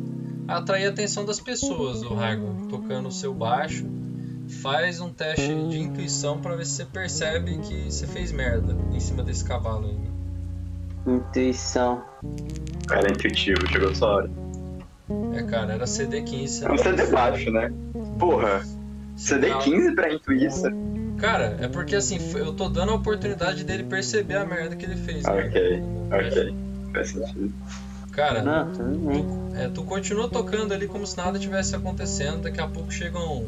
a 0.47 0.57
atrair 0.57 0.85
a 0.85 0.89
atenção 0.89 1.25
das 1.25 1.39
pessoas, 1.39 2.03
o 2.03 2.13
Raigor, 2.13 2.53
tocando 2.69 3.07
o 3.07 3.11
seu 3.11 3.33
baixo. 3.33 3.85
Faz 4.61 4.99
um 5.01 5.09
teste 5.11 5.53
de 5.69 5.79
intuição 5.79 6.39
pra 6.39 6.55
ver 6.55 6.65
se 6.65 6.73
você 6.75 6.85
percebe 6.85 7.57
que 7.57 7.91
você 7.91 8.07
fez 8.07 8.31
merda 8.31 8.75
em 8.93 8.99
cima 8.99 9.23
desse 9.23 9.43
cavalo 9.43 9.87
ainda. 9.87 10.13
Intuição. 11.05 12.03
Cara, 12.87 13.07
é 13.07 13.11
intuitivo, 13.11 13.67
chegou 13.67 13.93
sua 13.93 14.07
hora. 14.15 14.31
É, 15.33 15.43
cara, 15.43 15.73
era 15.73 15.85
CD15. 15.85 16.47
você 16.47 16.65
É 16.65 16.71
um 16.71 16.77
CD 16.77 16.95
percebe. 16.95 17.11
baixo, 17.11 17.51
né? 17.51 17.71
Porra, 18.17 18.61
CD 19.17 19.53
15 19.59 19.95
pra 19.95 20.13
intuíça. 20.13 20.71
Cara, 21.17 21.57
é 21.59 21.67
porque 21.67 21.95
assim, 21.95 22.19
foi- 22.19 22.41
eu 22.41 22.53
tô 22.53 22.69
dando 22.69 22.91
a 22.91 22.95
oportunidade 22.95 23.63
dele 23.63 23.83
perceber 23.83 24.35
a 24.37 24.45
merda 24.45 24.75
que 24.75 24.85
ele 24.85 24.95
fez. 24.95 25.23
né? 25.23 25.45
Ok, 25.47 25.81
ok. 26.11 26.55
Faz 26.93 27.09
sentido. 27.09 27.53
Cara, 28.13 28.41
Não, 28.43 28.71
bem. 29.07 29.25
É, 29.55 29.67
tu 29.69 29.83
continua 29.83 30.29
tocando 30.29 30.71
ali 30.71 30.87
como 30.87 31.05
se 31.05 31.17
nada 31.17 31.39
tivesse 31.39 31.75
acontecendo. 31.75 32.43
Daqui 32.43 32.61
a 32.61 32.67
pouco 32.67 32.91
chegam. 32.91 33.47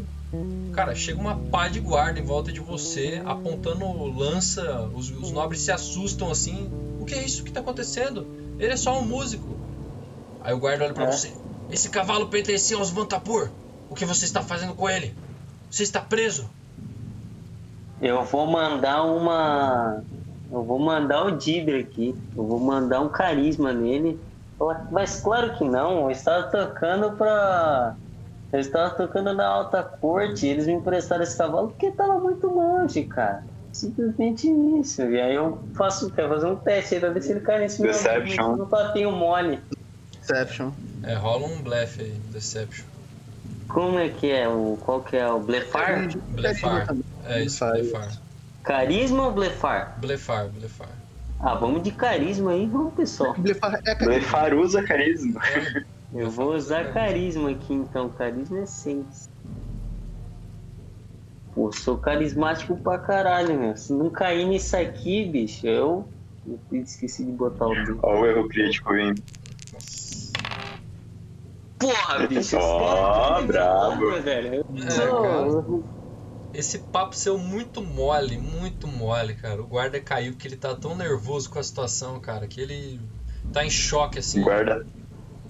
Cara, 0.73 0.93
chega 0.95 1.19
uma 1.19 1.35
pá 1.35 1.67
de 1.67 1.79
guarda 1.79 2.19
em 2.19 2.23
volta 2.23 2.51
de 2.51 2.59
você, 2.59 3.21
apontando 3.25 3.85
lança. 4.05 4.89
Os, 4.93 5.09
os 5.11 5.31
nobres 5.31 5.61
se 5.61 5.71
assustam 5.71 6.31
assim. 6.31 6.69
O 6.99 7.05
que 7.05 7.13
é 7.13 7.23
isso 7.23 7.43
que 7.43 7.51
tá 7.51 7.59
acontecendo? 7.59 8.25
Ele 8.59 8.73
é 8.73 8.77
só 8.77 8.99
um 8.99 9.03
músico. 9.03 9.55
Aí 10.41 10.53
o 10.53 10.59
guarda 10.59 10.83
olha 10.85 10.93
pra 10.93 11.05
É. 11.05 11.11
você. 11.11 11.31
Esse 11.71 11.89
cavalo 11.89 12.27
pertencia 12.27 12.75
aos 12.77 12.89
Vantapur. 12.89 13.49
O 13.89 13.95
que 13.95 14.05
você 14.05 14.25
está 14.25 14.41
fazendo 14.41 14.73
com 14.73 14.89
ele? 14.89 15.13
Você 15.69 15.83
está 15.83 16.01
preso. 16.01 16.49
Eu 18.01 18.23
vou 18.23 18.45
mandar 18.47 19.03
uma. 19.03 20.03
Eu 20.51 20.63
vou 20.63 20.79
mandar 20.79 21.25
o 21.25 21.31
Dibra 21.31 21.79
aqui. 21.79 22.15
Eu 22.35 22.45
vou 22.45 22.59
mandar 22.59 23.01
um 23.01 23.09
carisma 23.09 23.71
nele. 23.71 24.19
Mas 24.91 25.21
claro 25.21 25.55
que 25.57 25.63
não. 25.63 26.03
Eu 26.03 26.11
estava 26.11 26.43
tocando 26.43 27.11
pra. 27.11 27.95
Eu 28.53 28.59
estava 28.59 28.89
tocando 28.91 29.33
na 29.33 29.45
alta 29.45 29.83
corte. 29.83 30.47
Eles 30.47 30.67
me 30.67 30.73
emprestaram 30.73 31.23
esse 31.23 31.37
cavalo 31.37 31.69
porque 31.69 31.91
tava 31.91 32.19
muito 32.19 32.47
longe, 32.47 33.03
cara. 33.03 33.43
Simplesmente 33.73 34.49
isso. 34.79 35.01
E 35.01 35.19
aí 35.19 35.35
eu 35.35 35.59
faço, 35.75 36.09
quero 36.11 36.29
fazer 36.29 36.45
um 36.45 36.55
teste 36.55 36.95
aí 36.95 36.99
pra 37.01 37.09
ver 37.09 37.21
se 37.21 37.31
ele 37.31 37.41
cai 37.41 37.59
nesse 37.59 37.81
meu 37.81 37.91
Deception. 37.91 38.55
No 38.55 38.67
papinho 38.67 39.11
mole. 39.11 39.59
Deception. 40.21 40.71
É, 41.03 41.13
rola 41.13 41.47
um 41.47 41.61
blefe 41.61 42.03
aí, 42.03 42.11
Deception. 42.31 42.85
Como 43.67 43.99
é 43.99 44.07
que 44.07 44.31
é? 44.31 44.47
O, 44.47 44.77
qual 44.79 45.01
que 45.01 45.17
é 45.17 45.27
o 45.29 45.39
blefar? 45.39 46.07
Blefar. 46.29 46.95
É 47.27 47.43
isso, 47.43 47.65
blefar. 47.65 48.09
Carisma 48.63 49.25
ou 49.25 49.31
blefar? 49.33 49.97
Blefar, 49.99 50.47
blefar. 50.47 50.87
Ah, 51.47 51.53
vamos 51.53 51.83
de 51.83 51.91
carisma 51.91 52.53
aí, 52.53 52.65
vamos 52.65 52.95
pessoal. 52.95 53.35
Blefar 53.37 53.75
é 53.75 53.81
carisma. 53.81 54.05
Blefar 54.07 54.53
usa 54.55 54.81
carisma. 54.81 55.41
Eu 56.11 56.27
vou 56.31 56.55
usar 56.55 56.91
carisma 56.91 57.51
aqui 57.51 57.71
então. 57.71 58.09
Carisma 58.09 58.59
é 58.61 58.65
6. 58.65 59.29
Pô, 61.53 61.71
sou 61.71 61.97
carismático 61.99 62.75
pra 62.77 62.97
caralho, 62.97 63.59
meu. 63.59 63.77
Se 63.77 63.93
não 63.93 64.09
cair 64.09 64.45
nisso 64.47 64.75
aqui, 64.75 65.23
bicho, 65.25 65.67
eu. 65.67 66.07
eu 66.47 66.59
esqueci 66.81 67.23
de 67.23 67.31
botar 67.31 67.67
o 67.67 67.75
dedo. 67.75 67.99
Ó 68.01 68.21
o 68.21 68.25
erro 68.25 68.47
crítico 68.47 68.91
vindo. 68.93 69.21
Porra, 71.77 72.27
bicho. 72.27 72.57
Ó, 72.57 73.33
cara 73.33 73.41
brabo. 73.43 74.09
é 74.11 74.19
velho. 74.19 74.53
Eu 74.55 74.65
É, 74.83 74.89
sou- 74.89 75.83
Esse 76.57 76.79
papo 76.79 77.15
seu 77.15 77.37
muito 77.37 77.81
mole, 77.81 78.37
muito 78.37 78.87
mole, 78.87 79.35
cara. 79.35 79.61
O 79.61 79.67
guarda 79.67 79.99
caiu 79.99 80.33
porque 80.33 80.47
ele 80.47 80.55
tá 80.55 80.73
tão 80.75 80.95
nervoso 80.95 81.49
com 81.49 81.59
a 81.59 81.63
situação, 81.63 82.19
cara, 82.19 82.47
que 82.47 82.61
ele 82.61 82.99
tá 83.53 83.65
em 83.65 83.69
choque, 83.69 84.19
assim. 84.19 84.41
Guarda. 84.41 84.85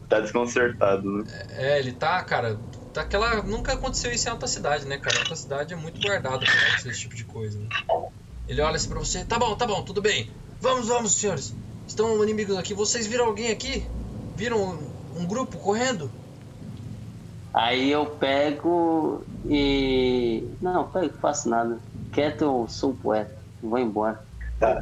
Tá 0.10 0.20
desconcertado, 0.20 1.10
né? 1.10 1.24
É, 1.49 1.80
ele 1.80 1.91
tá, 1.93 2.22
cara. 2.24 2.60
Tá 2.93 3.01
aquela. 3.01 3.41
Nunca 3.43 3.74
aconteceu 3.74 4.12
isso 4.12 4.28
em 4.28 4.32
alta 4.32 4.47
cidade, 4.47 4.86
né, 4.86 4.97
cara? 4.97 5.20
Alta 5.20 5.36
cidade 5.36 5.74
é 5.74 5.76
muito 5.76 5.99
guardada 6.01 6.39
pra 6.39 6.53
acontecer 6.53 6.89
esse 6.89 6.99
tipo 7.01 7.16
de 7.16 7.26
coisa. 7.26 7.60
né? 7.60 7.68
Ele 8.47 8.62
olha 8.62 8.76
assim 8.76 8.89
pra 8.89 8.99
você, 8.99 9.26
tá 9.26 9.39
bom, 9.39 9.56
tá 9.56 9.66
bom, 9.66 9.84
tudo 9.84 10.01
bem. 10.01 10.30
Vamos, 10.62 10.88
vamos, 10.88 11.16
senhores. 11.16 11.53
Estão 11.88 12.22
inimigos 12.24 12.56
aqui. 12.58 12.74
Vocês 12.74 13.08
viram 13.08 13.26
alguém 13.26 13.51
aqui? 13.51 13.86
Viram 14.36 14.80
um 15.16 15.26
grupo 15.26 15.58
correndo? 15.58 16.12
Aí 17.56 17.89
eu 17.89 18.18
pego 18.18 19.26
e. 19.43 20.58
Não, 20.62 20.91
pego, 20.91 21.18
faço 21.20 21.49
nada. 21.49 21.82
Quieto, 22.12 22.41
eu 22.43 22.68
sou 22.68 22.91
um 22.93 22.97
poeta. 22.97 23.34
Vou 23.62 23.80
embora. 23.80 24.22
Tá. 24.60 24.80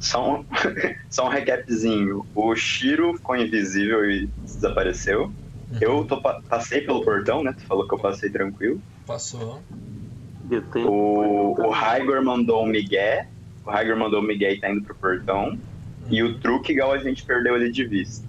Só 0.00 0.38
um, 0.40 0.46
só 1.10 1.26
um 1.26 1.28
recapzinho. 1.28 2.26
O 2.34 2.54
Shiro 2.54 3.14
ficou 3.14 3.36
invisível 3.36 4.08
e 4.10 4.32
desapareceu. 4.44 5.34
Eu 5.80 6.06
tô, 6.06 6.20
pa- 6.20 6.40
passei 6.48 6.80
pelo 6.82 7.04
portão, 7.04 7.42
né? 7.42 7.52
Tu 7.52 7.64
falou 7.66 7.86
que 7.86 7.94
eu 7.94 7.98
passei 8.00 8.30
tranquilo. 8.30 8.82
Passou. 9.04 9.64
Eu 10.50 10.70
tenho. 10.70 10.88
O, 10.90 11.66
o 11.66 11.70
Raigor 11.70 12.24
mandou 12.24 12.64
um 12.64 12.66
migué. 12.66 13.28
O 13.64 13.70
Raigor 13.70 13.96
mandou 13.96 14.20
um 14.20 14.26
migué 14.26 14.52
e 14.52 14.60
tá 14.60 14.70
indo 14.70 14.82
pro 14.84 14.94
portão. 14.96 15.58
E 16.10 16.22
o 16.22 16.38
Trukigal 16.40 16.92
a 16.92 16.98
gente 16.98 17.24
perdeu 17.24 17.56
ele 17.56 17.70
de 17.70 17.86
vista. 17.86 18.26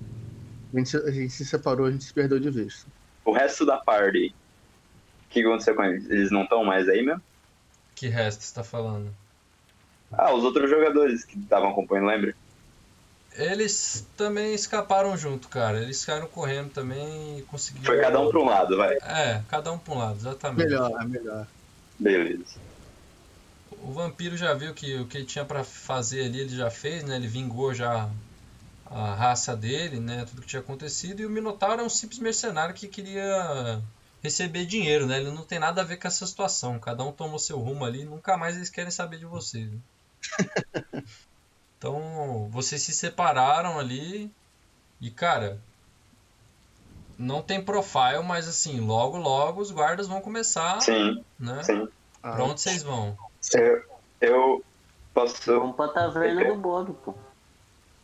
A 0.74 0.78
gente, 0.78 0.98
a 0.98 1.12
gente 1.12 1.30
se 1.32 1.46
separou, 1.46 1.86
a 1.88 1.92
gente 1.92 2.04
se 2.04 2.14
perdeu 2.14 2.40
de 2.40 2.50
vista. 2.52 2.92
O 3.30 3.32
resto 3.32 3.64
da 3.64 3.78
party, 3.78 4.34
o 5.28 5.30
que 5.30 5.42
aconteceu 5.42 5.76
com 5.76 5.84
eles? 5.84 6.10
Eles 6.10 6.32
não 6.32 6.42
estão 6.42 6.66
mais 6.66 6.90
aí 6.90 7.04
mesmo? 7.04 7.22
Que 7.94 8.08
resto 8.08 8.44
você 8.44 8.56
tá 8.56 8.64
falando? 8.64 9.14
Ah, 10.12 10.34
os 10.34 10.44
outros 10.44 10.68
jogadores 10.68 11.24
que 11.24 11.38
estavam 11.38 11.70
acompanhando, 11.70 12.08
lembra? 12.08 12.36
Eles 13.34 14.04
também 14.18 14.56
escaparam 14.56 15.16
junto, 15.16 15.48
cara. 15.48 15.80
Eles 15.80 16.00
saíram 16.00 16.26
correndo 16.26 16.72
também 16.72 17.38
e 17.38 17.44
conseguiram. 17.44 17.86
Foi 17.86 18.02
cada 18.02 18.20
um 18.20 18.30
pra 18.30 18.40
um 18.40 18.46
lado, 18.46 18.76
vai. 18.76 18.96
É, 18.96 19.44
cada 19.48 19.72
um 19.72 19.78
pra 19.78 19.94
um 19.94 19.98
lado, 20.00 20.18
exatamente. 20.18 20.68
Melhor, 20.68 21.00
é 21.00 21.06
melhor. 21.06 21.48
Beleza. 22.00 22.56
O 23.84 23.92
vampiro 23.92 24.36
já 24.36 24.56
viu 24.56 24.74
que 24.74 24.96
o 24.96 25.06
que 25.06 25.20
ele 25.20 25.28
tinha 25.28 25.46
pra 25.46 25.64
fazer 25.64 26.26
ali, 26.26 26.40
ele 26.40 26.56
já 26.58 26.72
fez, 26.72 27.04
né? 27.04 27.16
Ele 27.16 27.28
vingou 27.28 27.76
já 27.76 28.10
a 28.90 29.14
raça 29.14 29.56
dele, 29.56 30.00
né? 30.00 30.26
Tudo 30.26 30.42
que 30.42 30.48
tinha 30.48 30.62
acontecido. 30.62 31.22
E 31.22 31.26
o 31.26 31.30
Minotauro 31.30 31.82
é 31.82 31.86
um 31.86 31.90
simples 31.90 32.20
mercenário 32.20 32.74
que 32.74 32.88
queria 32.88 33.82
receber 34.22 34.66
dinheiro, 34.66 35.06
né? 35.06 35.20
Ele 35.20 35.32
não 35.32 35.44
tem 35.44 35.60
nada 35.60 35.82
a 35.82 35.86
ver 35.86 35.98
com 35.98 36.08
essa 36.08 36.26
situação. 36.26 36.80
Cada 36.80 37.04
um 37.04 37.12
tomou 37.12 37.40
seu 37.40 37.60
rumo 37.60 37.86
ali, 37.86 38.04
nunca 38.04 38.38
mais 38.38 38.56
eles 38.56 38.70
querem 38.70 38.92
saber 38.92 39.18
de 39.18 39.26
vocês. 39.26 39.70
né? 40.92 41.04
Então, 41.78 42.50
vocês 42.52 42.82
se 42.82 42.92
separaram 42.92 43.80
ali 43.80 44.30
e, 45.00 45.10
cara, 45.10 45.62
não 47.18 47.42
tem 47.42 47.64
profile, 47.64 48.22
mas 48.26 48.50
assim, 48.50 48.82
logo 48.82 49.18
logo 49.18 49.62
os 49.62 49.72
guardas 49.72 50.08
vão 50.08 50.20
começar, 50.20 50.82
Sim, 50.82 51.24
né? 51.40 51.64
sim. 51.64 51.88
Pra 52.22 52.44
onde 52.44 52.60
vocês 52.60 52.84
vão? 52.84 53.18
Eu, 53.54 53.84
eu 54.20 54.64
posso. 55.14 55.58
Vamos 55.58 55.76
pra 55.78 55.88
taverna 55.88 56.44
do 56.44 56.56
Bob, 56.58 56.94
pô. 57.06 57.16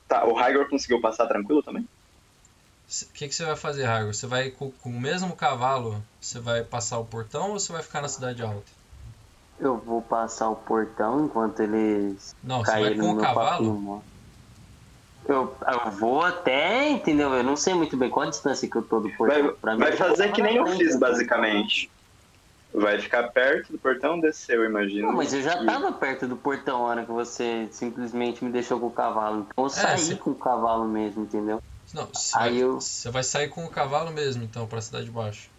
Tá, 0.08 0.26
o 0.26 0.34
Raigor 0.34 0.70
conseguiu 0.70 1.02
passar 1.02 1.28
tranquilo 1.28 1.64
também? 1.64 1.84
O 1.84 3.14
que, 3.14 3.28
que 3.28 3.34
você 3.34 3.44
vai 3.44 3.56
fazer, 3.56 3.86
Raigor? 3.86 4.14
Você 4.14 4.28
vai 4.28 4.52
com, 4.52 4.72
com 4.72 4.90
o 4.90 5.02
mesmo 5.02 5.36
cavalo? 5.36 6.02
Você 6.22 6.40
vai 6.40 6.64
passar 6.64 7.00
o 7.00 7.06
portão 7.06 7.52
ou 7.52 7.60
você 7.60 7.72
vai 7.74 7.82
ficar 7.82 8.02
na 8.02 8.08
cidade 8.08 8.44
alta? 8.44 8.72
Eu 9.60 9.78
vou 9.78 10.02
passar 10.02 10.50
o 10.50 10.56
portão 10.56 11.26
enquanto 11.26 11.62
eles 11.62 12.36
Não, 12.44 12.64
você 12.64 12.72
vai 12.72 12.96
com 12.96 13.14
no 13.14 13.14
o 13.14 13.22
cavalo? 13.22 14.04
Eu, 15.28 15.58
eu 15.68 15.92
vou 15.92 16.22
até, 16.22 16.88
entendeu? 16.90 17.34
Eu 17.34 17.44
não 17.44 17.56
sei 17.56 17.74
muito 17.74 17.98
bem 17.98 18.10
qual 18.10 18.28
a 18.28 18.30
distância 18.30 18.70
que 18.70 18.78
eu 18.78 18.84
tô 18.84 19.00
do 19.00 19.10
portão. 19.18 19.44
Vai, 19.44 19.54
Pra 19.54 19.74
mim, 19.74 19.80
vai 19.80 19.94
eu 19.94 19.98
fazer 19.98 20.32
que 20.32 20.42
nem 20.42 20.58
eu 20.58 20.68
fiz, 20.68 21.00
basicamente. 21.00 21.90
Vai 22.76 23.00
ficar 23.00 23.30
perto 23.30 23.72
do 23.72 23.80
portão, 23.80 24.20
desceu, 24.20 24.64
eu 24.64 24.70
imagino. 24.70 25.08
Não, 25.08 25.16
mas 25.16 25.34
eu 25.34 25.42
já 25.42 25.64
tava 25.66 25.94
perto 25.94 26.28
do 26.28 26.36
portão 26.36 26.80
na 26.80 26.86
hora 26.86 27.06
que 27.06 27.12
você 27.12 27.68
simplesmente 27.72 28.44
me 28.44 28.52
deixou 28.52 28.80
com 28.80 28.88
o 28.88 28.92
cavalo. 28.92 29.48
Então 29.52 29.66
eu 29.66 29.70
saí 29.70 29.98
você- 29.98 30.16
com 30.16 30.32
o 30.32 30.36
cavalo 30.36 30.86
mesmo, 30.88 31.24
entendeu? 31.24 31.60
Não, 31.94 32.08
você 32.08 32.38
Aí 32.38 32.54
vai, 32.54 32.64
eu- 32.64 32.82
você 32.82 33.10
vai 33.10 33.24
sair 33.24 33.50
com 33.50 33.64
o 33.66 33.70
cavalo 33.70 34.12
mesmo, 34.12 34.44
então, 34.44 34.68
pra 34.68 34.82
cidade 34.82 35.06
de 35.06 35.12
baixo. 35.12 35.50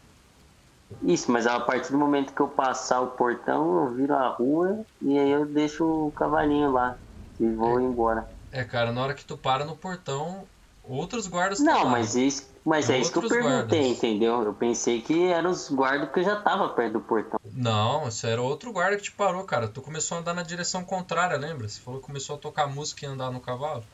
Isso, 1.03 1.31
mas 1.33 1.47
a 1.47 1.59
partir 1.61 1.91
do 1.91 1.99
momento 1.99 2.33
que 2.35 2.41
eu 2.41 2.49
passar 2.49 3.01
o 3.01 3.13
portão, 3.13 3.87
eu 3.87 3.95
viro 3.95 4.15
a 4.15 4.29
rua 4.29 4.85
e 5.03 5.19
aí 5.19 5.31
eu 5.31 5.47
deixo 5.47 5.85
o 5.85 6.13
cavalinho 6.13 6.71
lá 6.71 6.99
e 7.41 7.49
vou 7.49 7.81
embora. 7.81 8.27
É, 8.53 8.65
cara, 8.65 8.93
na 8.93 9.03
hora 9.03 9.15
que 9.15 9.25
tu 9.25 9.37
para 9.37 9.65
no 9.65 9.77
portão, 9.77 10.49
outros 10.89 11.27
guardas 11.27 11.61
Não, 11.61 11.87
mas 11.87 12.15
isso, 12.15 12.49
mas 12.65 12.89
é 12.91 12.99
isso 12.99 13.13
que 13.13 13.19
eu 13.19 13.29
perguntei, 13.29 13.81
guardas. 13.81 13.97
entendeu? 13.97 14.43
Eu 14.43 14.55
pensei 14.55 15.01
que 15.01 15.27
eram 15.29 15.51
os 15.51 15.71
guardas 15.71 16.11
que 16.11 16.23
já 16.23 16.37
tava 16.37 16.69
perto 16.71 16.95
do 16.95 17.01
portão. 17.01 17.39
Não, 17.53 18.09
isso 18.09 18.27
era 18.27 18.41
outro 18.41 18.73
guarda 18.73 18.97
que 18.97 19.05
te 19.05 19.13
parou, 19.13 19.45
cara. 19.45 19.69
Tu 19.69 19.81
começou 19.83 20.17
a 20.17 20.21
andar 20.21 20.35
na 20.35 20.43
direção 20.43 20.85
contrária, 20.85 21.37
lembra? 21.37 21.69
Você 21.69 21.81
falou 21.81 22.01
que 22.01 22.07
começou 22.07 22.37
a 22.37 22.39
tocar 22.39 22.67
música 22.67 23.05
e 23.05 23.09
andar 23.09 23.31
no 23.31 23.41
cavalo. 23.41 23.85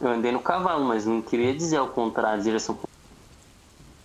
Eu 0.00 0.08
andei 0.08 0.30
no 0.30 0.40
cavalo, 0.40 0.84
mas 0.84 1.06
não 1.06 1.22
queria 1.22 1.54
dizer 1.54 1.78
ao 1.78 1.88
contrário, 1.88 2.42
direção 2.42 2.78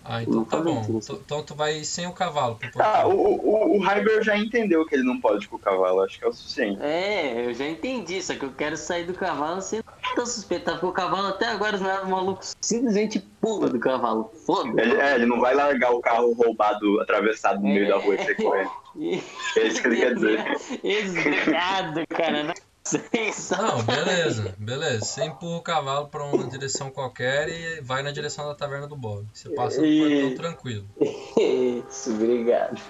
Ah, 0.04 0.24
então 0.24 0.36
Não 0.36 0.46
tá 0.46 0.58
bom. 0.58 0.84
Então 1.00 1.44
tu 1.44 1.56
vai 1.56 1.84
sem 1.84 2.08
o 2.08 2.14
cavalo. 2.14 2.58
Ah, 2.80 3.08
o, 3.08 3.14
o, 3.14 3.78
o 3.78 3.80
Raigor 3.80 4.24
já 4.24 4.36
entendeu 4.36 4.86
que 4.86 4.96
ele 4.96 5.04
não 5.04 5.20
pode 5.20 5.48
com 5.48 5.56
o 5.56 5.60
cavalo, 5.60 6.02
acho 6.02 6.18
que 6.18 6.26
é 6.26 6.28
o 6.28 6.34
suficiente. 6.34 6.82
É, 6.82 7.46
eu 7.46 7.54
já 7.54 7.68
entendi, 7.68 8.22
só 8.22 8.34
que 8.34 8.44
eu 8.44 8.52
quero 8.52 8.76
sair 8.76 9.06
do 9.06 9.14
cavalo 9.14 9.62
sem 9.62 9.82
tão 10.16 10.26
suspeitar, 10.26 10.76
porque 10.76 10.88
o 10.88 10.92
cavalo 10.92 11.28
até 11.28 11.48
agora 11.48 11.78
não 11.78 11.90
era 11.90 12.04
maluco, 12.04 12.42
simplesmente 12.60 13.20
pula 13.40 13.70
do 13.70 13.80
cavalo. 13.80 14.32
Foda. 14.46 14.82
Ele, 14.82 14.96
é, 14.96 15.16
ele 15.16 15.26
não 15.26 15.40
vai 15.40 15.54
largar 15.54 15.92
o 15.92 16.02
carro 16.02 16.34
roubado, 16.34 17.00
atravessado 17.00 17.62
no 17.62 17.68
meio 17.68 17.88
da 17.88 17.98
rua 17.98 18.16
e 18.16 18.24
sair 18.24 18.36
correndo. 18.36 18.72
É 19.58 19.68
isso 19.68 19.82
que 19.82 19.88
ele 19.88 19.98
quer 19.98 20.16
dizer. 20.16 20.40
Obrigado, 20.84 22.08
cara. 22.10 22.44
Nossa, 22.44 22.62
isso. 22.62 22.71
Não, 23.58 23.84
beleza, 23.84 24.56
beleza. 24.58 25.06
Você 25.06 25.24
empurra 25.24 25.58
o 25.58 25.62
cavalo 25.62 26.08
pra 26.08 26.24
uma 26.24 26.48
direção 26.50 26.90
qualquer 26.90 27.50
e 27.50 27.82
vai 27.82 28.02
na 28.04 28.12
direção 28.12 28.48
da 28.48 28.56
taverna 28.56 28.88
do 28.88 28.96
Bob. 28.96 29.26
Você 29.34 29.50
passa 29.50 29.80
no 29.80 29.86
E- 29.86 30.00
portão 30.00 30.36
tranquilo. 30.36 30.86
Isso, 31.00 32.12
obrigado. 32.14 32.82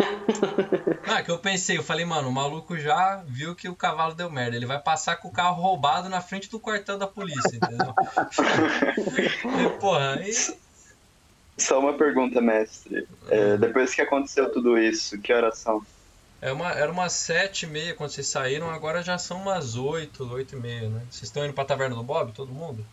Ah, 1.08 1.22
que 1.22 1.32
eu 1.32 1.38
pensei, 1.38 1.78
eu 1.78 1.84
falei, 1.84 2.06
mano, 2.06 2.30
o 2.30 2.32
maluco 2.32 2.78
já 2.78 3.24
viu 3.28 3.56
que 3.56 3.70
o 3.70 3.76
cavalo 3.76 4.14
deu 4.14 4.30
merda. 4.30 4.56
Ele 4.56 4.66
vai 4.66 4.80
passar 4.80 5.18
com 5.18 5.28
o 5.28 5.32
carro 5.32 5.62
roubado 5.62 6.10
na 6.10 6.22
frente 6.22 6.50
do 6.50 6.60
quartel 6.60 6.98
da 6.98 7.08
polícia, 7.08 7.56
entendeu? 7.56 7.94
e, 9.66 9.80
porra, 9.80 10.16
aí. 10.16 10.34
Só 11.58 11.80
uma 11.80 11.94
pergunta, 11.94 12.42
mestre. 12.42 13.08
É, 13.30 13.58
depois 13.58 13.94
que 13.94 14.02
aconteceu 14.02 14.52
tudo 14.52 14.78
isso, 14.78 15.20
que 15.20 15.32
horas 15.32 15.58
são? 15.60 15.82
É 16.42 16.52
uma, 16.52 16.72
era 16.72 16.92
umas 16.92 17.14
sete 17.14 17.64
e 17.66 17.70
meia 17.70 17.94
quando 17.94 18.10
vocês 18.10 18.26
saíram, 18.28 18.70
agora 18.70 19.04
já 19.04 19.18
são 19.18 19.38
umas 19.42 19.76
oito, 19.76 20.28
oito 20.34 20.56
e 20.56 20.60
meia, 20.60 20.90
né? 20.90 21.02
Vocês 21.10 21.24
estão 21.24 21.46
indo 21.46 21.54
pra 21.54 21.64
taverna 21.64 21.96
do 21.96 22.02
Bob, 22.04 22.32
todo 22.32 22.52
mundo? 22.52 22.84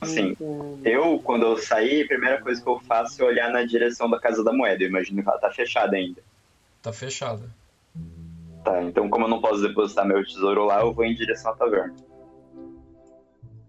Assim, 0.00 0.34
eu, 0.82 1.18
quando 1.22 1.44
eu 1.44 1.58
sair, 1.58 2.04
a 2.04 2.08
primeira 2.08 2.40
coisa 2.40 2.62
que 2.62 2.66
eu 2.66 2.80
faço 2.80 3.20
é 3.22 3.24
olhar 3.26 3.50
na 3.50 3.62
direção 3.64 4.08
da 4.08 4.18
Casa 4.18 4.42
da 4.42 4.50
Moeda. 4.50 4.82
Eu 4.82 4.88
imagino 4.88 5.22
que 5.22 5.28
ela 5.28 5.38
tá 5.38 5.50
fechada 5.50 5.94
ainda. 5.94 6.22
Tá 6.80 6.90
fechada. 6.90 7.42
Tá, 8.64 8.82
então 8.82 9.10
como 9.10 9.26
eu 9.26 9.28
não 9.28 9.42
posso 9.42 9.60
depositar 9.60 10.06
meu 10.06 10.24
tesouro 10.24 10.64
lá, 10.64 10.80
eu 10.80 10.94
vou 10.94 11.04
em 11.04 11.14
direção 11.14 11.52
à 11.52 11.54
taverna. 11.56 11.94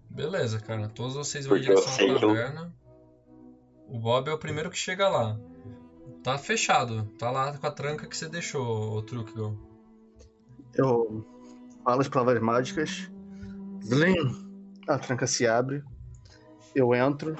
Beleza, 0.08 0.58
cara. 0.58 0.88
Todos 0.88 1.14
vocês 1.14 1.46
vão 1.46 1.58
em 1.58 1.60
Porque 1.60 1.72
eu 1.72 1.76
direção 1.82 2.04
à 2.04 2.18
que 2.18 2.24
eu- 2.24 2.28
taverna. 2.28 2.72
O 3.88 3.98
Bob 3.98 4.28
é 4.28 4.32
o 4.32 4.38
primeiro 4.38 4.70
que 4.70 4.78
chega 4.78 5.08
lá. 5.10 5.36
Tá 6.22 6.38
fechado. 6.38 7.04
Tá 7.18 7.30
lá 7.30 7.56
com 7.56 7.66
a 7.66 7.70
tranca 7.70 8.06
que 8.06 8.16
você 8.16 8.28
deixou, 8.28 8.96
o 8.96 9.02
Trucgal. 9.02 9.54
Eu, 10.74 11.24
falo 11.84 12.00
as 12.00 12.08
palavras 12.08 12.42
mágicas. 12.42 13.10
Zlim! 13.84 14.14
A 14.88 14.98
tranca 14.98 15.26
se 15.26 15.46
abre. 15.46 15.82
Eu 16.74 16.94
entro. 16.94 17.36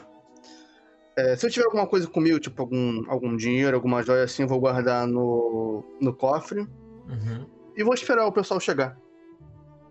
É, 1.16 1.36
se 1.36 1.46
eu 1.46 1.50
tiver 1.50 1.66
alguma 1.66 1.86
coisa 1.86 2.06
comigo, 2.08 2.40
tipo 2.40 2.60
algum, 2.62 3.04
algum 3.08 3.36
dinheiro, 3.36 3.76
alguma 3.76 4.02
joia 4.02 4.24
assim, 4.24 4.42
eu 4.42 4.48
vou 4.48 4.58
guardar 4.60 5.06
no, 5.06 5.84
no 6.00 6.12
cofre. 6.14 6.60
Uhum. 6.60 7.46
E 7.76 7.84
vou 7.84 7.94
esperar 7.94 8.26
o 8.26 8.32
pessoal 8.32 8.58
chegar. 8.60 8.98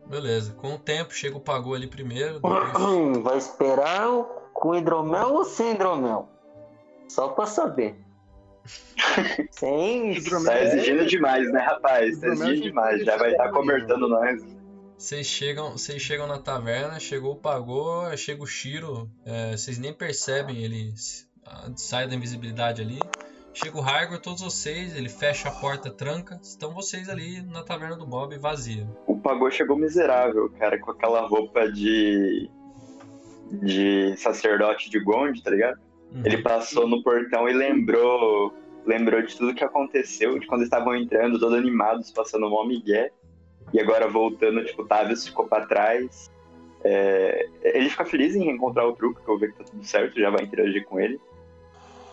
Beleza. 0.07 0.53
Com 0.53 0.73
o 0.75 0.79
tempo, 0.79 1.13
chega 1.13 1.37
o 1.37 1.41
pagou 1.41 1.73
ali 1.73 1.87
primeiro. 1.87 2.35
Depois... 2.41 3.17
Vai 3.23 3.37
esperar 3.37 4.09
o- 4.09 4.23
com 4.53 4.75
hidromel 4.75 5.33
ou 5.33 5.43
sem 5.45 5.71
hidromel? 5.73 6.27
Só 7.07 7.29
pra 7.29 7.45
saber. 7.45 7.95
Hidromel. 10.11 10.51
Tá 10.51 10.63
exigindo 10.63 11.05
demais, 11.05 11.51
né, 11.51 11.59
rapaz? 11.59 12.19
Tá 12.19 12.27
Hidromel 12.27 12.47
exigindo 12.47 12.63
de 12.63 12.69
demais. 12.69 13.03
Já 13.03 13.17
vai 13.17 13.31
estar 13.31 13.49
cobertando 13.51 14.07
nós. 14.07 14.41
Vocês 14.97 15.25
chegam, 15.25 15.71
vocês 15.71 15.99
chegam 15.99 16.27
na 16.27 16.37
taverna, 16.37 16.99
chegou 16.99 17.33
o 17.33 17.35
pagou, 17.35 18.15
chega 18.15 18.43
o 18.43 18.45
Shiro, 18.45 19.09
é, 19.25 19.57
vocês 19.57 19.79
nem 19.79 19.91
percebem, 19.91 20.63
ele 20.63 20.93
sai 21.75 22.07
da 22.07 22.13
invisibilidade 22.13 22.83
ali. 22.83 22.99
Chega 23.53 23.77
o 23.77 23.81
Raigor, 23.81 24.19
todos 24.19 24.41
vocês, 24.41 24.95
ele 24.95 25.09
fecha 25.09 25.49
a 25.49 25.51
porta, 25.51 25.89
tranca, 25.89 26.39
estão 26.41 26.71
vocês 26.73 27.09
ali 27.09 27.41
na 27.41 27.63
taverna 27.63 27.97
do 27.97 28.05
Bob 28.05 28.37
vazia. 28.37 28.87
O 29.07 29.17
Pagô 29.17 29.51
chegou 29.51 29.75
miserável, 29.75 30.49
cara, 30.57 30.79
com 30.79 30.91
aquela 30.91 31.27
roupa 31.27 31.69
de. 31.69 32.49
de 33.51 34.15
sacerdote 34.17 34.89
de 34.89 34.99
Gond, 34.99 35.41
tá 35.41 35.49
ligado? 35.49 35.79
Uhum. 36.11 36.23
Ele 36.25 36.37
passou 36.41 36.87
no 36.87 37.01
portão 37.03 37.47
e 37.47 37.53
lembrou. 37.53 38.53
Lembrou 38.85 39.21
de 39.21 39.37
tudo 39.37 39.53
que 39.53 39.63
aconteceu, 39.63 40.39
de 40.39 40.47
quando 40.47 40.61
eles 40.61 40.73
estavam 40.73 40.95
entrando, 40.95 41.39
todos 41.39 41.57
animados, 41.57 42.11
passando 42.11 42.49
mó 42.49 42.63
migué. 42.63 43.11
E 43.73 43.79
agora 43.79 44.07
voltando, 44.07 44.65
tipo, 44.65 44.81
o 44.81 44.87
Tavius 44.87 45.27
ficou 45.27 45.47
pra 45.47 45.65
trás. 45.65 46.31
É, 46.83 47.47
ele 47.61 47.89
fica 47.89 48.03
feliz 48.03 48.35
em 48.35 48.43
reencontrar 48.43 48.87
o 48.87 48.93
truque, 48.93 49.21
que 49.23 49.29
eu 49.29 49.37
ver 49.37 49.51
que 49.51 49.59
tá 49.59 49.63
tudo 49.63 49.83
certo, 49.85 50.19
já 50.19 50.31
vai 50.31 50.43
interagir 50.43 50.83
com 50.85 50.99
ele. 50.99 51.19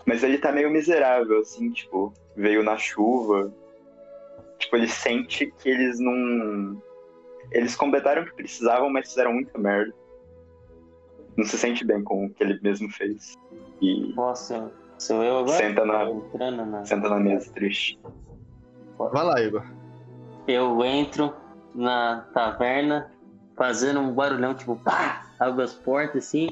Mas 0.05 0.23
ele 0.23 0.37
tá 0.37 0.51
meio 0.51 0.69
miserável, 0.69 1.39
assim, 1.39 1.71
tipo, 1.71 2.13
veio 2.35 2.63
na 2.63 2.77
chuva. 2.77 3.51
Tipo, 4.59 4.75
ele 4.75 4.87
sente 4.87 5.51
que 5.57 5.69
eles 5.69 5.99
não. 5.99 6.81
Eles 7.51 7.75
completaram 7.75 8.21
o 8.21 8.25
que 8.25 8.35
precisavam, 8.35 8.89
mas 8.89 9.09
fizeram 9.09 9.33
muita 9.33 9.57
merda. 9.57 9.93
Não 11.35 11.45
se 11.45 11.57
sente 11.57 11.83
bem 11.85 12.03
com 12.03 12.25
o 12.25 12.29
que 12.29 12.43
ele 12.43 12.59
mesmo 12.61 12.89
fez. 12.91 13.37
E 13.81 14.13
Nossa, 14.15 14.71
sou 14.97 15.23
eu 15.23 15.39
agora? 15.39 15.57
Senta 15.57 15.85
na- 15.85 16.09
Entrando 16.09 16.65
na... 16.65 16.85
senta 16.85 17.09
na 17.09 17.19
mesa 17.19 17.51
triste. 17.53 17.99
Vai 18.97 19.23
lá, 19.23 19.41
Igor. 19.41 19.63
Eu 20.47 20.83
entro 20.83 21.33
na 21.73 22.25
taverna, 22.33 23.11
fazendo 23.55 23.99
um 23.99 24.11
barulhão, 24.13 24.53
tipo, 24.53 24.75
pá, 24.77 25.25
abro 25.39 25.61
as 25.63 25.73
portas 25.73 26.25
assim, 26.25 26.49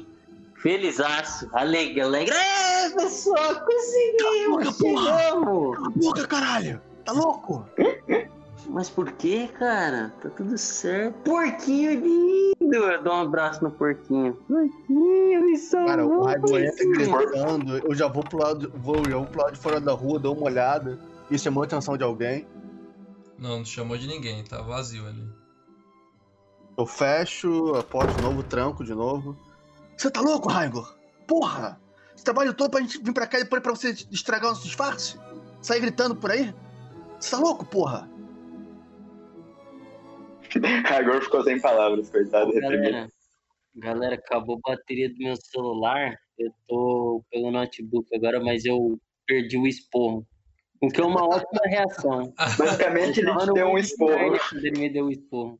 felizaço, 0.56 1.48
alegre, 1.52 2.00
alegre. 2.00 2.34
É, 2.34 2.90
pessoal, 2.90 3.60
conseguimos, 3.64 4.76
chegamos! 4.78 5.76
Cala 5.76 5.86
a 5.86 5.90
boca, 5.90 6.26
caralho! 6.26 6.80
Tá 7.04 7.12
louco? 7.12 7.66
Mas 8.68 8.90
por 8.90 9.10
que, 9.12 9.48
cara? 9.48 10.12
Tá 10.20 10.28
tudo 10.30 10.56
certo. 10.58 11.14
Porquinho 11.22 11.92
lindo! 12.00 12.54
Eu 12.76 13.02
dou 13.02 13.14
um 13.14 13.22
abraço 13.22 13.64
no 13.64 13.70
porquinho. 13.70 14.34
Porquinho, 14.46 15.44
eles 15.44 15.62
são 15.62 15.86
Cara, 15.86 16.06
o 16.06 16.24
Raigo 16.24 16.58
entra 16.58 16.84
louquíssimos. 16.84 17.24
gritando, 17.24 17.78
eu 17.78 17.94
já 17.94 18.08
vou 18.08 18.22
pro 18.22 18.38
lado, 18.38 18.72
vou, 18.76 18.96
já 19.08 19.16
vou 19.16 19.26
pro 19.26 19.40
lado 19.42 19.52
de 19.54 19.58
fora 19.58 19.80
da 19.80 19.92
rua, 19.92 20.18
dou 20.18 20.36
uma 20.36 20.46
olhada. 20.46 20.98
Isso 21.30 21.44
chamou 21.44 21.62
a 21.62 21.66
atenção 21.66 21.96
de 21.96 22.04
alguém. 22.04 22.46
Não, 23.38 23.58
não 23.58 23.64
chamou 23.64 23.96
de 23.96 24.06
ninguém, 24.06 24.44
tá 24.44 24.60
vazio 24.60 25.06
ali. 25.06 25.26
Eu 26.76 26.86
fecho 26.86 27.74
a 27.74 27.82
porta 27.82 28.12
de 28.12 28.22
novo, 28.22 28.42
tranco 28.42 28.84
de 28.84 28.94
novo. 28.94 29.36
Você 29.96 30.10
tá 30.10 30.20
louco, 30.20 30.48
Raigor? 30.48 30.94
Porra! 31.26 31.80
Esse 32.14 32.24
trabalho 32.24 32.52
todo 32.52 32.70
pra 32.70 32.80
gente 32.80 33.02
vir 33.02 33.12
pra 33.12 33.26
cá 33.26 33.38
e 33.38 33.44
depois 33.44 33.62
pra 33.62 33.74
você 33.74 33.90
estragar 34.10 34.46
o 34.46 34.50
nosso 34.50 34.64
disfarce? 34.64 35.18
Sair 35.62 35.80
gritando 35.80 36.14
por 36.14 36.30
aí? 36.30 36.54
Você 37.18 37.30
tá 37.30 37.38
louco, 37.38 37.64
porra? 37.64 38.08
Agora 40.90 41.20
ficou 41.20 41.42
sem 41.42 41.60
palavras, 41.60 42.10
coitado. 42.10 42.52
Galera, 42.52 43.08
galera, 43.74 44.14
acabou 44.14 44.60
a 44.64 44.70
bateria 44.70 45.08
do 45.08 45.18
meu 45.18 45.36
celular. 45.36 46.16
Eu 46.38 46.52
tô 46.66 47.24
pelo 47.30 47.50
notebook 47.50 48.14
agora, 48.14 48.40
mas 48.40 48.64
eu 48.64 48.98
perdi 49.26 49.58
o 49.58 49.66
esporro. 49.66 50.26
O 50.80 50.88
que 50.88 51.00
é 51.00 51.04
uma 51.04 51.24
ótima 51.26 51.62
reação. 51.66 52.32
Basicamente, 52.36 53.20
ele 53.20 53.26
tava 53.26 53.46
te 53.46 53.52
deu 53.52 53.66
um 53.66 53.78
esporro. 53.78 54.36
Ele 54.52 54.78
me 54.78 54.88
deu 54.88 55.06
o 55.06 55.10
esporro. 55.10 55.58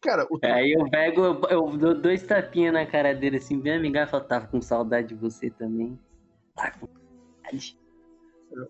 Cara, 0.00 0.26
o 0.30 0.38
Aí 0.44 0.72
eu 0.72 0.88
pego, 0.88 1.24
eu, 1.24 1.40
eu 1.50 1.76
dou 1.76 1.94
dois 1.94 2.22
tapinhas 2.22 2.72
na 2.72 2.86
cara 2.86 3.14
dele 3.14 3.38
assim, 3.38 3.58
bem 3.58 3.74
amigável, 3.74 4.08
e 4.08 4.10
falo, 4.10 4.24
tava 4.24 4.46
com 4.46 4.60
saudade 4.60 5.08
de 5.08 5.14
você 5.16 5.50
também. 5.50 5.98
Tá 6.54 6.70
com 6.70 6.86
saudade. 6.86 7.76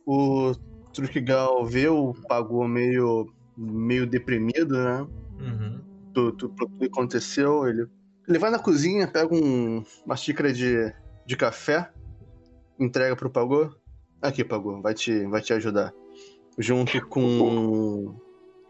o 0.06 0.52
Truquigal 0.92 1.66
vê 1.66 1.86
o 1.86 2.14
Pagou 2.26 2.66
meio, 2.66 3.30
meio 3.56 4.06
deprimido, 4.06 4.82
né? 4.82 5.06
Uhum. 5.38 5.80
Do, 6.12 6.32
do, 6.32 6.48
do 6.48 6.68
que 6.68 6.86
aconteceu. 6.86 7.66
Ele, 7.68 7.86
ele 8.28 8.38
vai 8.38 8.50
na 8.50 8.58
cozinha, 8.58 9.06
pega 9.06 9.34
um- 9.34 9.84
uma 10.04 10.16
xícara 10.16 10.52
de, 10.52 10.92
de 11.26 11.36
café, 11.36 11.90
entrega 12.78 13.14
pro 13.16 13.30
Pagou. 13.30 13.74
Aqui, 14.20 14.42
Pagou, 14.44 14.80
vai 14.82 14.94
te, 14.94 15.24
vai 15.26 15.40
te 15.40 15.52
ajudar. 15.52 15.92
Junto 16.58 17.06
com 17.06 18.14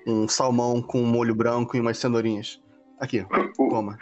um 0.07 0.29
salmão 0.29 0.83
com 0.83 1.03
molho 1.03 1.35
branco 1.35 1.77
e 1.77 1.81
umas 1.81 1.99
cenourinhas. 1.99 2.61
Aqui, 3.01 3.25
toma. 3.57 3.97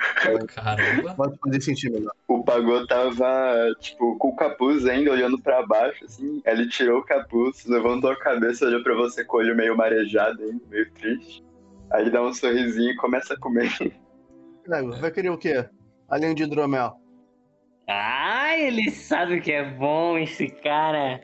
Caramba. 0.54 1.14
Vai 1.14 1.30
te 1.30 1.38
fazer 1.38 1.60
sentir 1.60 1.90
melhor. 1.90 2.12
O 2.26 2.42
Pagô 2.42 2.86
tava, 2.86 3.70
tipo, 3.78 4.16
com 4.16 4.28
o 4.28 4.36
capuz 4.36 4.86
ainda, 4.86 5.10
olhando 5.12 5.38
pra 5.38 5.64
baixo, 5.66 6.04
assim. 6.06 6.40
Ele 6.46 6.66
tirou 6.68 7.00
o 7.00 7.04
capuz, 7.04 7.64
levantou 7.66 8.10
a 8.10 8.16
cabeça, 8.18 8.64
olhou 8.64 8.82
pra 8.82 8.94
você 8.94 9.22
com 9.22 9.36
o 9.36 9.40
olho 9.40 9.54
meio 9.54 9.76
marejado 9.76 10.42
ainda, 10.42 10.62
meio 10.70 10.90
triste. 10.92 11.44
Aí 11.90 12.02
ele 12.02 12.10
dá 12.10 12.22
um 12.22 12.32
sorrisinho 12.32 12.90
e 12.90 12.96
começa 12.96 13.34
a 13.34 13.38
comer. 13.38 13.70
Vai 15.00 15.10
querer 15.10 15.30
o 15.30 15.38
quê? 15.38 15.68
Além 16.08 16.34
de 16.34 16.42
hidromel. 16.42 17.00
Ah, 17.88 18.58
ele 18.58 18.90
sabe 18.90 19.40
que 19.40 19.52
é 19.52 19.64
bom 19.64 20.18
esse 20.18 20.48
cara. 20.48 21.20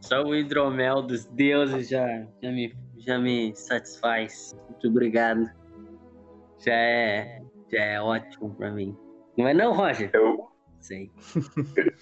Só 0.00 0.22
o 0.22 0.34
hidromel 0.34 1.02
dos 1.02 1.24
deuses 1.26 1.88
já, 1.88 2.06
já, 2.42 2.52
me, 2.52 2.74
já 2.98 3.18
me 3.18 3.54
satisfaz. 3.56 4.56
Muito 4.68 4.88
obrigado. 4.88 5.50
Já 6.58 6.74
é, 6.74 7.42
já 7.72 7.82
é 7.82 8.00
ótimo 8.00 8.54
pra 8.54 8.70
mim. 8.70 8.96
Não 9.36 9.48
é 9.48 9.54
não, 9.54 9.72
Roger? 9.72 10.10
Eu, 10.12 10.48
Sei. 10.84 11.10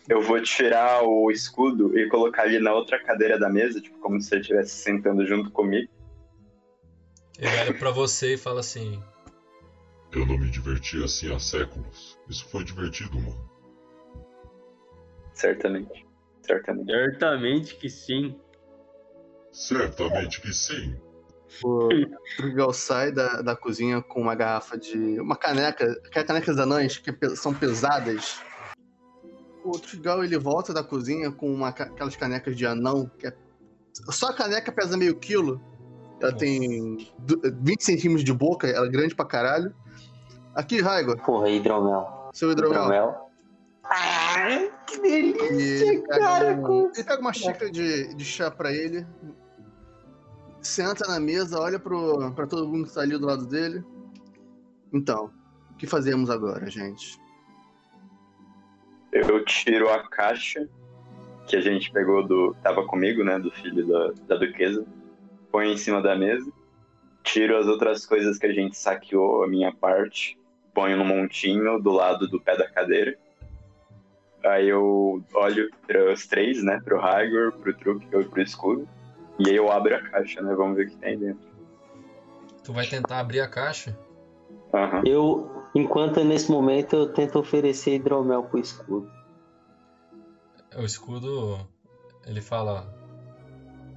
eu 0.09 0.21
vou 0.23 0.43
tirar 0.43 1.05
o 1.05 1.31
escudo 1.31 1.97
e 1.97 2.09
colocar 2.09 2.43
ali 2.43 2.59
na 2.59 2.75
outra 2.75 2.99
cadeira 2.99 3.39
da 3.39 3.49
mesa, 3.49 3.81
tipo, 3.81 3.97
como 4.01 4.21
se 4.21 4.35
ele 4.35 4.41
estivesse 4.41 4.71
sentando 4.71 5.25
junto 5.25 5.53
comigo. 5.53 5.89
Ele 7.43 7.59
olha 7.59 7.75
pra 7.75 7.91
você 7.91 8.35
e 8.35 8.39
fala 8.39 8.61
assim: 8.61 9.03
Eu 10.13 10.25
não 10.25 10.39
me 10.39 10.49
diverti 10.49 11.03
assim 11.03 11.35
há 11.35 11.41
séculos. 11.41 12.17
Isso 12.29 12.49
foi 12.49 12.63
divertido, 12.63 13.21
mano. 13.21 13.51
Certamente. 15.35 16.07
Certamente. 16.41 16.93
Certamente 16.93 17.75
que 17.75 17.91
sim. 17.91 18.41
Certamente 19.51 20.41
que 20.41 20.55
sim. 20.55 20.97
O 21.65 21.89
Trugal 22.37 22.73
sai 22.73 23.11
da, 23.11 23.43
da 23.43 23.57
cozinha 23.57 24.01
com 24.01 24.21
uma 24.21 24.37
garrafa 24.37 24.79
de. 24.79 25.19
uma 25.19 25.35
caneca. 25.35 25.85
Aquelas 26.07 26.29
canecas 26.29 26.59
anãs 26.59 26.97
que 26.97 27.13
são 27.35 27.53
pesadas. 27.53 28.41
O 29.65 29.73
Trugal 29.81 30.23
ele 30.23 30.39
volta 30.39 30.73
da 30.73 30.85
cozinha 30.85 31.33
com 31.33 31.53
uma, 31.53 31.71
aquelas 31.71 32.15
canecas 32.15 32.57
de 32.57 32.65
anão. 32.65 33.11
Que 33.19 33.27
é, 33.27 33.37
só 34.13 34.29
a 34.29 34.35
caneca 34.35 34.71
pesa 34.71 34.97
meio 34.97 35.19
quilo. 35.19 35.61
Ela 36.23 36.33
tem 36.33 37.09
du- 37.19 37.41
20 37.63 37.83
centímetros 37.85 38.25
de 38.25 38.33
boca, 38.33 38.67
ela 38.69 38.87
é 38.87 38.91
grande 38.91 39.15
pra 39.15 39.25
caralho. 39.25 39.75
Aqui, 40.55 40.81
Raigo, 40.81 41.17
Porra, 41.23 41.49
hidromel. 41.49 42.31
seu 42.33 42.53
hidromel. 42.53 42.81
Hidromel. 42.83 43.31
Ah, 43.85 44.69
que 44.87 45.01
delícia, 45.01 45.53
E 45.53 45.89
ele 45.89 46.03
pega, 46.03 46.19
cara. 46.19 46.55
um- 46.55 46.91
ele 46.95 47.05
pega 47.05 47.21
uma 47.21 47.33
xícara 47.33 47.71
de, 47.71 48.15
de 48.15 48.25
chá 48.25 48.51
pra 48.51 48.71
ele, 48.73 49.05
senta 50.61 51.07
na 51.09 51.19
mesa, 51.19 51.59
olha 51.59 51.79
pro, 51.79 52.31
pra 52.33 52.47
todo 52.47 52.69
mundo 52.69 52.87
que 52.87 52.95
tá 52.95 53.01
ali 53.01 53.19
do 53.19 53.27
lado 53.27 53.47
dele. 53.47 53.85
Então, 54.93 55.31
o 55.73 55.75
que 55.75 55.87
fazemos 55.87 56.31
agora, 56.31 56.71
gente? 56.71 57.21
Eu 59.13 59.45
tiro 59.45 59.91
a 59.91 60.09
caixa 60.09 60.69
que 61.47 61.57
a 61.57 61.61
gente 61.61 61.91
pegou 61.91 62.27
do. 62.27 62.55
tava 62.63 62.87
comigo, 62.87 63.23
né? 63.25 63.39
Do 63.39 63.51
filho 63.51 63.87
da, 63.87 64.13
da 64.29 64.37
duquesa. 64.37 64.87
Põe 65.53 65.73
em 65.73 65.77
cima 65.77 66.01
da 66.01 66.17
mesa. 66.17 66.51
Tiro 67.23 67.57
as 67.57 67.67
outras 67.67 68.05
coisas 68.07 68.39
que 68.39 68.47
a 68.47 68.53
gente 68.53 68.77
saqueou, 68.77 69.45
a 69.45 69.47
minha 69.47 69.73
parte. 69.73 70.39
Ponho 70.75 70.97
no 70.97 71.05
montinho 71.05 71.79
do 71.79 71.93
lado 71.93 72.27
do 72.27 72.41
pé 72.41 72.57
da 72.57 72.69
cadeira. 72.69 73.17
Aí 74.45 74.69
eu 74.69 75.23
olho 75.35 75.71
para 75.87 76.13
os 76.13 76.27
três, 76.27 76.65
né? 76.65 76.81
Pro 76.83 76.99
Raigor, 76.99 77.53
pro 77.53 77.75
Truque 77.75 78.07
e 78.13 78.25
pro 78.25 78.43
escudo. 78.43 78.89
E 79.39 79.51
aí 79.51 79.57
eu 79.57 79.71
abro 79.71 79.95
a 79.95 80.01
caixa, 80.01 80.41
né? 80.41 80.55
Vamos 80.55 80.77
ver 80.77 80.87
o 80.87 80.91
que 80.91 80.97
tem 80.97 81.19
dentro. 81.19 81.47
Tu 82.65 82.73
vai 82.73 82.87
tentar 82.87 83.21
abrir 83.21 83.41
a 83.41 83.49
caixa? 83.49 83.97
Aham. 84.73 85.03
Eu, 85.05 85.51
enquanto 85.75 86.25
nesse 86.25 86.51
momento, 86.51 86.97
eu 86.97 87.13
tento 87.13 87.39
oferecer 87.39 87.97
hidromel 87.97 88.45
pro 88.45 88.59
escudo. 88.59 89.11
O 90.77 90.83
escudo, 90.83 91.59
ele 92.27 92.41
fala, 92.41 92.87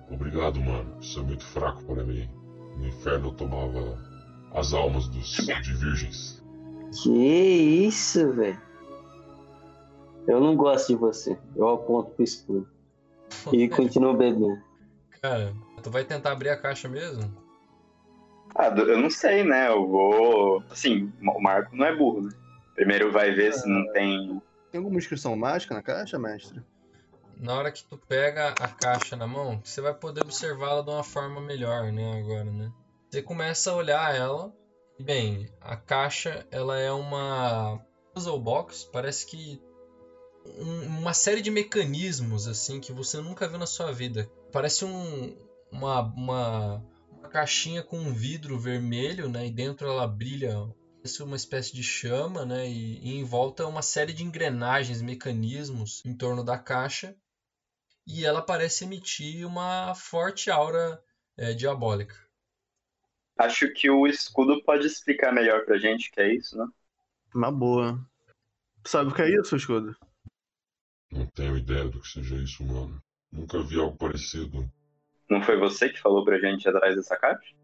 Obrigado, 0.09 0.59
mano. 0.61 0.97
Isso 1.01 1.19
é 1.19 1.23
muito 1.23 1.45
fraco 1.45 1.83
para 1.83 2.03
mim. 2.03 2.29
No 2.77 2.87
inferno 2.87 3.29
eu 3.29 3.33
tomava 3.33 3.97
as 4.53 4.73
almas 4.73 5.07
dos 5.07 5.27
de 5.27 5.73
virgens. 5.73 6.43
Que 7.03 7.11
isso, 7.87 8.31
velho? 8.33 8.61
Eu 10.27 10.39
não 10.39 10.55
gosto 10.55 10.87
de 10.87 10.95
você. 10.95 11.37
Eu 11.55 11.69
aponto 11.69 12.11
pro 12.11 12.23
escudo. 12.23 12.67
E 13.51 13.67
continuo 13.69 14.15
bebendo. 14.15 14.59
cara, 15.21 15.53
tu 15.83 15.89
vai 15.91 16.03
tentar 16.03 16.31
abrir 16.31 16.49
a 16.49 16.57
caixa 16.57 16.87
mesmo? 16.87 17.31
Ah, 18.55 18.67
eu 18.67 18.97
não 18.97 19.09
sei, 19.09 19.43
né? 19.43 19.67
Eu 19.67 19.87
vou. 19.87 20.63
Assim, 20.69 21.11
o 21.21 21.41
Marco 21.41 21.75
não 21.75 21.85
é 21.85 21.95
burro, 21.95 22.21
né? 22.21 22.31
Primeiro 22.73 23.11
vai 23.11 23.31
ver 23.31 23.53
se 23.53 23.67
não 23.67 23.91
tem. 23.91 24.41
Tem 24.71 24.79
alguma 24.79 24.97
inscrição 24.97 25.35
mágica 25.35 25.73
na 25.73 25.81
caixa, 25.81 26.17
mestre? 26.17 26.61
Na 27.37 27.53
hora 27.55 27.71
que 27.71 27.83
tu 27.83 27.97
pega 27.97 28.49
a 28.49 28.67
caixa 28.67 29.15
na 29.15 29.27
mão, 29.27 29.61
você 29.63 29.81
vai 29.81 29.93
poder 29.93 30.21
observá-la 30.21 30.81
de 30.81 30.89
uma 30.89 31.03
forma 31.03 31.41
melhor, 31.41 31.91
né, 31.91 32.19
agora, 32.19 32.45
né? 32.51 32.71
Você 33.09 33.21
começa 33.21 33.71
a 33.71 33.75
olhar 33.75 34.15
ela. 34.15 34.53
e, 34.99 35.03
Bem, 35.03 35.49
a 35.61 35.75
caixa, 35.75 36.47
ela 36.51 36.77
é 36.79 36.91
uma 36.91 37.79
puzzle 38.13 38.39
box, 38.39 38.89
parece 38.91 39.25
que 39.25 39.61
um- 40.57 40.99
uma 40.99 41.13
série 41.13 41.41
de 41.41 41.51
mecanismos 41.51 42.47
assim 42.47 42.79
que 42.79 42.91
você 42.93 43.17
nunca 43.19 43.47
viu 43.47 43.57
na 43.57 43.65
sua 43.67 43.91
vida. 43.91 44.29
Parece 44.51 44.85
um 44.85 45.35
uma, 45.71 45.99
uma, 46.01 46.85
uma 47.11 47.27
caixinha 47.29 47.83
com 47.83 47.97
um 47.97 48.13
vidro 48.13 48.57
vermelho, 48.57 49.27
né, 49.27 49.47
e 49.47 49.51
dentro 49.51 49.87
ela 49.89 50.07
brilha 50.07 50.55
uma 51.19 51.35
espécie 51.35 51.71
de 51.73 51.83
chama, 51.83 52.45
né? 52.45 52.67
E, 52.67 52.97
e 52.99 53.13
em 53.15 53.23
volta 53.23 53.67
uma 53.67 53.81
série 53.83 54.11
de 54.13 54.23
engrenagens, 54.23 55.01
mecanismos 55.03 56.01
em 56.05 56.15
torno 56.15 56.43
da 56.43 56.57
caixa. 56.57 57.15
E 58.07 58.25
ela 58.25 58.41
parece 58.41 58.85
emitir 58.85 59.45
uma 59.47 59.95
forte 59.95 60.51
aura 60.51 61.03
é, 61.37 61.53
diabólica. 61.53 62.15
Acho 63.37 63.73
que 63.73 63.89
o 63.89 64.07
escudo 64.07 64.63
pode 64.63 64.87
explicar 64.87 65.33
melhor 65.33 65.65
pra 65.65 65.77
gente 65.77 66.11
que 66.11 66.21
é 66.21 66.33
isso, 66.33 66.57
né? 66.57 66.65
Uma 67.33 67.51
boa. 67.51 67.99
Sabe 68.85 69.11
o 69.11 69.13
que 69.13 69.21
é 69.21 69.29
isso, 69.29 69.55
escudo? 69.55 69.95
Não 71.11 71.25
tenho 71.27 71.57
ideia 71.57 71.87
do 71.87 71.99
que 71.99 72.07
seja 72.07 72.35
isso, 72.35 72.63
mano. 72.63 73.01
Nunca 73.31 73.61
vi 73.61 73.79
algo 73.79 73.97
parecido. 73.97 74.71
Não 75.29 75.41
foi 75.41 75.57
você 75.57 75.89
que 75.89 75.99
falou 75.99 76.23
pra 76.23 76.39
gente 76.39 76.67
atrás 76.69 76.95
dessa 76.95 77.17
caixa? 77.17 77.55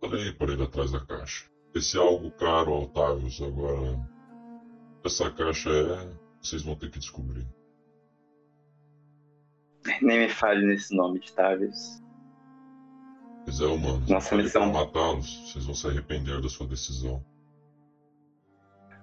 Falei 0.00 0.32
por 0.32 0.48
ele 0.48 0.64
atrás 0.64 0.90
da 0.90 1.04
caixa. 1.04 1.48
Esse 1.74 1.96
é 1.96 2.00
algo 2.00 2.30
caro, 2.32 2.72
Otávios. 2.72 3.40
Agora, 3.40 3.98
essa 5.04 5.30
caixa 5.30 5.70
é. 5.70 6.30
Vocês 6.42 6.62
vão 6.62 6.74
ter 6.74 6.90
que 6.90 6.98
descobrir. 6.98 7.46
Nem 10.02 10.20
me 10.20 10.28
fale 10.28 10.64
nesse 10.66 10.94
nome 10.94 11.20
de 11.20 11.32
Tavius. 11.32 12.00
Pois 13.44 13.60
é, 13.60 13.66
humanos. 13.66 14.08
Nossa 14.08 14.36
missão. 14.36 14.70
matá-los. 14.72 15.50
Vocês 15.52 15.64
vão 15.64 15.74
se 15.74 15.86
arrepender 15.86 16.40
da 16.40 16.48
sua 16.48 16.66
decisão. 16.66 17.24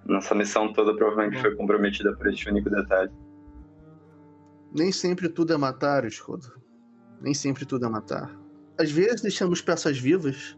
Nossa 0.06 0.34
missão 0.36 0.72
toda 0.72 0.96
provavelmente 0.96 1.42
foi 1.42 1.56
comprometida 1.56 2.16
por 2.16 2.28
este 2.28 2.50
único 2.50 2.70
detalhe. 2.70 3.12
Nem 4.74 4.92
sempre 4.92 5.28
tudo 5.28 5.54
é 5.54 5.58
matar, 5.58 6.06
escudo. 6.06 6.62
Nem 7.20 7.34
sempre 7.34 7.66
tudo 7.66 7.86
é 7.86 7.90
matar. 7.90 8.34
Às 8.80 8.92
vezes 8.92 9.22
deixamos 9.22 9.60
peças 9.62 9.98
vivas 9.98 10.58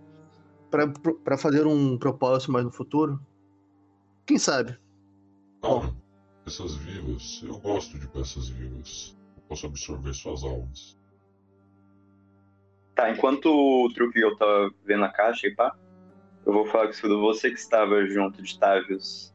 pra- 0.70 0.88
pra 1.24 1.38
fazer 1.38 1.66
um 1.66 1.98
propósito 1.98 2.52
mais 2.52 2.66
no 2.66 2.72
futuro. 2.72 3.20
Quem 4.26 4.38
sabe? 4.38 4.78
Calma. 5.64 5.96
Peças 6.44 6.76
vivas. 6.76 7.42
Eu 7.44 7.58
gosto 7.60 7.98
de 7.98 8.08
peças 8.10 8.50
vivas. 8.50 9.18
Posso 9.50 9.66
absorver 9.66 10.14
suas 10.14 10.44
almas. 10.44 10.98
Tá, 12.96 13.10
enquanto 13.10 13.48
o 13.48 13.92
truque 13.94 14.20
eu 14.20 14.36
tava 14.38 14.72
vendo 14.86 15.04
a 15.06 15.10
caixa 15.10 15.48
e 15.48 15.56
pá, 15.56 15.76
eu 16.46 16.54
vou 16.54 16.66
falar 16.66 16.88
com. 16.88 17.22
Você 17.22 17.50
que 17.50 17.58
estava 17.60 18.06
junto 18.06 18.42
de 18.42 18.60
Tavius, 18.60 19.34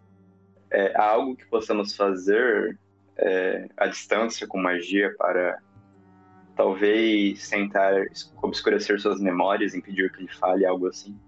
é, 0.71 0.97
há 0.97 1.11
algo 1.11 1.37
que 1.37 1.45
possamos 1.47 1.97
fazer 1.97 2.79
é, 3.17 3.69
à 3.77 3.87
distância 3.87 4.47
com 4.47 4.59
magia 4.59 5.15
para 5.17 5.61
talvez 6.57 7.49
tentar 7.49 7.93
obscurecer 8.43 9.01
suas 9.01 9.21
memórias, 9.21 9.75
impedir 9.75 10.12
que 10.12 10.21
ele 10.21 10.33
fale 10.35 10.65
algo 10.65 10.87
assim? 10.87 11.19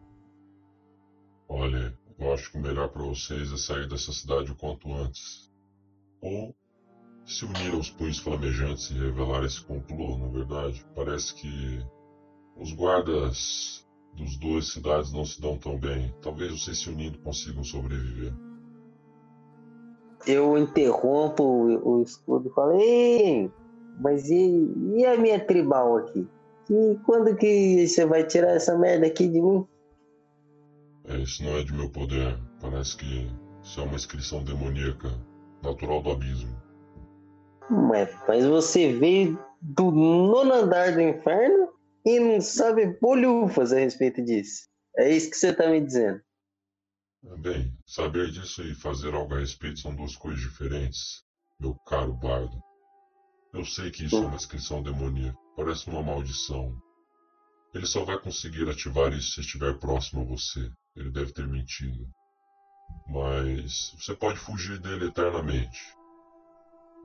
Olha, 1.49 1.93
eu 2.19 2.33
acho 2.33 2.53
que 2.53 2.59
o 2.59 2.63
melhor 2.63 2.89
para 2.89 3.03
vocês 3.03 3.53
é 3.53 3.57
sair 3.57 3.89
dessa 3.89 4.13
cidade 4.13 4.53
o 4.53 4.57
quanto 4.57 4.93
antes. 4.93 5.53
Ou 6.21 6.55
se 7.27 7.45
unir 7.45 7.75
aos 7.75 7.91
punhos 7.91 8.19
flamejantes 8.19 8.89
e 8.91 8.95
revelar 8.95 9.45
esse 9.45 9.61
complô, 9.61 10.17
na 10.17 10.29
verdade. 10.29 10.87
Parece 10.95 11.35
que 11.35 11.85
os 12.57 12.73
guardas 12.73 13.85
dos 14.15 14.37
duas 14.39 14.69
cidades 14.69 15.13
não 15.13 15.25
se 15.25 15.41
dão 15.41 15.59
tão 15.59 15.77
bem. 15.77 16.15
Talvez 16.23 16.53
vocês 16.53 16.79
se 16.79 16.89
unindo 16.89 17.19
consigam 17.19 17.65
sobreviver. 17.65 18.33
Eu 20.27 20.57
interrompo 20.57 21.43
o, 21.43 21.99
o 21.99 22.03
escudo 22.03 22.49
e 22.49 22.53
falo, 22.53 22.81
Ei, 22.81 23.51
mas 24.01 24.31
e, 24.31 24.73
e 24.97 25.05
a 25.05 25.19
minha 25.19 25.45
tribal 25.45 25.99
aqui? 25.99 26.27
E 26.71 26.99
quando 27.05 27.37
que 27.37 27.87
você 27.87 28.07
vai 28.07 28.25
tirar 28.25 28.53
essa 28.53 28.77
merda 28.79 29.07
aqui 29.07 29.29
de 29.29 29.41
mim? 29.41 29.67
É, 31.09 31.19
isso 31.19 31.45
não 31.45 31.57
é 31.57 31.65
de 31.65 31.73
meu 31.73 31.91
poder. 31.91 32.39
Parece 32.61 32.97
que 32.97 33.29
isso 33.63 33.81
é 33.81 33.85
uma 33.85 33.95
inscrição 33.95 34.43
demoníaca, 34.43 35.09
natural 35.63 36.03
do 36.03 36.11
abismo. 36.11 36.66
Mas, 37.71 38.09
mas 38.27 38.45
você 38.45 38.93
veio 38.93 39.39
do 39.61 39.91
nono 39.91 40.53
andar 40.53 40.93
do 40.93 41.01
inferno 41.01 41.69
e 42.05 42.21
não 42.21 42.41
sabe 42.41 42.99
bolhufas 43.01 43.73
a 43.73 43.79
respeito 43.79 44.23
disso. 44.23 44.69
É 44.97 45.11
isso 45.11 45.31
que 45.31 45.37
você 45.37 45.53
tá 45.53 45.69
me 45.69 45.81
dizendo. 45.81 46.21
Bem, 47.39 47.77
saber 47.85 48.31
disso 48.31 48.63
e 48.63 48.75
fazer 48.75 49.13
algo 49.15 49.35
a 49.35 49.41
respeito 49.41 49.81
são 49.81 49.95
duas 49.95 50.15
coisas 50.15 50.41
diferentes, 50.41 51.25
meu 51.59 51.75
caro 51.87 52.13
bardo. 52.13 52.63
Eu 53.53 53.65
sei 53.65 53.91
que 53.91 54.05
isso 54.05 54.17
é 54.17 54.21
uma 54.21 54.37
inscrição 54.37 54.83
demoníaca, 54.83 55.37
parece 55.57 55.89
uma 55.89 56.03
maldição. 56.03 56.73
Ele 57.75 57.87
só 57.87 58.05
vai 58.05 58.19
conseguir 58.19 58.69
ativar 58.69 59.13
isso 59.13 59.33
se 59.33 59.41
estiver 59.41 59.79
próximo 59.79 60.23
a 60.23 60.25
você. 60.25 60.71
Ele 60.95 61.11
deve 61.11 61.33
ter 61.33 61.47
mentido. 61.47 62.09
Mas 63.09 63.93
você 63.99 64.15
pode 64.15 64.39
fugir 64.39 64.79
dele 64.79 65.07
eternamente. 65.07 65.97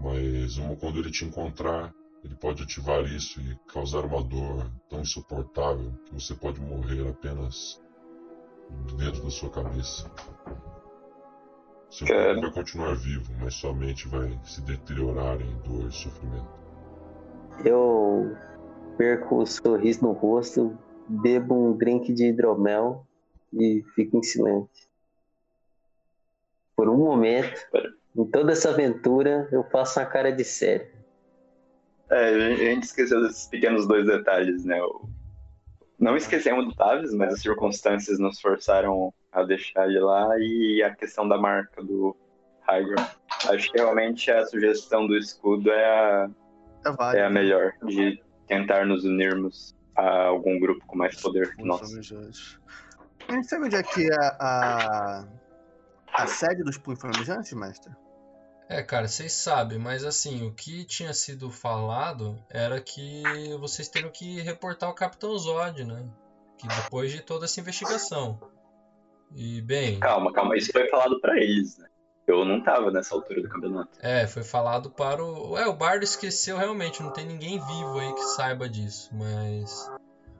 Mas 0.03 0.57
uma- 0.57 0.75
quando 0.75 0.99
ele 0.99 1.11
te 1.11 1.25
encontrar, 1.25 1.93
ele 2.23 2.35
pode 2.35 2.63
ativar 2.63 3.03
isso 3.03 3.39
e 3.39 3.55
causar 3.71 4.05
uma 4.05 4.23
dor 4.23 4.71
tão 4.89 5.01
insuportável 5.01 5.91
que 6.05 6.13
você 6.13 6.33
pode 6.33 6.59
morrer 6.59 7.07
apenas 7.07 7.81
dentro 8.97 9.23
da 9.23 9.29
sua 9.29 9.49
cabeça. 9.49 10.09
Seu 11.89 12.07
corpo 12.07 12.41
vai 12.41 12.51
continuar 12.51 12.95
vivo, 12.95 13.33
mas 13.39 13.53
sua 13.55 13.73
mente 13.73 14.07
vai 14.07 14.39
se 14.43 14.61
deteriorar 14.61 15.39
em 15.41 15.53
dor 15.59 15.87
e 15.87 15.91
sofrimento. 15.91 16.49
Eu 17.65 18.35
perco 18.97 19.41
o 19.41 19.45
sorriso 19.45 20.01
no 20.03 20.13
rosto, 20.13 20.77
bebo 21.07 21.53
um 21.53 21.77
drink 21.77 22.13
de 22.13 22.27
hidromel 22.27 23.05
e 23.53 23.83
fico 23.93 24.17
em 24.17 24.23
silêncio. 24.23 24.89
Por 26.75 26.87
um 26.89 26.97
momento, 26.97 27.59
em 28.15 28.25
toda 28.25 28.51
essa 28.51 28.69
aventura, 28.69 29.47
eu 29.51 29.63
faço 29.63 29.99
uma 29.99 30.05
cara 30.05 30.31
de 30.31 30.43
sério. 30.43 30.87
É, 32.09 32.29
a 32.29 32.55
gente 32.55 32.83
esqueceu 32.83 33.21
desses 33.21 33.47
pequenos 33.47 33.87
dois 33.87 34.05
detalhes, 34.05 34.65
né? 34.65 34.77
Não 35.97 36.17
esquecemos 36.17 36.65
do 36.65 36.75
Tavis, 36.75 37.13
mas 37.13 37.33
as 37.35 37.41
circunstâncias 37.41 38.19
nos 38.19 38.39
forçaram 38.41 39.13
a 39.31 39.43
deixar 39.43 39.87
ele 39.87 39.99
lá 39.99 40.27
e 40.39 40.83
a 40.83 40.93
questão 40.93 41.27
da 41.27 41.37
marca 41.37 41.81
do 41.81 42.15
Hygro. 42.67 42.95
Acho 43.47 43.71
que 43.71 43.77
realmente 43.77 44.29
a 44.29 44.45
sugestão 44.45 45.07
do 45.07 45.15
escudo 45.15 45.71
é 45.71 45.85
a, 45.85 46.29
É 46.85 46.91
válido. 46.91 47.17
é 47.23 47.25
a 47.25 47.29
melhor, 47.29 47.73
de 47.85 48.21
tentar 48.47 48.85
nos 48.85 49.05
unirmos 49.05 49.73
a 49.95 50.23
algum 50.25 50.59
grupo 50.59 50.85
com 50.85 50.97
mais 50.97 51.15
poder 51.21 51.55
que 51.55 51.63
nós. 51.63 51.81
A 53.27 53.33
gente 53.33 53.47
sabe 53.47 53.65
onde 53.65 53.75
é 53.75 53.83
que 53.83 54.11
é 54.11 54.15
a, 54.39 55.25
a 56.13 56.27
sede 56.27 56.63
dos 56.63 56.77
punhos 56.77 56.99
flamejantes, 56.99 57.53
mestre? 57.53 57.93
É, 58.71 58.81
cara, 58.81 59.05
vocês 59.05 59.33
sabem, 59.33 59.77
mas 59.77 60.05
assim, 60.05 60.47
o 60.47 60.53
que 60.53 60.85
tinha 60.85 61.13
sido 61.13 61.51
falado 61.51 62.41
era 62.49 62.79
que 62.79 63.21
vocês 63.59 63.89
teriam 63.89 64.09
que 64.09 64.39
reportar 64.39 64.89
o 64.89 64.95
Capitão 64.95 65.37
Zod, 65.37 65.83
né? 65.83 66.07
Que 66.57 66.69
depois 66.69 67.11
de 67.11 67.21
toda 67.21 67.43
essa 67.43 67.59
investigação. 67.59 68.39
E, 69.35 69.61
bem, 69.61 69.99
Calma, 69.99 70.31
calma, 70.31 70.55
isso 70.55 70.71
foi 70.71 70.87
falado 70.87 71.19
pra 71.19 71.35
eles, 71.35 71.77
né? 71.77 71.87
Eu 72.25 72.45
não 72.45 72.63
tava 72.63 72.91
nessa 72.91 73.13
altura 73.13 73.41
do 73.41 73.49
campeonato. 73.49 73.91
é, 74.01 74.25
foi 74.25 74.41
falado 74.43 74.89
para 74.89 75.21
o. 75.21 75.57
É, 75.57 75.67
o 75.67 75.73
Bardo 75.73 76.05
esqueceu 76.05 76.57
realmente, 76.57 77.03
não 77.03 77.11
tem 77.11 77.25
ninguém 77.25 77.59
vivo 77.59 77.99
aí 77.99 78.13
que 78.13 78.23
saiba 78.23 78.69
disso, 78.69 79.09
mas. 79.13 79.91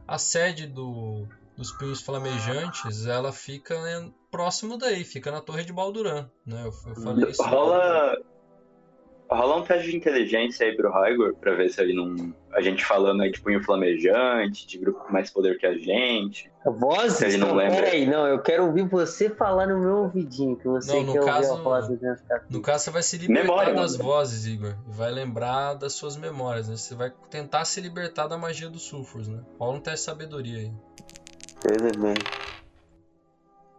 A 0.08 0.18
sede 0.18 0.68
do, 0.68 1.28
dos 1.58 1.72
punhos 1.72 2.02
flamejantes, 2.02 3.06
ela 3.06 3.32
fica 3.32 3.80
né, 3.82 4.12
próximo 4.32 4.78
daí, 4.78 5.04
fica 5.04 5.32
na 5.32 5.42
torre 5.42 5.64
de 5.64 5.74
Balduran, 5.74 6.28
né? 6.46 6.62
Eu, 6.64 6.72
eu 6.90 6.96
falei 7.02 7.30
isso. 7.30 7.44
Rola. 7.44 8.18
Rola 9.34 9.56
um 9.62 9.64
teste 9.64 9.90
de 9.92 9.96
inteligência 9.96 10.66
aí 10.68 10.76
pro 10.76 10.92
Raigor 10.92 11.34
pra 11.36 11.54
ver 11.56 11.70
se 11.70 11.80
ele 11.82 11.94
não. 11.94 12.36
A 12.54 12.60
gente 12.60 12.84
falando 12.84 13.22
aí 13.22 13.32
de 13.32 13.40
punho 13.40 13.64
flamejante, 13.64 14.68
de 14.68 14.78
grupo 14.78 15.06
com 15.06 15.14
mais 15.14 15.30
poder 15.32 15.58
que 15.58 15.66
a 15.66 15.74
gente. 15.78 16.52
Vozes? 16.66 17.22
Ele 17.22 17.38
não 17.38 17.56
lembra. 17.56 17.78
peraí, 17.78 18.06
não, 18.06 18.28
eu 18.28 18.42
quero 18.42 18.66
ouvir 18.66 18.86
você 18.90 19.30
falar 19.30 19.68
no 19.68 19.80
meu 19.80 19.98
ouvidinho, 20.00 20.58
que 20.58 20.68
você 20.68 20.92
Não, 20.92 21.04
no 21.04 21.14
quer 21.14 21.20
ouvir 21.22 21.32
caso- 21.32 21.54
a 21.54 21.62
voz 21.62 21.88
No 22.50 22.62
caso, 22.62 22.84
você 22.84 22.92
vai 22.92 23.02
se 23.04 23.18
libertar 23.20 23.44
Memória, 23.48 23.74
das 23.74 23.94
mano. 23.94 24.04
vozes, 24.04 24.46
Igor. 24.46 24.76
E 24.86 24.92
vai 24.92 25.10
lembrar 25.12 25.76
das 25.76 25.94
suas 25.94 26.18
memórias, 26.18 26.68
né? 26.68 26.76
Você 26.76 26.94
vai 26.94 27.10
tentar 27.30 27.64
se 27.64 27.80
libertar 27.80 28.28
da 28.28 28.38
magia 28.38 28.70
dos 28.70 28.82
sulfurs, 28.84 29.30
né? 29.30 29.42
Rola 29.58 29.78
um 29.78 29.80
teste 29.80 30.00
de 30.00 30.06
sabedoria 30.12 30.58
aí. 30.58 30.74
Tudo 31.62 32.00
bem. 32.00 32.16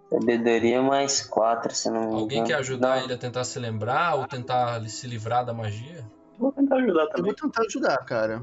Sabedoria 0.09 0.83
mais 0.83 1.23
4, 1.27 1.75
se 1.75 1.91
não. 1.91 2.15
Alguém 2.15 2.45
quer 2.45 2.55
ajudar 2.55 2.97
Não, 2.99 3.05
ele 3.05 3.15
a 3.15 3.19
tentar 3.19 3.45
se 3.45 3.59
lembrar 3.59 4.15
ou 4.17 4.27
tentar 4.27 4.87
se 4.89 5.07
livrar 5.07 5.45
da 5.45 5.55
magia? 5.55 6.05
Vou 6.39 6.53
tentar 6.53 6.77
ajudar 6.77 7.03
Eu 7.03 7.09
também. 7.09 7.25
vou 7.25 7.35
tentar 7.35 7.63
ajudar, 7.63 7.99
cara. 8.05 8.43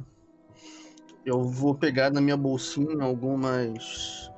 Eu 1.25 1.43
vou 1.43 1.75
pegar 1.75 2.09
na 2.09 2.19
minha 2.21 2.37
bolsinha 2.37 3.03
algumas. 3.03 4.31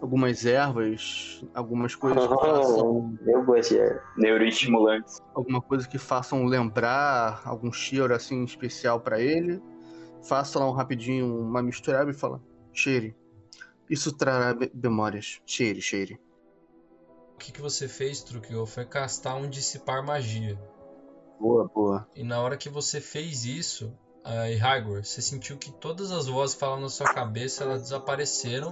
algumas 0.00 0.44
ervas, 0.44 1.44
algumas 1.54 1.94
coisas 1.94 2.26
que 2.26 2.34
façam. 2.34 3.16
Eu 3.24 3.44
gosto 3.44 3.68
de 3.74 3.78
erva. 3.78 4.02
Neuroestimulantes. 4.16 5.22
alguma 5.34 5.62
coisa 5.62 5.86
que 5.88 5.98
façam 5.98 6.44
lembrar 6.44 7.42
algum 7.44 7.72
cheiro 7.72 8.12
assim 8.12 8.42
especial 8.42 8.98
pra 9.00 9.20
ele. 9.20 9.62
Faça 10.28 10.58
lá 10.58 10.68
um 10.68 10.72
rapidinho 10.72 11.40
uma 11.40 11.62
misturada 11.62 12.10
e 12.10 12.14
fala: 12.14 12.40
cheire. 12.72 13.14
Isso 13.88 14.12
trará 14.16 14.56
memórias. 14.72 15.40
Cheire, 15.46 15.80
cheire. 15.80 16.20
O 17.34 17.38
que, 17.38 17.52
que 17.52 17.60
você 17.60 17.88
fez, 17.88 18.22
Trukio? 18.22 18.64
Foi 18.66 18.84
castar 18.84 19.36
um 19.36 19.48
dissipar 19.48 20.04
magia. 20.04 20.58
Boa, 21.40 21.68
boa. 21.68 22.08
E 22.14 22.22
na 22.22 22.40
hora 22.40 22.56
que 22.56 22.68
você 22.68 23.00
fez 23.00 23.44
isso, 23.44 23.92
aí, 24.24 24.54
Hygor, 24.54 25.04
você 25.04 25.20
sentiu 25.20 25.58
que 25.58 25.72
todas 25.72 26.12
as 26.12 26.26
vozes 26.28 26.54
falavam 26.54 26.82
na 26.82 26.88
sua 26.88 27.12
cabeça 27.12 27.64
elas 27.64 27.82
desapareceram 27.82 28.70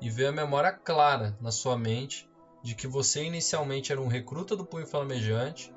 e 0.00 0.10
veio 0.10 0.30
a 0.30 0.32
memória 0.32 0.72
clara 0.72 1.36
na 1.40 1.52
sua 1.52 1.78
mente 1.78 2.28
de 2.62 2.74
que 2.74 2.86
você 2.86 3.22
inicialmente 3.22 3.92
era 3.92 4.00
um 4.00 4.08
recruta 4.08 4.56
do 4.56 4.64
Punho 4.64 4.86
Flamejante, 4.86 5.72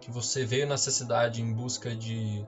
que 0.00 0.10
você 0.10 0.44
veio 0.44 0.66
nessa 0.66 0.90
cidade 0.90 1.42
em 1.42 1.52
busca 1.52 1.94
de, 1.96 2.46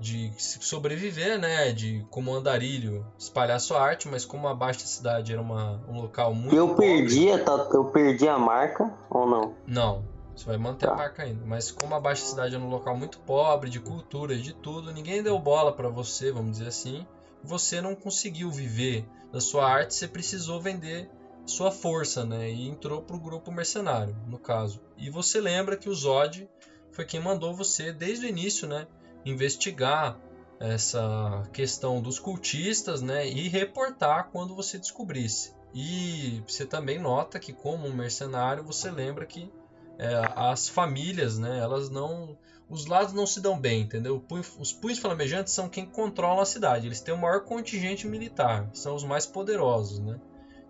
de 0.00 0.32
sobreviver, 0.38 1.38
né? 1.38 1.72
De 1.72 2.04
como 2.10 2.34
andarilho 2.34 3.06
espalhar 3.18 3.60
sua 3.60 3.80
arte, 3.82 4.08
mas 4.08 4.24
como 4.24 4.48
a 4.48 4.54
Basta 4.54 4.84
Cidade 4.86 5.32
era 5.32 5.40
uma, 5.42 5.80
um 5.88 6.00
local 6.00 6.32
muito. 6.34 6.54
Eu 6.56 6.68
pobre- 6.68 6.86
perdi, 6.86 7.30
a, 7.30 7.38
ta- 7.44 7.68
eu 7.72 7.84
perdi 7.86 8.26
a 8.28 8.38
marca 8.38 8.92
ou 9.10 9.26
não? 9.28 9.54
Não, 9.66 10.04
você 10.34 10.46
vai 10.46 10.56
manter 10.56 10.86
a 10.86 10.90
Tá. 10.90 10.96
marca 10.96 11.22
ainda. 11.22 11.44
Mas 11.44 11.70
como 11.70 11.94
a 11.94 12.00
Baixa 12.00 12.24
Cidade 12.24 12.54
é 12.54 12.58
um 12.58 12.68
local 12.68 12.96
muito 12.96 13.18
pobre, 13.20 13.68
de 13.68 13.78
cultura, 13.80 14.36
de 14.36 14.52
tudo, 14.54 14.92
ninguém 14.92 15.22
deu 15.22 15.38
bola 15.38 15.72
pra 15.72 15.88
você, 15.88 16.32
vamos 16.32 16.52
dizer 16.52 16.68
assim. 16.68 17.06
Você 17.44 17.80
não 17.80 17.94
conseguiu 17.94 18.50
viver 18.50 19.06
da 19.32 19.40
sua 19.40 19.66
arte, 19.70 19.94
você 19.94 20.08
precisou 20.08 20.60
vender 20.60 21.10
sua 21.46 21.70
força, 21.70 22.24
né? 22.24 22.50
E 22.50 22.68
entrou 22.68 23.02
pro 23.02 23.18
grupo 23.18 23.50
mercenário, 23.50 24.14
no 24.26 24.38
caso. 24.38 24.80
E 24.96 25.10
você 25.10 25.40
lembra 25.40 25.76
que 25.76 25.88
o 25.88 25.94
Zod 25.94 26.48
foi 26.92 27.04
quem 27.04 27.18
mandou 27.20 27.54
você, 27.54 27.92
desde 27.92 28.26
o 28.26 28.28
início, 28.28 28.68
né? 28.68 28.86
Investigar 29.24 30.18
essa 30.58 31.42
questão 31.52 32.00
dos 32.02 32.18
cultistas, 32.18 33.00
né? 33.00 33.26
E 33.26 33.48
reportar 33.48 34.28
quando 34.30 34.54
você 34.54 34.78
descobrisse. 34.78 35.54
E 35.74 36.42
você 36.46 36.66
também 36.66 36.98
nota 36.98 37.38
que, 37.38 37.52
como 37.52 37.86
um 37.86 37.94
mercenário, 37.94 38.64
você 38.64 38.90
lembra 38.90 39.24
que 39.24 39.50
é, 39.98 40.32
as 40.34 40.68
famílias, 40.68 41.38
né, 41.38 41.58
elas 41.58 41.90
não. 41.90 42.36
Os 42.68 42.86
lados 42.86 43.12
não 43.12 43.26
se 43.26 43.40
dão 43.40 43.58
bem, 43.58 43.82
entendeu? 43.82 44.24
Os 44.58 44.72
punhos 44.72 44.98
flamejantes 44.98 45.52
são 45.52 45.68
quem 45.68 45.84
controlam 45.84 46.40
a 46.40 46.46
cidade. 46.46 46.86
Eles 46.86 47.00
têm 47.00 47.12
o 47.12 47.18
maior 47.18 47.40
contingente 47.40 48.06
militar, 48.06 48.70
são 48.72 48.94
os 48.94 49.02
mais 49.02 49.26
poderosos, 49.26 49.98
né? 49.98 50.20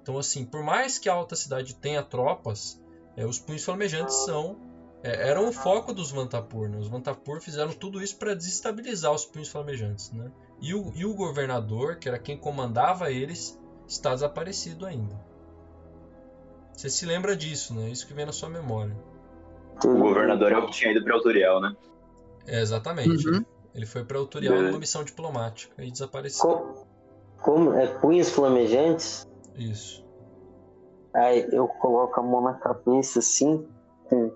Então, 0.02 0.18
assim, 0.18 0.44
por 0.44 0.62
mais 0.62 0.98
que 0.98 1.10
a 1.10 1.12
alta 1.12 1.36
cidade 1.36 1.74
tenha 1.74 2.02
tropas, 2.02 2.80
é, 3.16 3.26
os 3.26 3.38
punhos 3.38 3.64
flamejantes 3.64 4.16
são. 4.24 4.56
É, 5.02 5.28
eram 5.28 5.48
o 5.48 5.52
foco 5.52 5.92
dos 5.92 6.10
Vantapur, 6.10 6.68
né? 6.68 6.78
Os 6.78 6.88
Vantapur 6.88 7.40
fizeram 7.40 7.72
tudo 7.72 8.02
isso 8.02 8.16
para 8.18 8.34
desestabilizar 8.34 9.12
os 9.12 9.24
punhos 9.24 9.48
flamejantes, 9.48 10.10
né? 10.12 10.30
E 10.60 10.74
o, 10.74 10.92
e 10.94 11.04
o 11.06 11.14
governador, 11.14 11.96
que 11.96 12.08
era 12.08 12.18
quem 12.18 12.36
comandava 12.36 13.10
eles, 13.10 13.58
está 13.88 14.12
desaparecido 14.14 14.84
ainda. 14.86 15.18
Você 16.76 16.88
se 16.88 17.04
lembra 17.06 17.36
disso, 17.36 17.74
né? 17.74 17.88
Isso 17.88 18.06
que 18.06 18.14
vem 18.14 18.24
na 18.26 18.32
sua 18.32 18.48
memória. 18.48 18.96
O 19.84 19.94
governador 19.94 20.52
é 20.52 20.58
o 20.58 20.66
que 20.66 20.72
tinha 20.72 20.92
ido 20.92 21.02
pra 21.04 21.14
Autorial, 21.14 21.60
né? 21.60 21.74
É, 22.46 22.60
exatamente. 22.60 23.26
Uhum. 23.28 23.44
Ele 23.74 23.86
foi 23.86 24.04
para 24.04 24.18
Autorial 24.18 24.52
Beleza. 24.54 24.70
numa 24.72 24.80
missão 24.80 25.04
diplomática 25.04 25.82
e 25.84 25.90
desapareceu. 25.90 26.44
Co- 26.50 26.86
Como? 27.42 27.74
É 27.74 27.86
punhos 27.86 28.30
flamejantes? 28.30 29.26
Isso. 29.56 30.04
Aí 31.14 31.48
eu 31.52 31.66
coloco 31.66 32.18
a 32.20 32.22
mão 32.22 32.40
na 32.42 32.54
cabeça 32.54 33.18
assim, 33.20 33.66
com, 34.08 34.32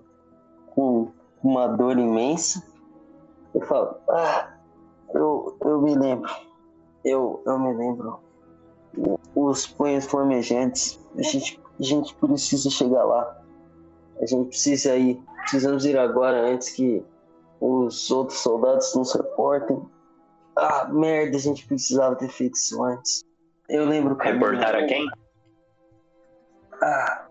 com 0.75 1.11
uma 1.41 1.67
dor 1.67 1.97
imensa. 1.97 2.63
Eu 3.53 3.61
falo, 3.61 3.95
ah, 4.09 4.53
eu, 5.13 5.57
eu 5.63 5.81
me 5.81 5.95
lembro. 5.95 6.29
Eu, 7.03 7.41
eu 7.45 7.57
me 7.57 7.73
lembro. 7.73 8.19
Os 9.33 9.65
punhos 9.67 10.05
flamejantes, 10.05 10.99
a 11.17 11.21
gente, 11.21 11.61
a 11.79 11.83
gente 11.83 12.13
precisa 12.15 12.69
chegar 12.69 13.03
lá. 13.03 13.41
A 14.21 14.25
gente 14.25 14.49
precisa 14.49 14.95
ir. 14.95 15.21
Precisamos 15.41 15.85
ir 15.85 15.97
agora 15.97 16.41
antes 16.49 16.69
que 16.69 17.03
os 17.61 18.09
outros 18.11 18.39
soldados 18.39 18.93
nos 18.95 19.13
reportem. 19.13 19.81
Ah, 20.55 20.87
merda, 20.91 21.37
a 21.37 21.39
gente 21.39 21.67
precisava 21.67 22.15
ter 22.15 22.29
feito 22.29 22.55
isso 22.55 22.81
antes. 22.83 23.23
Eu 23.69 23.85
lembro. 23.85 24.15
Reportar 24.15 24.75
a 24.75 24.85
quem? 24.85 25.05
Ah, 26.81 27.27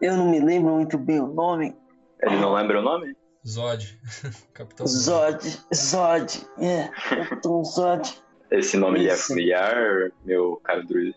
eu 0.00 0.16
não 0.16 0.28
me 0.30 0.40
lembro 0.40 0.74
muito 0.74 0.98
bem 0.98 1.20
o 1.20 1.26
nome. 1.26 1.76
Ele 2.22 2.36
não 2.36 2.54
lembra 2.54 2.78
o 2.80 2.82
nome? 2.82 3.16
Zod. 3.46 3.98
Capitão 4.52 4.86
Zod. 4.86 5.60
Zod, 5.74 6.46
é, 6.58 6.88
Capitão 7.08 7.64
Zod. 7.64 8.22
Esse 8.50 8.76
nome 8.76 9.00
lhe 9.00 9.08
é 9.08 9.16
familiar, 9.16 10.10
meu 10.24 10.60
caro 10.64 10.86
druida? 10.86 11.16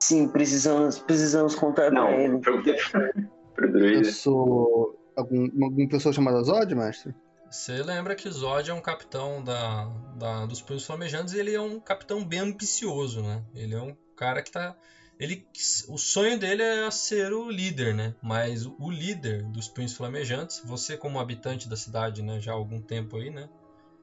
Sim, 0.00 0.28
precisamos, 0.28 0.98
precisamos 0.98 1.54
contar 1.54 1.90
Não, 1.90 2.06
pra 2.06 2.20
ele. 2.22 2.38
pro, 2.38 2.62
pro 3.54 3.86
Eu 3.86 4.04
sou. 4.04 4.98
Algum, 5.16 5.44
alguma 5.64 5.88
pessoa 5.88 6.12
chamada 6.12 6.42
Zod, 6.42 6.74
mestre? 6.74 7.14
Você 7.50 7.82
lembra 7.82 8.14
que 8.14 8.28
Zod 8.30 8.68
é 8.70 8.74
um 8.74 8.80
capitão 8.80 9.42
da, 9.42 9.84
da- 10.16 10.44
dos 10.46 10.60
punhos 10.60 10.84
flamejantes 10.84 11.32
e 11.32 11.38
ele 11.38 11.54
é 11.54 11.60
um 11.60 11.80
capitão 11.80 12.22
bem 12.24 12.40
ambicioso, 12.40 13.22
né? 13.22 13.42
Ele 13.54 13.74
é 13.74 13.80
um 13.80 13.96
cara 14.16 14.42
que 14.42 14.50
tá. 14.50 14.76
Ele, 15.18 15.46
o 15.88 15.96
sonho 15.96 16.38
dele 16.38 16.62
é 16.62 16.90
ser 16.90 17.32
o 17.32 17.50
líder, 17.50 17.94
né? 17.94 18.14
Mas 18.22 18.66
o 18.66 18.90
líder 18.90 19.44
dos 19.44 19.66
punhos 19.66 19.94
flamejantes, 19.94 20.60
você 20.64 20.96
como 20.96 21.18
habitante 21.18 21.68
da 21.68 21.76
cidade, 21.76 22.22
né? 22.22 22.38
Já 22.38 22.52
há 22.52 22.54
algum 22.54 22.80
tempo 22.80 23.16
aí, 23.16 23.30
né? 23.30 23.48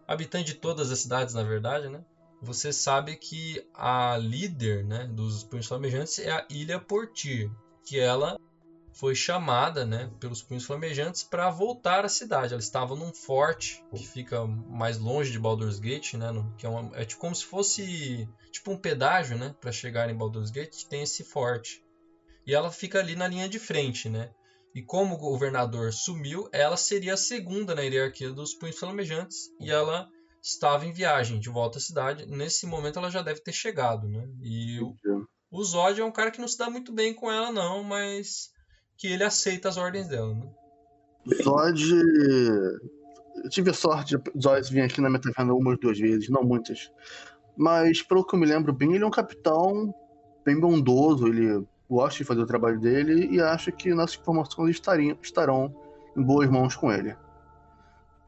Habitante 0.08 0.46
de 0.46 0.56
todas 0.56 0.92
as 0.92 1.00
cidades, 1.00 1.36
na 1.36 1.44
verdade, 1.44 1.88
né? 1.88 2.04
Você 2.42 2.74
sabe 2.74 3.16
que 3.16 3.64
a 3.74 4.18
líder, 4.18 4.84
né? 4.84 5.06
Dos 5.06 5.44
punhos 5.44 5.68
flamejantes 5.68 6.18
é 6.20 6.32
a 6.32 6.46
Ilha 6.50 6.80
Portir, 6.80 7.52
que 7.86 8.00
ela 8.00 8.38
foi 8.94 9.16
chamada, 9.16 9.86
né, 9.86 10.12
pelos 10.20 10.42
punhos 10.42 10.66
flamejantes 10.66 11.24
para 11.24 11.50
voltar 11.50 12.06
à 12.06 12.10
cidade. 12.10 12.54
Ela 12.54 12.62
estava 12.62 12.96
num 12.96 13.14
forte 13.14 13.84
que 13.96 14.06
fica 14.08 14.46
mais 14.46 14.98
longe 15.00 15.32
de 15.32 15.40
Baldur's 15.40 15.80
Gate, 15.80 16.14
né, 16.14 16.32
no- 16.32 16.54
que 16.56 16.66
é, 16.66 16.70
uma- 16.70 16.96
é 16.96 17.04
tipo 17.04 17.20
como 17.22 17.36
se 17.36 17.46
fosse 17.46 18.28
tipo 18.52 18.72
um 18.72 18.78
pedágio, 18.78 19.38
né, 19.38 19.56
para 19.60 19.72
chegar 19.72 20.10
em 20.10 20.16
Baldur's 20.16 20.52
Gate, 20.52 20.86
tem 20.86 21.02
esse 21.04 21.24
forte. 21.24 21.84
E 22.46 22.54
ela 22.54 22.72
fica 22.72 23.00
ali 23.00 23.16
na 23.16 23.28
linha 23.28 23.48
de 23.50 23.58
frente, 23.58 24.10
né? 24.10 24.30
E 24.76 24.82
como 24.82 25.16
o 25.16 25.18
governador 25.18 25.94
sumiu, 25.94 26.50
ela 26.52 26.76
seria 26.76 27.14
a 27.14 27.18
segunda 27.18 27.74
na 27.76 27.82
hierarquia 27.84 28.32
dos 28.32 28.54
punhos 28.54 28.78
flamejantes 28.78 29.50
e 29.60 29.72
ela 29.72 30.10
estava 30.42 30.86
em 30.86 30.92
viagem 30.92 31.40
de 31.40 31.50
volta 31.50 31.78
à 31.78 31.82
cidade. 31.82 32.26
Nesse 32.26 32.66
momento 32.66 33.00
ela 33.00 33.10
já 33.10 33.22
deve 33.22 33.40
ter 33.42 33.54
chegado, 33.54 34.08
né? 34.10 34.28
E 34.42 34.80
o, 34.82 34.96
o 35.52 35.64
Zod 35.64 36.02
é 36.02 36.04
um 36.04 36.12
cara 36.12 36.32
que 36.32 36.42
não 36.42 36.48
se 36.48 36.58
dá 36.58 36.70
muito 36.70 36.92
bem 36.92 37.14
com 37.14 37.32
ela 37.32 37.52
não, 37.52 37.82
mas 37.84 38.52
que 39.04 39.12
ele 39.12 39.26
aceita 39.26 39.68
as 39.68 39.76
ordens 39.76 40.08
dela, 40.08 40.34
né? 40.34 40.48
Zod. 41.44 41.94
Eu 43.44 43.50
tive 43.50 43.72
a 43.72 43.74
sorte 43.74 44.16
de 44.16 44.42
Zod 44.42 44.72
vir 44.72 44.80
aqui 44.80 45.02
na 45.02 45.10
minha 45.10 45.20
taverna 45.20 45.54
umas 45.54 45.78
duas 45.78 46.00
vezes, 46.00 46.30
não 46.30 46.42
muitas. 46.42 46.90
Mas, 47.58 48.02
pelo 48.02 48.26
que 48.26 48.34
eu 48.34 48.40
me 48.40 48.46
lembro 48.46 48.72
bem, 48.72 48.96
ele 48.96 49.04
é 49.04 49.06
um 49.06 49.12
capitão 49.12 49.94
bem 50.46 50.58
bondoso, 50.58 51.28
ele 51.28 51.68
gosta 51.90 52.20
de 52.20 52.24
fazer 52.24 52.40
o 52.40 52.46
trabalho 52.46 52.80
dele 52.80 53.28
e 53.30 53.42
acho 53.42 53.74
que 53.74 53.94
nossas 53.94 54.16
informações 54.16 54.78
estariam, 54.78 55.18
estarão 55.22 55.76
em 56.16 56.24
boas 56.24 56.50
mãos 56.50 56.74
com 56.74 56.90
ele. 56.90 57.14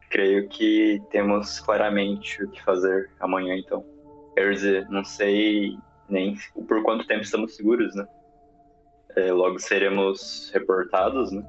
Creio 0.09 0.49
que 0.49 1.01
temos 1.09 1.57
claramente 1.61 2.43
o 2.43 2.49
que 2.49 2.61
fazer 2.61 3.09
amanhã, 3.21 3.55
então. 3.55 3.85
Quer 4.33 4.51
dizer, 4.51 4.89
não 4.89 5.05
sei 5.05 5.77
nem 6.09 6.37
por 6.67 6.83
quanto 6.83 7.07
tempo 7.07 7.21
estamos 7.21 7.55
seguros, 7.55 7.95
né? 7.95 8.05
É, 9.15 9.31
logo 9.31 9.59
seremos 9.59 10.51
reportados, 10.53 11.31
né? 11.31 11.43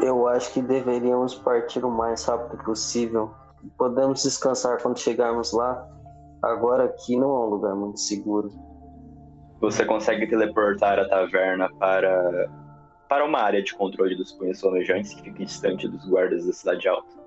Eu 0.00 0.26
acho 0.28 0.52
que 0.52 0.62
deveríamos 0.62 1.34
partir 1.34 1.84
o 1.84 1.90
mais 1.90 2.24
rápido 2.24 2.62
possível. 2.64 3.34
Podemos 3.76 4.22
descansar 4.22 4.80
quando 4.80 4.98
chegarmos 4.98 5.52
lá. 5.52 5.86
Agora 6.42 6.84
aqui 6.84 7.16
não 7.16 7.28
é 7.28 7.40
um 7.40 7.50
lugar 7.50 7.74
muito 7.74 8.00
seguro. 8.00 8.50
Você 9.60 9.84
consegue 9.84 10.26
teleportar 10.26 10.98
a 10.98 11.06
taverna 11.06 11.68
para, 11.78 12.48
para 13.08 13.24
uma 13.24 13.40
área 13.40 13.62
de 13.62 13.74
controle 13.74 14.16
dos 14.16 14.32
punhos 14.32 14.58
flamejantes 14.58 15.12
que 15.12 15.22
fica 15.22 15.44
distante 15.44 15.86
dos 15.86 16.08
guardas 16.08 16.46
da 16.46 16.52
cidade 16.52 16.88
alta. 16.88 17.20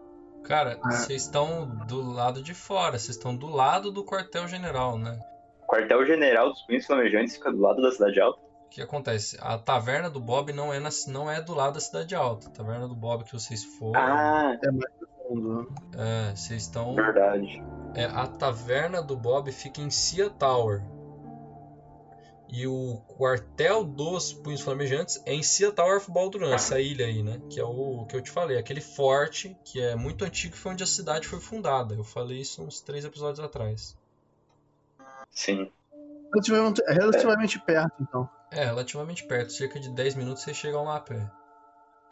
Cara, 0.44 0.80
vocês 0.84 1.22
estão 1.22 1.68
do 1.88 2.02
lado 2.02 2.42
de 2.42 2.54
fora, 2.54 2.98
vocês 2.98 3.16
estão 3.16 3.36
do 3.36 3.48
lado 3.48 3.92
do 3.92 4.04
quartel-general, 4.04 4.98
né? 4.98 5.18
O 5.62 5.68
quartel-general 5.68 6.50
dos 6.50 6.62
punhos 6.64 6.86
flamejantes 6.86 7.36
fica 7.36 7.52
do 7.52 7.62
lado 7.62 7.82
da 7.82 7.92
cidade 7.92 8.20
alta. 8.20 8.42
O 8.74 8.76
que 8.76 8.82
acontece? 8.82 9.38
A 9.40 9.56
taverna 9.56 10.10
do 10.10 10.20
Bob 10.20 10.52
não 10.52 10.74
é, 10.74 10.80
na, 10.80 10.90
não 11.08 11.30
é 11.30 11.40
do 11.40 11.54
lado 11.54 11.76
da 11.76 11.80
cidade 11.80 12.16
alta. 12.16 12.48
A 12.48 12.50
taverna 12.50 12.88
do 12.88 12.96
Bob 12.96 13.24
que 13.24 13.32
vocês 13.32 13.64
foram. 13.64 14.02
Ah, 14.02 14.58
Fundo. 15.28 15.72
É, 15.96 16.36
vocês 16.36 16.64
estão. 16.64 16.96
verdade. 16.96 17.64
É, 17.94 18.06
a 18.06 18.26
taverna 18.26 19.00
do 19.00 19.16
Bob 19.16 19.52
fica 19.52 19.80
em 19.80 19.92
Cia 19.92 20.28
Tower. 20.28 20.82
E 22.50 22.66
o 22.66 22.98
quartel 23.08 23.84
dos 23.84 24.34
Punhos 24.34 24.62
Flamejantes 24.62 25.22
é 25.28 25.36
em 25.36 25.44
Cia 25.44 25.72
Tower 25.72 25.98
of 25.98 26.10
Balduran, 26.12 26.56
essa 26.56 26.80
ilha 26.80 27.06
aí, 27.06 27.22
né? 27.22 27.40
Que 27.52 27.60
é 27.60 27.64
o 27.64 28.08
que 28.10 28.16
eu 28.16 28.24
te 28.24 28.32
falei, 28.32 28.58
aquele 28.58 28.82
forte 28.82 29.56
que 29.64 29.80
é 29.80 29.96
muito 29.96 30.26
antigo, 30.26 30.56
foi 30.56 30.72
onde 30.72 30.84
a 30.84 30.88
cidade 30.88 31.28
foi 31.28 31.40
fundada. 31.40 31.94
Eu 31.94 32.04
falei 32.04 32.42
isso 32.42 32.64
uns 32.64 32.82
três 32.82 33.06
episódios 33.06 33.40
atrás. 33.40 33.96
Sim. 35.30 35.72
Relativamente, 36.34 36.82
é 36.88 36.94
relativamente 36.94 37.60
perto, 37.60 37.94
então. 38.02 38.28
É, 38.56 38.66
relativamente 38.66 39.26
perto, 39.26 39.52
cerca 39.52 39.80
de 39.80 39.90
10 39.90 40.16
minutos 40.16 40.44
vocês 40.44 40.56
chegam 40.58 40.84
lá 40.84 40.98
a 40.98 41.00
pé. 41.00 41.30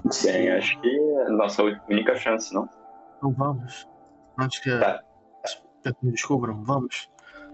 Sim, 0.09 0.49
acho 0.49 0.79
que 0.81 0.89
é 0.89 1.25
a 1.27 1.29
nossa 1.29 1.61
única 1.87 2.15
chance, 2.15 2.53
não? 2.53 2.67
Então 3.17 3.31
vamos. 3.33 3.87
Antes 4.39 4.59
que, 4.59 4.71
Tá. 4.79 5.01
me 6.01 6.11
descubram, 6.11 6.63
vamos. 6.63 7.09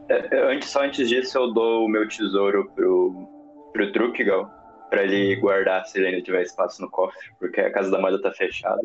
É, 0.10 0.36
é, 0.38 0.54
antes, 0.56 0.70
só 0.70 0.84
antes 0.84 1.10
disso, 1.10 1.38
eu 1.38 1.54
dou 1.54 1.86
o 1.86 1.90
meu 1.90 2.08
tesouro 2.08 2.72
pro, 2.74 3.28
pro 3.74 3.92
Trukigal 3.92 4.50
pra 4.90 5.04
ele 5.04 5.36
guardar 5.36 5.86
se 5.86 5.98
ele 5.98 6.08
ainda 6.08 6.22
tiver 6.22 6.44
espaço 6.44 6.82
no 6.82 6.90
cofre, 6.90 7.20
porque 7.40 7.60
a 7.60 7.72
casa 7.72 7.92
da 7.92 8.00
moeda 8.00 8.22
tá 8.22 8.32
fechada. 8.32 8.82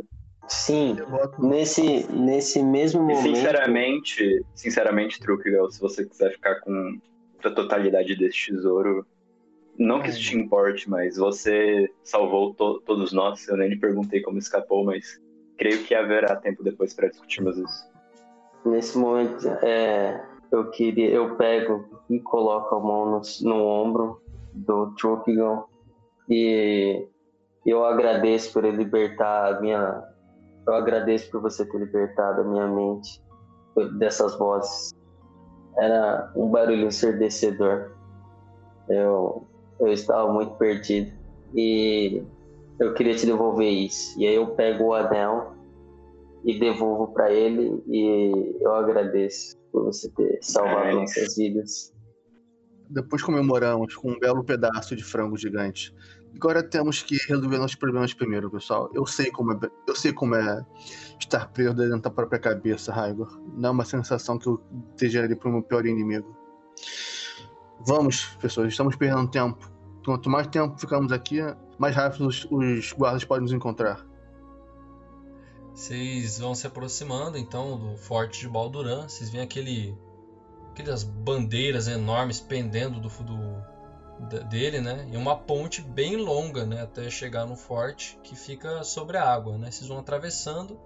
Sim, 0.48 0.96
nesse, 1.38 2.04
nesse 2.12 2.60
mesmo 2.60 3.08
E 3.08 3.14
momento. 3.14 3.36
sinceramente, 3.36 4.44
sinceramente, 4.56 5.20
Trukigal, 5.20 5.70
se 5.70 5.80
você 5.80 6.04
quiser 6.04 6.32
ficar 6.32 6.60
com 6.62 6.98
a 7.44 7.50
totalidade 7.50 8.16
desse 8.16 8.46
tesouro, 8.46 9.06
não 9.78 10.00
que 10.02 10.10
isso 10.10 10.20
te 10.20 10.36
importe, 10.36 10.88
mas 10.88 11.16
você 11.16 11.90
salvou 12.02 12.54
to- 12.54 12.80
todos 12.80 13.12
nós. 13.12 13.46
Eu 13.48 13.56
nem 13.56 13.68
lhe 13.70 13.78
perguntei 13.78 14.20
como 14.22 14.38
escapou, 14.38 14.84
mas 14.84 15.20
creio 15.56 15.82
que 15.84 15.94
haverá 15.94 16.36
tempo 16.36 16.62
depois 16.62 16.94
pra 16.94 17.08
discutirmos 17.08 17.56
isso. 17.56 17.92
Nesse 18.64 18.96
momento, 18.96 19.48
é, 19.64 20.24
eu 20.50 20.70
queria, 20.70 21.10
eu 21.10 21.36
pego 21.36 22.02
e 22.08 22.20
coloco 22.20 22.74
a 22.74 22.80
mão 22.80 23.10
no, 23.10 23.22
no 23.42 23.64
ombro 23.66 24.20
do 24.52 24.94
Tropigon 24.94 25.64
e 26.28 27.06
eu 27.66 27.84
agradeço 27.84 28.52
por 28.52 28.64
ele 28.64 28.76
libertar 28.78 29.54
a 29.54 29.60
minha, 29.60 30.02
eu 30.66 30.74
agradeço 30.74 31.30
por 31.30 31.40
você 31.40 31.64
ter 31.64 31.78
libertado 31.78 32.42
a 32.42 32.44
minha 32.44 32.68
mente 32.68 33.20
dessas 33.98 34.38
vozes. 34.38 34.92
Era 35.78 36.30
um 36.36 36.50
barulho 36.50 36.86
ensurdecedor. 36.86 37.92
Eu, 38.88 39.46
eu 39.82 39.92
estava 39.92 40.32
muito 40.32 40.54
perdido 40.54 41.12
e 41.54 42.22
eu 42.78 42.94
queria 42.94 43.14
te 43.16 43.26
devolver 43.26 43.68
isso. 43.70 44.18
E 44.18 44.26
aí 44.26 44.34
eu 44.34 44.46
pego 44.48 44.84
o 44.84 44.94
anel 44.94 45.54
e 46.44 46.58
devolvo 46.58 47.12
para 47.12 47.32
ele 47.32 47.82
e 47.86 48.56
eu 48.60 48.74
agradeço 48.74 49.56
por 49.70 49.84
você 49.84 50.08
ter 50.10 50.38
salvado 50.40 50.88
É. 50.88 50.94
nossas 50.94 51.36
vidas. 51.36 51.92
Depois 52.88 53.22
comemoramos 53.22 53.96
com 53.96 54.10
um 54.10 54.18
belo 54.18 54.44
pedaço 54.44 54.94
de 54.94 55.02
frango 55.02 55.36
gigante. 55.36 55.94
Agora 56.34 56.62
temos 56.62 57.02
que 57.02 57.16
resolver 57.28 57.58
nossos 57.58 57.76
problemas 57.76 58.12
primeiro, 58.14 58.50
pessoal. 58.50 58.90
Eu 58.94 59.06
sei 59.06 59.30
como 59.30 59.52
é, 59.52 59.58
eu 59.86 59.94
sei 59.94 60.12
como 60.12 60.34
é 60.34 60.64
estar 61.18 61.50
preso 61.52 61.74
dentro 61.74 62.00
da 62.00 62.10
própria 62.10 62.38
cabeça, 62.38 62.92
Raigor. 62.92 63.40
Não 63.54 63.68
é 63.70 63.72
uma 63.72 63.84
sensação 63.84 64.38
que 64.38 64.46
eu 64.46 64.60
desejaria 64.96 65.36
para 65.36 65.48
o 65.48 65.52
meu 65.52 65.62
pior 65.62 65.86
inimigo. 65.86 66.36
Vamos, 67.86 68.26
pessoas, 68.40 68.68
estamos 68.68 68.96
perdendo 68.96 69.28
tempo. 69.30 69.71
Quanto 70.04 70.28
mais 70.28 70.46
tempo 70.48 70.78
ficamos 70.78 71.12
aqui, 71.12 71.38
mais 71.78 71.94
rápido 71.94 72.26
os, 72.26 72.46
os 72.50 72.92
guardas 72.92 73.24
podem 73.24 73.42
nos 73.42 73.52
encontrar. 73.52 74.04
Vocês 75.74 76.38
vão 76.38 76.54
se 76.54 76.66
aproximando 76.66 77.38
então 77.38 77.78
do 77.78 77.96
forte 77.96 78.40
de 78.40 78.48
Balduran. 78.48 79.08
Vocês 79.08 79.30
veem 79.30 79.42
aquele, 79.42 79.96
aquelas 80.70 81.02
bandeiras 81.02 81.88
enormes 81.88 82.40
pendendo 82.40 83.00
do, 83.00 83.08
do 83.08 83.72
dele, 84.48 84.80
né? 84.80 85.08
E 85.10 85.16
uma 85.16 85.36
ponte 85.36 85.80
bem 85.80 86.16
longa, 86.16 86.64
né? 86.64 86.82
Até 86.82 87.08
chegar 87.08 87.46
no 87.46 87.56
forte 87.56 88.18
que 88.22 88.36
fica 88.36 88.84
sobre 88.84 89.16
a 89.16 89.24
água, 89.24 89.56
né? 89.56 89.70
Vocês 89.70 89.88
vão 89.88 89.98
atravessando 89.98 90.78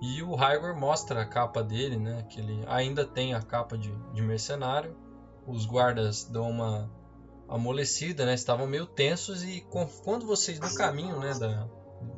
e 0.00 0.22
o 0.22 0.34
Hygor 0.34 0.74
mostra 0.76 1.22
a 1.22 1.26
capa 1.26 1.62
dele, 1.62 1.96
né? 1.96 2.24
Que 2.28 2.40
ele 2.40 2.64
ainda 2.66 3.04
tem 3.04 3.34
a 3.34 3.42
capa 3.42 3.76
de, 3.76 3.94
de 4.12 4.22
mercenário. 4.22 4.96
Os 5.46 5.66
guardas 5.66 6.24
dão 6.24 6.50
uma 6.50 6.90
amolecida, 7.48 8.24
né? 8.26 8.34
Estavam 8.34 8.66
meio 8.66 8.86
tensos 8.86 9.42
e 9.42 9.66
quando 10.02 10.26
vocês 10.26 10.58
no 10.58 10.74
caminho, 10.74 11.18
né? 11.18 11.34
Da, 11.38 11.68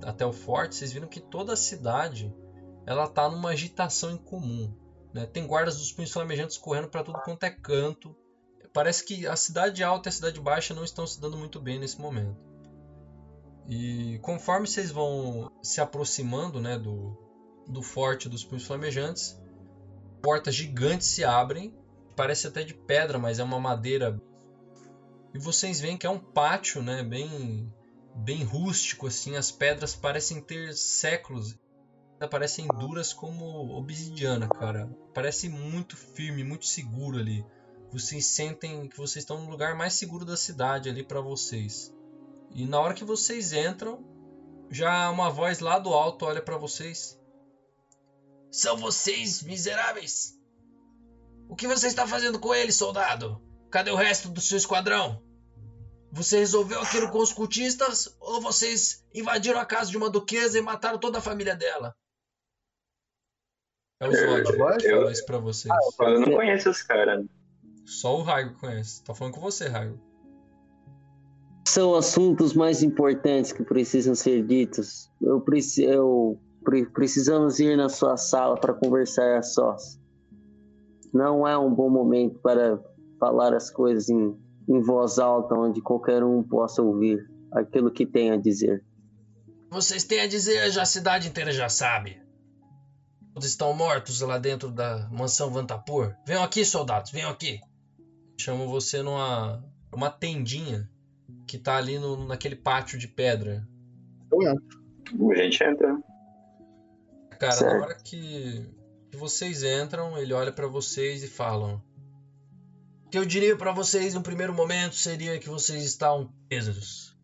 até 0.04 0.24
o 0.24 0.32
forte, 0.32 0.76
vocês 0.76 0.92
viram 0.92 1.08
que 1.08 1.20
toda 1.20 1.52
a 1.52 1.56
cidade 1.56 2.34
ela 2.86 3.08
tá 3.08 3.28
numa 3.28 3.50
agitação 3.50 4.12
incomum. 4.12 4.72
Né? 5.12 5.26
Tem 5.26 5.46
guardas 5.46 5.78
dos 5.78 5.92
punhos 5.92 6.12
flamejantes 6.12 6.56
correndo 6.56 6.88
para 6.88 7.02
tudo 7.02 7.20
quanto 7.22 7.42
é 7.44 7.50
canto. 7.50 8.14
Parece 8.72 9.04
que 9.04 9.26
a 9.26 9.34
cidade 9.34 9.82
alta 9.82 10.08
e 10.08 10.10
a 10.10 10.12
cidade 10.12 10.40
baixa 10.40 10.74
não 10.74 10.84
estão 10.84 11.06
se 11.06 11.20
dando 11.20 11.36
muito 11.36 11.60
bem 11.60 11.78
nesse 11.78 12.00
momento. 12.00 12.36
E 13.68 14.18
conforme 14.22 14.66
vocês 14.66 14.90
vão 14.92 15.50
se 15.62 15.80
aproximando 15.80 16.60
né, 16.60 16.78
do, 16.78 17.16
do 17.66 17.82
forte 17.82 18.28
dos 18.28 18.44
punhos 18.44 18.64
flamejantes, 18.64 19.40
portas 20.22 20.54
gigantes 20.54 21.08
se 21.08 21.24
abrem. 21.24 21.74
Parece 22.14 22.46
até 22.46 22.62
de 22.62 22.74
pedra, 22.74 23.18
mas 23.18 23.38
é 23.38 23.44
uma 23.44 23.58
madeira. 23.58 24.20
E 25.36 25.38
vocês 25.38 25.82
veem 25.82 25.98
que 25.98 26.06
é 26.06 26.10
um 26.10 26.18
pátio, 26.18 26.82
né, 26.82 27.02
bem 27.02 27.70
bem 28.14 28.42
rústico 28.42 29.06
assim, 29.06 29.36
as 29.36 29.50
pedras 29.50 29.94
parecem 29.94 30.40
ter 30.40 30.74
séculos, 30.74 31.54
parecem 32.30 32.66
duras 32.66 33.12
como 33.12 33.76
obsidiana, 33.76 34.48
cara. 34.48 34.88
Parece 35.12 35.50
muito 35.50 35.94
firme, 35.94 36.42
muito 36.42 36.64
seguro 36.64 37.18
ali. 37.18 37.44
Vocês 37.92 38.24
sentem 38.24 38.88
que 38.88 38.96
vocês 38.96 39.24
estão 39.24 39.44
no 39.44 39.50
lugar 39.50 39.74
mais 39.74 39.92
seguro 39.92 40.24
da 40.24 40.38
cidade 40.38 40.88
ali 40.88 41.04
para 41.04 41.20
vocês. 41.20 41.94
E 42.54 42.64
na 42.64 42.80
hora 42.80 42.94
que 42.94 43.04
vocês 43.04 43.52
entram, 43.52 44.02
já 44.70 45.10
uma 45.10 45.28
voz 45.28 45.58
lá 45.58 45.78
do 45.78 45.92
alto 45.92 46.24
olha 46.24 46.40
para 46.40 46.56
vocês. 46.56 47.20
São 48.50 48.78
vocês, 48.78 49.42
miseráveis? 49.42 50.40
O 51.46 51.54
que 51.54 51.68
você 51.68 51.88
está 51.88 52.06
fazendo 52.06 52.40
com 52.40 52.54
ele, 52.54 52.72
soldado? 52.72 53.38
Cadê 53.70 53.90
o 53.90 53.96
resto 53.96 54.30
do 54.30 54.40
seu 54.40 54.56
esquadrão? 54.56 55.25
Você 56.12 56.38
resolveu 56.38 56.80
aquilo 56.80 57.10
com 57.10 57.18
os 57.18 57.32
cultistas 57.32 58.16
ou 58.20 58.40
vocês 58.40 59.04
invadiram 59.14 59.60
a 59.60 59.66
casa 59.66 59.90
de 59.90 59.96
uma 59.96 60.08
duquesa 60.08 60.58
e 60.58 60.62
mataram 60.62 60.98
toda 60.98 61.18
a 61.18 61.22
família 61.22 61.54
dela? 61.54 61.94
É 64.00 64.08
o 64.08 64.12
Zod 64.12 64.50
Eu- 64.50 64.76
que 64.78 64.88
falou 64.90 65.10
isso 65.10 65.26
pra 65.26 65.38
vocês. 65.38 65.74
Eu 66.00 66.20
não 66.20 66.32
conheço 66.32 66.68
esse 66.70 66.86
cara. 66.86 67.24
Só 67.84 68.16
o 68.18 68.22
Raigo 68.22 68.58
conhece. 68.58 69.02
Tá 69.04 69.14
falando 69.14 69.34
com 69.34 69.40
você, 69.40 69.68
Raigo. 69.68 69.98
São 71.66 71.94
assuntos 71.94 72.54
mais 72.54 72.82
importantes 72.82 73.52
que 73.52 73.62
precisam 73.64 74.14
ser 74.14 74.44
ditos. 74.46 75.10
Eu, 75.20 75.40
preci 75.40 75.82
eu 75.84 76.40
pre- 76.64 76.86
precisamos 76.86 77.58
ir 77.58 77.76
na 77.76 77.88
sua 77.88 78.16
sala 78.16 78.56
para 78.58 78.72
conversar 78.74 79.38
a 79.38 79.42
sós. 79.42 80.00
Não 81.12 81.46
é 81.46 81.56
um 81.58 81.72
bom 81.74 81.90
momento 81.90 82.38
para 82.40 82.78
falar 83.18 83.54
as 83.54 83.70
coisas 83.70 84.08
em, 84.08 84.36
em 84.68 84.80
voz 84.80 85.18
alta, 85.18 85.54
onde 85.54 85.80
qualquer 85.80 86.22
um 86.22 86.42
possa 86.42 86.82
ouvir 86.82 87.28
aquilo 87.52 87.90
que 87.90 88.06
tem 88.06 88.30
a 88.30 88.36
dizer. 88.36 88.84
Vocês 89.70 90.04
têm 90.04 90.20
a 90.20 90.26
dizer, 90.26 90.70
já 90.70 90.82
a 90.82 90.86
cidade 90.86 91.28
inteira 91.28 91.52
já 91.52 91.68
sabe. 91.68 92.20
Todos 93.34 93.48
estão 93.48 93.74
mortos 93.74 94.20
lá 94.20 94.38
dentro 94.38 94.70
da 94.70 95.08
mansão 95.10 95.50
Vantapur. 95.50 96.14
Venham 96.26 96.42
aqui, 96.42 96.64
soldados, 96.64 97.10
venham 97.10 97.30
aqui. 97.30 97.60
Chamo 98.38 98.68
você 98.68 99.02
numa 99.02 99.62
uma 99.92 100.10
tendinha 100.10 100.88
que 101.46 101.58
tá 101.58 101.76
ali 101.76 101.98
no, 101.98 102.26
naquele 102.26 102.56
pátio 102.56 102.98
de 102.98 103.08
pedra. 103.08 103.66
Eu 104.30 104.42
entro. 104.42 104.84
A 105.32 105.34
gente 105.36 105.62
entra. 105.62 105.98
Cara, 107.38 107.52
Certo. 107.52 107.74
na 107.74 107.84
hora 107.84 107.94
que, 107.94 108.66
que 109.10 109.16
vocês 109.16 109.62
entram, 109.62 110.16
ele 110.18 110.32
olha 110.32 110.52
pra 110.52 110.66
vocês 110.66 111.22
e 111.22 111.28
falam: 111.28 111.82
que 113.16 113.20
eu 113.20 113.24
diria 113.24 113.56
para 113.56 113.72
vocês 113.72 114.12
no 114.12 114.20
primeiro 114.20 114.52
momento 114.52 114.94
seria 114.94 115.38
que 115.38 115.48
vocês 115.48 115.82
estão 115.82 116.30
presos. 116.50 117.16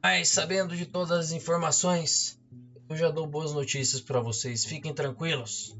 Mas 0.00 0.28
sabendo 0.28 0.76
de 0.76 0.86
todas 0.86 1.10
as 1.10 1.32
informações, 1.32 2.40
eu 2.88 2.96
já 2.96 3.10
dou 3.10 3.26
boas 3.26 3.52
notícias 3.52 4.00
para 4.00 4.20
vocês. 4.20 4.64
Fiquem 4.64 4.94
tranquilos. 4.94 5.76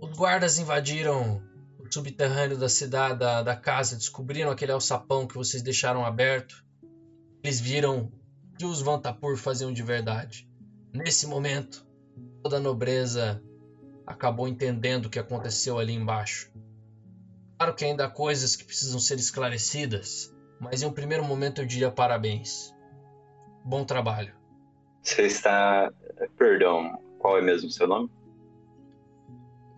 Os 0.00 0.10
guardas 0.16 0.58
invadiram 0.58 1.40
o 1.78 1.86
subterrâneo 1.88 2.58
da 2.58 2.68
cidade, 2.68 3.20
da, 3.20 3.40
da 3.40 3.54
casa, 3.54 3.94
descobriram 3.94 4.50
aquele 4.50 4.72
alçapão 4.72 5.24
que 5.24 5.36
vocês 5.36 5.62
deixaram 5.62 6.04
aberto. 6.04 6.64
Eles 7.40 7.60
viram 7.60 8.10
que 8.58 8.64
os 8.64 8.82
Vantapur 8.82 9.36
faziam 9.36 9.72
de 9.72 9.84
verdade. 9.84 10.44
Nesse 10.92 11.24
momento, 11.24 11.86
toda 12.42 12.56
a 12.56 12.60
nobreza 12.60 13.40
acabou 14.04 14.48
entendendo 14.48 15.06
o 15.06 15.08
que 15.08 15.20
aconteceu 15.20 15.78
ali 15.78 15.92
embaixo. 15.92 16.50
Claro 17.60 17.74
que 17.74 17.84
ainda 17.84 18.06
há 18.06 18.10
coisas 18.10 18.56
que 18.56 18.64
precisam 18.64 18.98
ser 18.98 19.18
esclarecidas, 19.18 20.34
mas 20.58 20.82
em 20.82 20.86
um 20.86 20.92
primeiro 20.92 21.22
momento 21.22 21.60
eu 21.60 21.66
diria 21.66 21.90
parabéns. 21.90 22.74
Bom 23.62 23.84
trabalho. 23.84 24.34
Você 25.02 25.26
está. 25.26 25.92
Perdão, 26.38 26.98
qual 27.18 27.36
é 27.36 27.42
mesmo 27.42 27.68
o 27.68 27.70
seu 27.70 27.86
nome? 27.86 28.10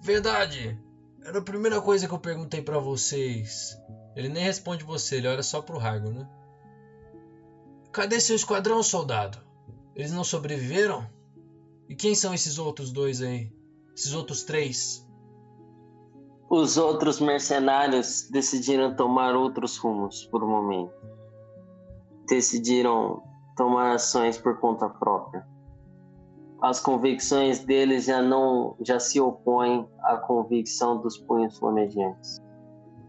Verdade. 0.01 0.81
Era 1.25 1.41
a 1.41 1.43
primeira 1.43 1.81
coisa 1.81 2.07
que 2.07 2.15
eu 2.15 2.21
perguntei 2.21 2.63
pra 2.63 2.79
vocês. 2.79 3.77
Ele 4.15 4.29
nem 4.29 4.45
responde 4.45 4.85
você, 4.85 5.17
ele 5.17 5.27
olha 5.27 5.43
só 5.43 5.61
pro 5.61 5.81
Hargo, 5.81 6.09
né? 6.09 6.29
Cadê 7.91 8.21
seu 8.21 8.37
esquadrão, 8.37 8.81
soldado? 8.81 9.39
Eles 9.97 10.13
não 10.13 10.23
sobreviveram? 10.23 11.11
E 11.89 11.97
quem 11.97 12.15
são 12.15 12.33
esses 12.33 12.59
outros 12.59 12.93
dois 12.93 13.21
aí? 13.21 13.53
Esses 13.93 14.13
outros 14.13 14.45
três? 14.45 15.02
Os 16.55 16.77
outros 16.77 17.19
mercenários 17.19 18.29
decidiram 18.31 18.95
tomar 18.95 19.35
outros 19.35 19.79
rumos 19.79 20.27
por 20.27 20.45
um 20.45 20.51
momento. 20.51 20.93
Decidiram 22.29 23.23
tomar 23.57 23.95
ações 23.95 24.37
por 24.37 24.61
conta 24.61 24.87
própria. 24.87 25.49
As 26.61 26.79
convicções 26.79 27.65
deles 27.65 28.05
já 28.05 28.21
não 28.21 28.77
já 28.83 29.01
se 29.01 29.19
opõem 29.19 29.89
à 30.01 30.19
convicção 30.19 31.01
dos 31.01 31.17
punhos 31.17 31.57
flamejantes. 31.57 32.37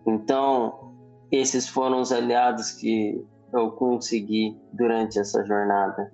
Então, 0.08 0.94
esses 1.30 1.68
foram 1.68 2.00
os 2.00 2.14
aliados 2.14 2.72
que 2.72 3.28
eu 3.52 3.72
consegui 3.72 4.58
durante 4.72 5.20
essa 5.20 5.44
jornada. 5.44 6.14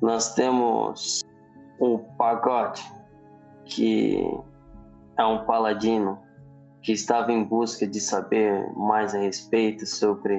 Nós 0.00 0.32
temos 0.34 1.22
o 1.80 1.98
Pagote, 2.16 2.88
que 3.64 4.24
é 5.16 5.24
um 5.24 5.44
paladino 5.44 6.18
que 6.82 6.92
estava 6.92 7.32
em 7.32 7.44
busca 7.44 7.86
de 7.86 8.00
saber 8.00 8.70
mais 8.76 9.14
a 9.14 9.18
respeito 9.18 9.86
sobre. 9.86 10.34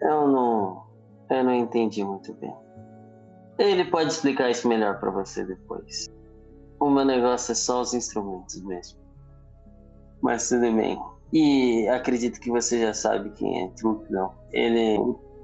Eu 0.00 0.28
não, 0.28 0.82
eu 1.30 1.44
não 1.44 1.54
entendi 1.54 2.04
muito 2.04 2.32
bem. 2.34 2.54
Ele 3.58 3.84
pode 3.84 4.10
explicar 4.10 4.50
isso 4.50 4.68
melhor 4.68 4.98
para 4.98 5.10
você 5.10 5.44
depois. 5.44 6.08
O 6.80 6.90
meu 6.90 7.04
negócio 7.04 7.52
é 7.52 7.54
só 7.54 7.80
os 7.80 7.94
instrumentos 7.94 8.60
mesmo. 8.62 8.98
Mas 10.20 10.48
tudo 10.48 10.72
bem. 10.72 10.98
E 11.32 11.88
acredito 11.88 12.40
que 12.40 12.50
você 12.50 12.80
já 12.80 12.94
sabe 12.94 13.30
quem 13.30 13.64
é 13.64 13.68
Trucão. 13.70 14.32
Ele 14.52 14.98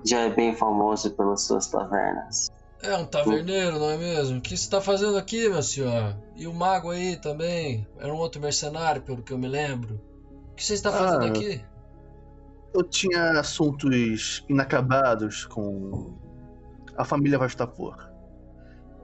já 0.05 0.21
é 0.21 0.31
bem 0.31 0.55
famoso 0.55 1.15
pelas 1.15 1.43
suas 1.43 1.69
tavernas. 1.69 2.49
É 2.83 2.97
um 2.97 3.05
taverneiro, 3.05 3.79
não 3.79 3.91
é 3.91 3.99
mesmo? 3.99 4.39
O 4.39 4.41
que 4.41 4.51
você 4.51 4.55
está 4.65 4.81
fazendo 4.81 5.19
aqui, 5.19 5.49
meu 5.49 5.63
senhor? 5.63 6.17
E 6.35 6.47
o 6.47 6.55
mago 6.55 6.91
aí 6.91 7.17
também? 7.17 7.87
Era 7.99 8.13
um 8.13 8.17
outro 8.17 8.41
mercenário, 8.41 9.03
pelo 9.03 9.23
que 9.23 9.33
eu 9.33 9.39
me 9.39 9.49
lembro. 9.49 10.01
O 10.53 10.55
que 10.55 10.65
você 10.65 10.75
está 10.75 10.91
fazendo 10.91 11.25
Ah, 11.25 11.29
aqui? 11.29 11.63
Eu 12.73 12.83
tinha 12.85 13.39
assuntos 13.39 14.45
inacabados 14.49 15.45
com 15.45 16.19
a 16.97 17.05
família 17.05 17.39
Vastapor. 17.39 18.09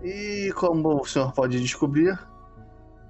E 0.03 0.53
como 0.57 1.01
o 1.01 1.05
senhor 1.05 1.33
pode 1.33 1.61
descobrir, 1.61 2.19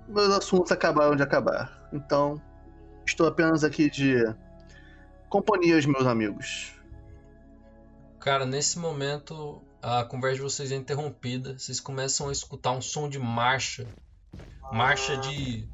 meus 0.09 0.31
assuntos 0.31 0.73
acabaram 0.73 1.15
de 1.15 1.23
acabar. 1.23 1.89
Então, 1.93 2.41
estou 3.07 3.27
apenas 3.29 3.63
aqui 3.63 3.89
de 3.89 4.17
companhia 5.29 5.77
aos 5.77 5.87
meus 5.87 6.07
amigos. 6.07 6.75
Cara, 8.19 8.45
nesse 8.45 8.79
momento 8.79 9.63
a 9.83 10.05
conversa 10.05 10.37
de 10.37 10.43
vocês 10.43 10.73
é 10.73 10.77
interrompida. 10.77 11.59
Vocês 11.59 11.81
começam 11.81 12.29
a 12.29 12.33
escutar 12.33 12.73
um 12.73 12.81
som 12.83 13.09
de 13.09 13.19
marcha. 13.19 13.87
Marcha 14.73 15.17
de 15.19 15.69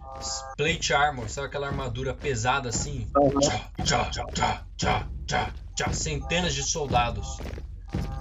plate 0.57 0.92
armor, 0.92 1.28
sabe 1.28 1.46
aquela 1.46 1.66
armadura 1.66 2.12
pesada 2.12 2.68
assim? 2.68 3.09
Tchá, 3.40 3.70
tchá, 4.11 4.11
tchá, 4.11 4.66
tchá, 4.76 5.09
tchá, 5.26 5.55
tchá. 5.74 5.92
Centenas 5.94 6.55
de 6.55 6.62
soldados 6.62 7.38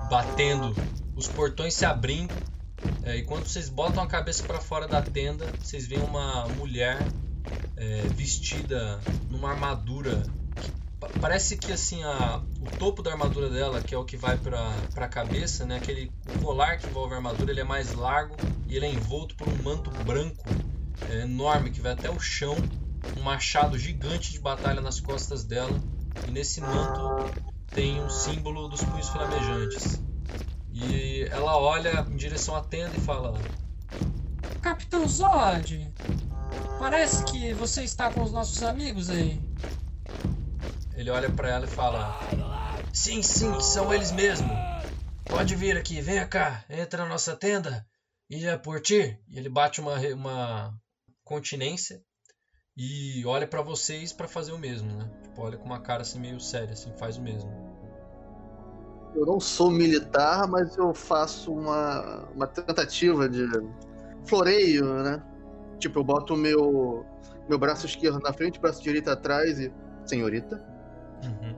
batendo, 0.09 0.73
os 1.15 1.27
portões 1.27 1.73
se 1.73 1.85
abrindo. 1.85 2.33
É, 3.03 3.17
e 3.17 3.23
quando 3.25 3.45
vocês 3.45 3.69
botam 3.69 4.01
a 4.03 4.07
cabeça 4.07 4.43
para 4.43 4.59
fora 4.59 4.87
da 4.87 5.01
tenda, 5.01 5.45
vocês 5.59 5.85
veem 5.87 6.01
uma 6.01 6.47
mulher 6.49 6.97
é, 7.75 8.01
vestida 8.15 8.99
numa 9.29 9.51
armadura. 9.51 10.23
Pa- 10.99 11.09
Parece 11.19 11.57
que 11.57 11.71
assim 11.71 12.01
a, 12.03 12.41
o 12.61 12.77
topo 12.77 13.01
da 13.01 13.11
armadura 13.11 13.49
dela, 13.49 13.81
que 13.81 13.95
é 13.95 13.97
o 13.97 14.05
que 14.05 14.15
vai 14.15 14.37
para 14.37 14.71
a 14.95 15.07
cabeça, 15.07 15.65
né? 15.65 15.77
Aquele 15.77 16.11
colar 16.41 16.77
que 16.77 16.87
envolve 16.87 17.13
a 17.13 17.17
armadura, 17.17 17.51
ele 17.51 17.61
é 17.61 17.63
mais 17.63 17.93
largo 17.93 18.35
e 18.67 18.75
ele 18.75 18.85
é 18.85 18.91
envolto 18.91 19.35
por 19.35 19.49
um 19.49 19.63
manto 19.63 19.89
branco 20.03 20.45
é, 21.09 21.21
enorme 21.21 21.71
que 21.71 21.81
vai 21.81 21.93
até 21.93 22.09
o 22.09 22.19
chão, 22.19 22.55
um 23.17 23.23
machado 23.23 23.77
gigante 23.77 24.31
de 24.31 24.39
batalha 24.39 24.79
nas 24.79 24.99
costas 24.99 25.43
dela 25.43 25.81
e 26.27 26.31
nesse 26.31 26.61
manto 26.61 27.33
tem 27.67 28.01
um 28.01 28.09
símbolo 28.09 28.67
dos 28.67 28.83
punhos 28.83 29.09
flamejantes. 29.09 29.99
E 30.71 31.23
ela 31.31 31.57
olha 31.57 32.05
em 32.09 32.15
direção 32.15 32.55
à 32.55 32.61
tenda 32.61 32.95
e 32.95 33.01
fala: 33.01 33.33
Capitão 34.61 35.07
Zod, 35.07 35.91
parece 36.79 37.23
que 37.25 37.53
você 37.53 37.83
está 37.83 38.11
com 38.11 38.21
os 38.21 38.31
nossos 38.31 38.61
amigos 38.63 39.09
aí. 39.09 39.41
Ele 40.95 41.09
olha 41.09 41.29
pra 41.29 41.49
ela 41.49 41.65
e 41.65 41.69
fala: 41.69 42.13
Sim, 42.93 43.21
sim, 43.23 43.59
são 43.61 43.93
eles 43.93 44.11
mesmo. 44.11 44.49
Pode 45.29 45.55
vir 45.55 45.77
aqui, 45.77 46.01
venha 46.01 46.27
cá, 46.27 46.63
entra 46.69 47.03
na 47.03 47.09
nossa 47.09 47.35
tenda 47.35 47.85
e 48.29 48.45
é 48.45 48.57
por 48.57 48.81
ti. 48.81 49.17
E 49.29 49.37
ele 49.37 49.49
bate 49.49 49.79
uma, 49.79 49.97
uma 50.13 50.73
continência 51.23 52.01
e 52.75 53.25
olha 53.25 53.47
pra 53.47 53.61
vocês 53.61 54.11
pra 54.11 54.27
fazer 54.27 54.51
o 54.51 54.59
mesmo, 54.59 54.91
né? 54.91 55.09
Tipo, 55.23 55.41
olha 55.41 55.57
com 55.57 55.65
uma 55.65 55.79
cara 55.79 56.01
assim 56.01 56.19
meio 56.19 56.39
séria, 56.39 56.73
assim, 56.73 56.91
faz 56.97 57.17
o 57.17 57.21
mesmo. 57.21 57.49
Eu 59.15 59.25
não 59.25 59.39
sou 59.39 59.71
militar, 59.71 60.47
mas 60.47 60.77
eu 60.77 60.93
faço 60.93 61.53
uma, 61.53 62.29
uma 62.33 62.47
tentativa 62.47 63.27
de 63.27 63.45
floreio, 64.25 64.85
né? 65.03 65.23
Tipo, 65.79 65.99
eu 65.99 66.03
boto 66.03 66.33
o 66.33 66.37
meu, 66.37 67.05
meu 67.49 67.57
braço 67.57 67.85
esquerdo 67.85 68.19
na 68.19 68.33
frente, 68.33 68.59
braço 68.59 68.83
direito 68.83 69.09
atrás 69.09 69.59
e. 69.59 69.73
Senhorita. 70.05 70.70
Uhum. 71.23 71.55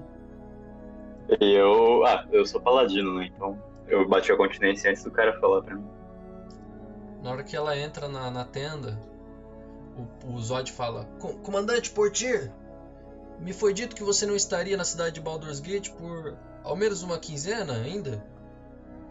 E 1.39 1.53
eu. 1.53 2.05
Ah, 2.05 2.25
eu 2.31 2.45
sou 2.45 2.61
paladino, 2.61 3.15
né? 3.15 3.29
Então 3.33 3.57
eu 3.87 4.07
bati 4.07 4.31
a 4.31 4.37
continência 4.37 4.89
antes 4.89 5.03
do 5.03 5.11
cara 5.11 5.39
falar 5.39 5.61
pra 5.61 5.75
mim. 5.75 5.87
Na 7.21 7.31
hora 7.31 7.43
que 7.43 7.55
ela 7.55 7.77
entra 7.77 8.07
na, 8.09 8.29
na 8.29 8.43
tenda, 8.43 8.99
o, 10.25 10.33
o 10.33 10.39
Zod 10.41 10.71
fala: 10.71 11.05
"Com- 11.19 11.37
Comandante 11.37 11.89
Portier, 11.91 12.51
me 13.39 13.53
foi 13.53 13.73
dito 13.73 13.95
que 13.95 14.03
você 14.03 14.25
não 14.25 14.35
estaria 14.35 14.75
na 14.75 14.83
cidade 14.83 15.15
de 15.15 15.21
Baldur's 15.21 15.59
Gate 15.59 15.89
por 15.91 16.37
ao 16.63 16.75
menos 16.75 17.03
uma 17.03 17.17
quinzena 17.17 17.73
ainda? 17.73 18.23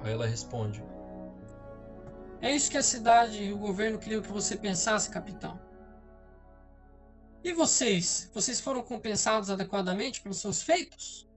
Aí 0.05 0.13
ela 0.13 0.27
responde: 0.27 0.85
É 2.43 2.51
isso 2.51 2.71
que 2.71 2.77
a 2.77 2.83
cidade 2.83 3.43
e 3.43 3.53
o 3.53 3.59
governo 3.59 3.99
queriam 3.99 4.21
que 4.21 4.31
você 4.33 4.57
pensasse, 4.57 5.09
capitão. 5.11 5.59
E 7.45 7.53
vocês? 7.53 8.31
Vocês 8.33 8.61
foram 8.61 8.83
compensados 8.83 9.51
adequadamente 9.51 10.23
pelos 10.23 10.41
seus 10.41 10.63
feitos? 10.63 11.29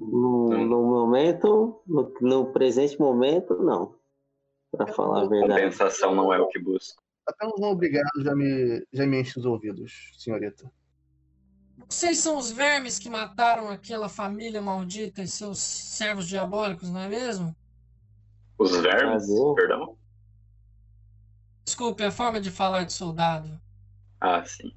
No, 0.00 0.48
no 0.48 0.82
momento, 0.82 1.82
no, 1.86 2.12
no 2.20 2.52
presente 2.52 2.98
momento, 2.98 3.62
não. 3.62 3.94
Pra 4.70 4.86
falar 4.86 5.22
a 5.22 5.28
verdade. 5.28 5.62
Compensação 5.62 6.14
não 6.14 6.32
é 6.32 6.40
o 6.40 6.48
que 6.48 6.58
busco. 6.58 7.02
Apenas 7.26 7.54
um 7.58 7.64
obrigado 7.64 8.22
já 8.22 8.34
me, 8.34 8.84
já 8.92 9.06
me 9.06 9.20
enche 9.20 9.38
os 9.38 9.44
ouvidos, 9.44 10.12
senhorita. 10.18 10.72
Vocês 11.88 12.18
são 12.18 12.38
os 12.38 12.50
vermes 12.50 12.98
que 12.98 13.10
mataram 13.10 13.68
aquela 13.68 14.08
família 14.08 14.62
maldita 14.62 15.22
e 15.22 15.28
seus 15.28 15.58
servos 15.58 16.26
diabólicos, 16.26 16.90
não 16.90 17.00
é 17.00 17.08
mesmo? 17.08 17.54
Os 18.58 18.76
vermes? 18.78 19.26
Perdão? 19.54 19.96
Desculpe, 21.72 22.02
é 22.02 22.08
a 22.08 22.12
forma 22.12 22.38
de 22.38 22.50
falar 22.50 22.84
de 22.84 22.92
soldado. 22.92 23.58
Ah, 24.20 24.44
sim. 24.44 24.74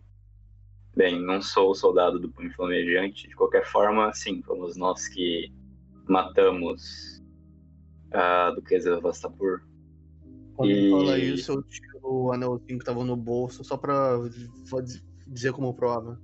Bem, 0.95 1.21
não 1.21 1.41
sou 1.41 1.71
o 1.71 1.75
soldado 1.75 2.17
do 2.17 2.31
punho 2.31 2.49
flamejante. 2.53 3.27
De 3.27 3.35
qualquer 3.35 3.65
forma, 3.65 4.13
sim, 4.13 4.41
fomos 4.43 4.77
nós 4.77 5.05
que 5.09 5.51
matamos 6.07 7.21
a 8.13 8.51
duquesa 8.51 8.97
Vastapur. 9.01 9.59
Quando 10.55 10.71
E- 10.71 10.89
fala 10.89 11.19
isso, 11.19 11.51
eu 11.51 11.63
tiro 11.63 11.99
o 12.01 12.31
anelzinho 12.31 12.79
que 12.79 12.85
tava 12.85 13.03
no 13.03 13.17
bolso 13.17 13.61
só 13.61 13.75
pra 13.75 14.13
dizer 15.27 15.51
como 15.51 15.73
prova. 15.73 16.17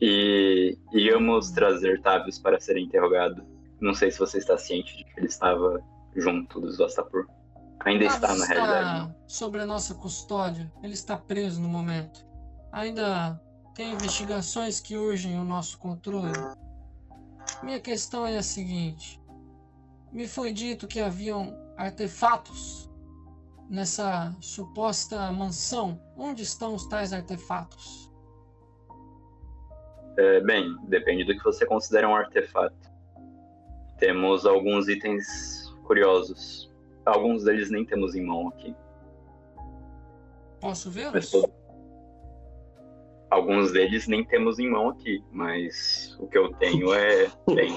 E 0.00 0.78
íamos 0.94 1.50
trazer 1.50 2.00
Tavius 2.00 2.38
para 2.38 2.58
ser 2.58 2.78
interrogado. 2.78 3.44
Não 3.82 3.92
sei 3.92 4.10
se 4.10 4.18
você 4.18 4.38
está 4.38 4.56
ciente 4.56 4.96
de 4.96 5.04
que 5.04 5.20
ele 5.20 5.26
estava 5.26 5.78
junto 6.16 6.58
dos 6.58 6.78
Vastapur. 6.78 7.26
Ainda 7.86 8.04
está, 8.04 8.26
Tavius 8.26 8.40
na 8.40 8.46
realidade. 8.46 9.08
né? 9.08 9.14
sob 9.28 9.60
a 9.60 9.64
nossa 9.64 9.94
custódia. 9.94 10.70
Ele 10.82 10.92
está 10.92 11.16
preso 11.16 11.60
no 11.60 11.68
momento. 11.68 12.26
Ainda 12.72 13.40
tem 13.74 13.92
investigações 13.92 14.80
que 14.80 14.96
urgem 14.96 15.38
o 15.38 15.44
nosso 15.44 15.78
controle. 15.78 16.32
Minha 17.62 17.78
questão 17.80 18.26
é 18.26 18.36
a 18.36 18.42
seguinte: 18.42 19.22
me 20.12 20.26
foi 20.26 20.52
dito 20.52 20.88
que 20.88 20.98
haviam 20.98 21.56
artefatos 21.76 22.90
nessa 23.70 24.34
suposta 24.40 25.30
mansão. 25.30 26.00
Onde 26.16 26.42
estão 26.42 26.74
os 26.74 26.88
tais 26.88 27.12
artefatos? 27.12 28.10
É, 30.18 30.40
bem, 30.40 30.76
depende 30.88 31.24
do 31.24 31.36
que 31.36 31.44
você 31.44 31.64
considera 31.64 32.08
um 32.08 32.16
artefato. 32.16 32.90
Temos 33.98 34.44
alguns 34.44 34.88
itens 34.88 35.72
curiosos. 35.84 36.65
Alguns 37.06 37.44
deles 37.44 37.70
nem 37.70 37.84
temos 37.84 38.14
em 38.14 38.24
mão 38.24 38.48
aqui. 38.48 38.74
Posso 40.60 40.90
Mas 41.14 41.30
todo- 41.30 41.52
Alguns 43.30 43.72
deles 43.72 44.06
nem 44.06 44.24
temos 44.24 44.58
em 44.58 44.68
mão 44.70 44.88
aqui, 44.88 45.22
mas 45.32 46.16
o 46.20 46.26
que 46.28 46.38
eu 46.38 46.52
tenho 46.54 46.92
é. 46.94 47.26
Bem, 47.54 47.70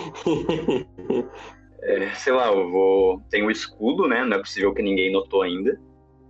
é, 1.82 2.09
sei 2.15 2.34
lá, 2.34 2.47
eu 2.51 2.69
vou. 2.71 3.21
Tem 3.30 3.43
o 3.45 3.51
escudo, 3.51 4.07
né? 4.07 4.23
Não 4.23 4.38
é 4.38 4.39
possível 4.39 4.73
que 4.73 4.82
ninguém 4.82 5.11
notou 5.11 5.41
ainda. 5.41 5.80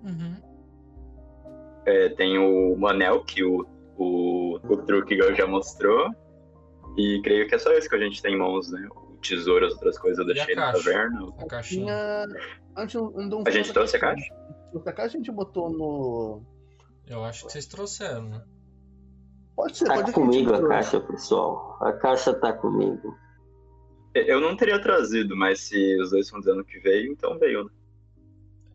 Uhum. 0.04 0.36
É, 1.86 2.10
tem 2.10 2.38
o 2.40 2.88
anel 2.88 3.24
que 3.24 3.44
o, 3.44 3.66
o, 3.98 4.56
o 4.56 4.78
Trukigal 4.78 5.34
já 5.36 5.46
mostrou. 5.46 6.10
E 6.98 7.22
creio 7.24 7.48
que 7.48 7.56
é 7.56 7.60
só 7.60 7.72
isso 7.74 7.90
que 7.90 7.96
a 7.96 8.00
gente 8.00 8.22
tem 8.22 8.34
em 8.34 8.38
mãos, 8.38 8.72
né? 8.72 8.88
O 9.20 9.22
tesouro, 9.22 9.66
as 9.66 9.74
outras 9.74 10.00
coisas 10.00 10.18
eu 10.18 10.26
deixei 10.34 10.56
na 10.56 10.72
taverna. 10.72 11.28
A 11.38 11.46
caixinha. 11.46 12.26
Tinha. 12.26 12.60
A 12.74 12.82
gente 12.86 12.98
A 13.46 13.52
gente 13.52 13.74
trouxe 13.74 13.98
a 13.98 14.00
caixa? 14.00 14.34
A 14.86 14.94
caixa 14.94 15.18
a 15.18 15.20
gente 15.20 15.32
botou 15.32 15.70
no. 15.70 16.42
Eu 17.06 17.24
acho 17.26 17.46
que 17.46 17.52
vocês 17.52 17.66
trouxeram, 17.66 18.30
né? 18.30 18.44
Pode 19.56 19.78
ser, 19.78 19.86
Tá 19.86 19.96
pode 19.96 20.14
comigo 20.14 20.54
a 20.54 20.66
caixa, 20.66 21.02
pessoal. 21.02 21.78
A 21.82 21.92
caixa 21.92 22.34
tá 22.34 22.54
comigo. 22.54 23.14
Eu 24.16 24.40
não 24.40 24.56
teria 24.56 24.82
trazido, 24.82 25.36
mas 25.36 25.60
se 25.60 26.02
os 26.02 26.12
dois 26.12 26.26
estão 26.26 26.40
dizendo 26.40 26.64
que 26.64 26.80
veio, 26.80 27.12
então 27.12 27.38
veio, 27.38 27.66
né? 27.66 27.72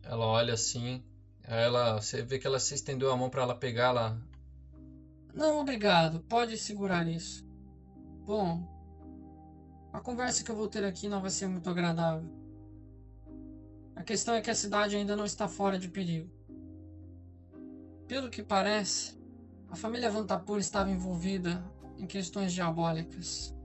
Ela 0.03 0.27
olha 0.27 0.53
assim. 0.53 1.03
Ela, 1.43 1.99
você 1.99 2.21
vê 2.21 2.37
que 2.37 2.45
ela 2.45 2.59
se 2.59 2.75
estendeu 2.75 3.11
a 3.11 3.17
mão 3.17 3.31
pra 3.31 3.41
ela 3.41 3.55
pegar 3.55 3.91
lá. 3.91 4.15
Não, 5.33 5.59
obrigado. 5.59 6.19
Pode 6.29 6.55
segurar 6.57 7.07
isso. 7.07 7.43
Bom, 8.25 8.74
a 9.95 10.01
conversa 10.01 10.43
que 10.43 10.51
eu 10.51 10.55
vou 10.57 10.67
ter 10.67 10.83
aqui 10.83 11.07
não 11.07 11.21
vai 11.21 11.29
ser 11.29 11.47
muito 11.47 11.69
agradável. 11.69 12.29
A 13.95 14.03
questão 14.03 14.35
é 14.35 14.41
que 14.41 14.51
a 14.51 14.55
cidade 14.55 14.93
ainda 14.93 15.15
não 15.15 15.23
está 15.23 15.47
fora 15.47 15.79
de 15.79 15.87
perigo. 15.87 16.29
Pelo 18.05 18.29
que 18.29 18.43
parece, 18.43 19.17
a 19.69 19.75
família 19.75 20.11
Vantapur 20.11 20.59
estava 20.59 20.91
envolvida 20.91 21.63
em 21.97 22.05
questões 22.05 22.51
diabólicas. 22.51 23.55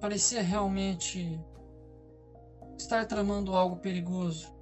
Parecia 0.00 0.42
realmente 0.42 1.40
estar 2.78 3.04
tramando 3.06 3.56
algo 3.56 3.78
perigoso. 3.78 4.54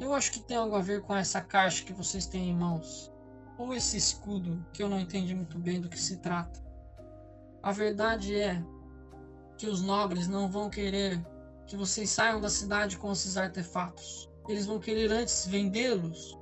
Eu 0.00 0.12
acho 0.12 0.32
que 0.32 0.40
tem 0.40 0.56
algo 0.56 0.74
a 0.74 0.82
ver 0.82 1.00
com 1.02 1.14
essa 1.14 1.40
caixa 1.40 1.84
que 1.84 1.92
vocês 1.92 2.26
têm 2.26 2.50
em 2.50 2.56
mãos 2.56 3.12
ou 3.56 3.72
esse 3.72 3.96
escudo 3.96 4.66
que 4.72 4.82
eu 4.82 4.88
não 4.88 4.98
entendi 4.98 5.32
muito 5.32 5.60
bem 5.60 5.80
do 5.80 5.88
que 5.88 5.98
se 5.98 6.16
trata. 6.16 6.60
A 7.62 7.70
verdade 7.70 8.34
é 8.34 8.60
que 9.58 9.66
os 9.66 9.82
nobres 9.82 10.26
não 10.28 10.48
vão 10.48 10.70
querer 10.70 11.20
que 11.66 11.76
vocês 11.76 12.08
saiam 12.08 12.40
da 12.40 12.48
cidade 12.48 12.96
com 12.96 13.12
esses 13.12 13.36
artefatos. 13.36 14.30
Eles 14.48 14.64
vão 14.64 14.78
querer 14.78 15.10
antes 15.12 15.46
vendê-los 15.46 16.38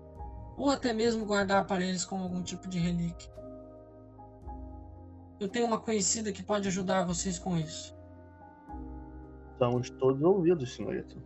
ou 0.57 0.71
até 0.71 0.93
mesmo 0.93 1.27
guardar 1.27 1.67
para 1.67 1.83
eles 1.85 2.05
como 2.05 2.23
algum 2.23 2.43
tipo 2.43 2.69
de 2.69 2.79
relíquia. 2.79 3.35
Eu 5.41 5.49
tenho 5.49 5.67
uma 5.67 5.81
conhecida 5.81 6.31
que 6.31 6.43
pode 6.43 6.69
ajudar 6.69 7.05
vocês 7.05 7.39
com 7.39 7.57
isso. 7.57 7.97
Estamos 9.53 9.91
todos 9.91 10.23
ouvidos, 10.23 10.75
senhorita. 10.75 11.17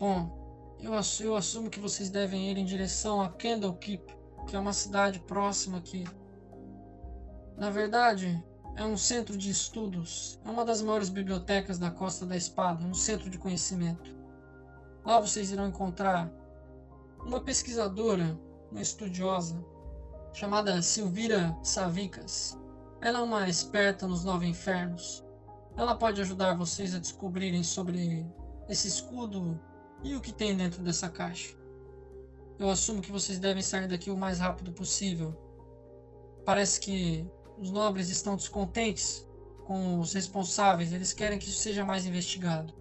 Bom, 0.00 0.76
eu, 0.80 0.94
assu- 0.94 1.22
eu 1.22 1.36
assumo 1.36 1.70
que 1.70 1.78
vocês 1.78 2.10
devem 2.10 2.50
ir 2.50 2.56
em 2.58 2.64
direção 2.64 3.20
a 3.20 3.28
Candlekeep, 3.28 4.04
que 4.46 4.56
é 4.56 4.58
uma 4.58 4.72
cidade 4.72 5.20
próxima 5.20 5.78
aqui. 5.78 6.04
Na 7.56 7.70
verdade, 7.70 8.42
é 8.76 8.84
um 8.84 8.96
centro 8.96 9.36
de 9.36 9.50
estudos, 9.50 10.38
é 10.44 10.50
uma 10.50 10.64
das 10.64 10.80
maiores 10.80 11.08
bibliotecas 11.08 11.78
da 11.78 11.90
Costa 11.90 12.24
da 12.24 12.36
Espada, 12.36 12.84
um 12.84 12.94
centro 12.94 13.28
de 13.28 13.38
conhecimento. 13.38 14.14
Lá 15.04 15.20
vocês 15.20 15.50
irão 15.50 15.68
encontrar 15.68 16.30
uma 17.24 17.40
pesquisadora, 17.40 18.38
uma 18.70 18.80
estudiosa, 18.80 19.62
chamada 20.32 20.80
Silvira 20.80 21.56
Savicas. 21.62 22.58
Ela 23.00 23.18
é 23.18 23.22
uma 23.22 23.48
esperta 23.48 24.06
nos 24.06 24.24
nove 24.24 24.46
infernos. 24.46 25.24
Ela 25.76 25.94
pode 25.94 26.20
ajudar 26.20 26.56
vocês 26.56 26.94
a 26.94 26.98
descobrirem 26.98 27.62
sobre 27.62 28.26
esse 28.68 28.88
escudo 28.88 29.60
e 30.02 30.14
o 30.14 30.20
que 30.20 30.32
tem 30.32 30.56
dentro 30.56 30.82
dessa 30.82 31.08
caixa. 31.08 31.54
Eu 32.58 32.70
assumo 32.70 33.02
que 33.02 33.10
vocês 33.10 33.38
devem 33.38 33.62
sair 33.62 33.88
daqui 33.88 34.10
o 34.10 34.16
mais 34.16 34.38
rápido 34.38 34.72
possível. 34.72 35.36
Parece 36.44 36.80
que 36.80 37.26
os 37.62 37.70
nobres 37.70 38.10
estão 38.10 38.34
descontentes 38.34 39.24
com 39.64 40.00
os 40.00 40.12
responsáveis, 40.12 40.92
eles 40.92 41.12
querem 41.12 41.38
que 41.38 41.48
isso 41.48 41.60
seja 41.60 41.84
mais 41.84 42.04
investigado. 42.04 42.74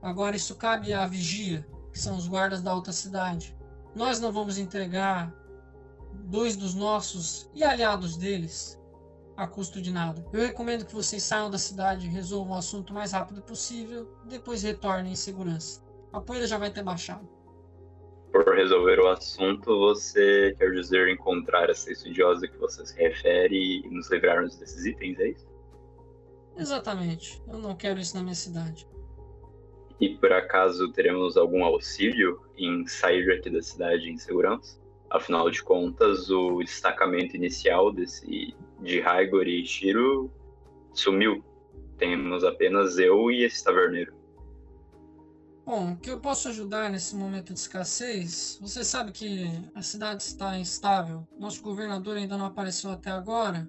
Agora 0.00 0.36
isso 0.36 0.54
cabe 0.54 0.92
à 0.92 1.04
vigia, 1.08 1.66
que 1.92 1.98
são 1.98 2.16
os 2.16 2.28
guardas 2.28 2.62
da 2.62 2.70
alta 2.70 2.92
cidade. 2.92 3.56
Nós 3.92 4.20
não 4.20 4.30
vamos 4.30 4.58
entregar 4.58 5.34
dois 6.26 6.54
dos 6.56 6.72
nossos 6.72 7.50
e 7.52 7.64
aliados 7.64 8.16
deles 8.16 8.80
a 9.36 9.48
custo 9.48 9.82
de 9.82 9.90
nada. 9.90 10.24
Eu 10.32 10.46
recomendo 10.46 10.86
que 10.86 10.94
vocês 10.94 11.24
saiam 11.24 11.50
da 11.50 11.58
cidade 11.58 12.06
resolvam 12.06 12.54
o 12.54 12.58
assunto 12.58 12.90
o 12.90 12.94
mais 12.94 13.10
rápido 13.10 13.42
possível, 13.42 14.08
depois 14.26 14.62
retornem 14.62 15.14
em 15.14 15.16
segurança. 15.16 15.82
A 16.12 16.20
poeira 16.20 16.46
já 16.46 16.58
vai 16.58 16.70
ter 16.70 16.84
baixado. 16.84 17.28
Por 18.32 18.54
resolver 18.54 19.00
o 19.00 19.08
assunto, 19.08 19.78
você 19.78 20.54
quer 20.58 20.70
dizer 20.72 21.08
encontrar 21.08 21.68
essa 21.68 21.90
estudiosa 21.90 22.46
que 22.46 22.56
você 22.58 22.86
se 22.86 22.96
refere 22.96 23.82
e 23.84 23.88
nos 23.90 24.10
livrarmos 24.10 24.56
desses 24.56 24.86
itens, 24.86 25.18
é 25.18 25.28
isso? 25.30 25.48
Exatamente. 26.56 27.42
Eu 27.48 27.58
não 27.58 27.74
quero 27.74 27.98
isso 27.98 28.16
na 28.16 28.22
minha 28.22 28.34
cidade. 28.34 28.86
E 30.00 30.10
por 30.16 30.32
acaso 30.32 30.92
teremos 30.92 31.36
algum 31.36 31.64
auxílio 31.64 32.40
em 32.56 32.86
sair 32.86 33.26
daqui 33.26 33.50
da 33.50 33.60
cidade 33.60 34.08
em 34.08 34.16
segurança? 34.16 34.80
Afinal 35.10 35.50
de 35.50 35.62
contas, 35.62 36.30
o 36.30 36.60
destacamento 36.60 37.34
inicial 37.36 37.92
desse 37.92 38.54
de 38.80 39.00
Raigor 39.00 39.46
e 39.46 39.64
Shiro 39.66 40.30
sumiu. 40.94 41.44
Temos 41.98 42.44
apenas 42.44 42.98
eu 42.98 43.30
e 43.30 43.44
esse 43.44 43.62
taverneiro. 43.62 44.14
Bom, 45.64 45.92
o 45.92 45.96
que 45.96 46.10
eu 46.10 46.18
posso 46.18 46.48
ajudar 46.48 46.90
nesse 46.90 47.14
momento 47.14 47.52
de 47.52 47.60
escassez? 47.60 48.58
Você 48.60 48.82
sabe 48.82 49.12
que 49.12 49.44
a 49.74 49.82
cidade 49.82 50.22
está 50.22 50.58
instável. 50.58 51.28
Nosso 51.38 51.62
governador 51.62 52.16
ainda 52.16 52.36
não 52.36 52.46
apareceu 52.46 52.90
até 52.90 53.10
agora. 53.10 53.68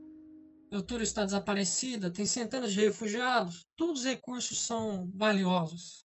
Eutúrio 0.72 1.03
está 1.03 1.26
desaparecida. 1.26 2.09
Tem 2.11 2.26
centenas 2.26 2.73
de 2.73 2.80
refugiados. 2.80 3.65
Todos 3.76 4.01
os 4.01 4.05
recursos 4.05 4.59
são 4.59 5.11
valiosos. 5.13 6.05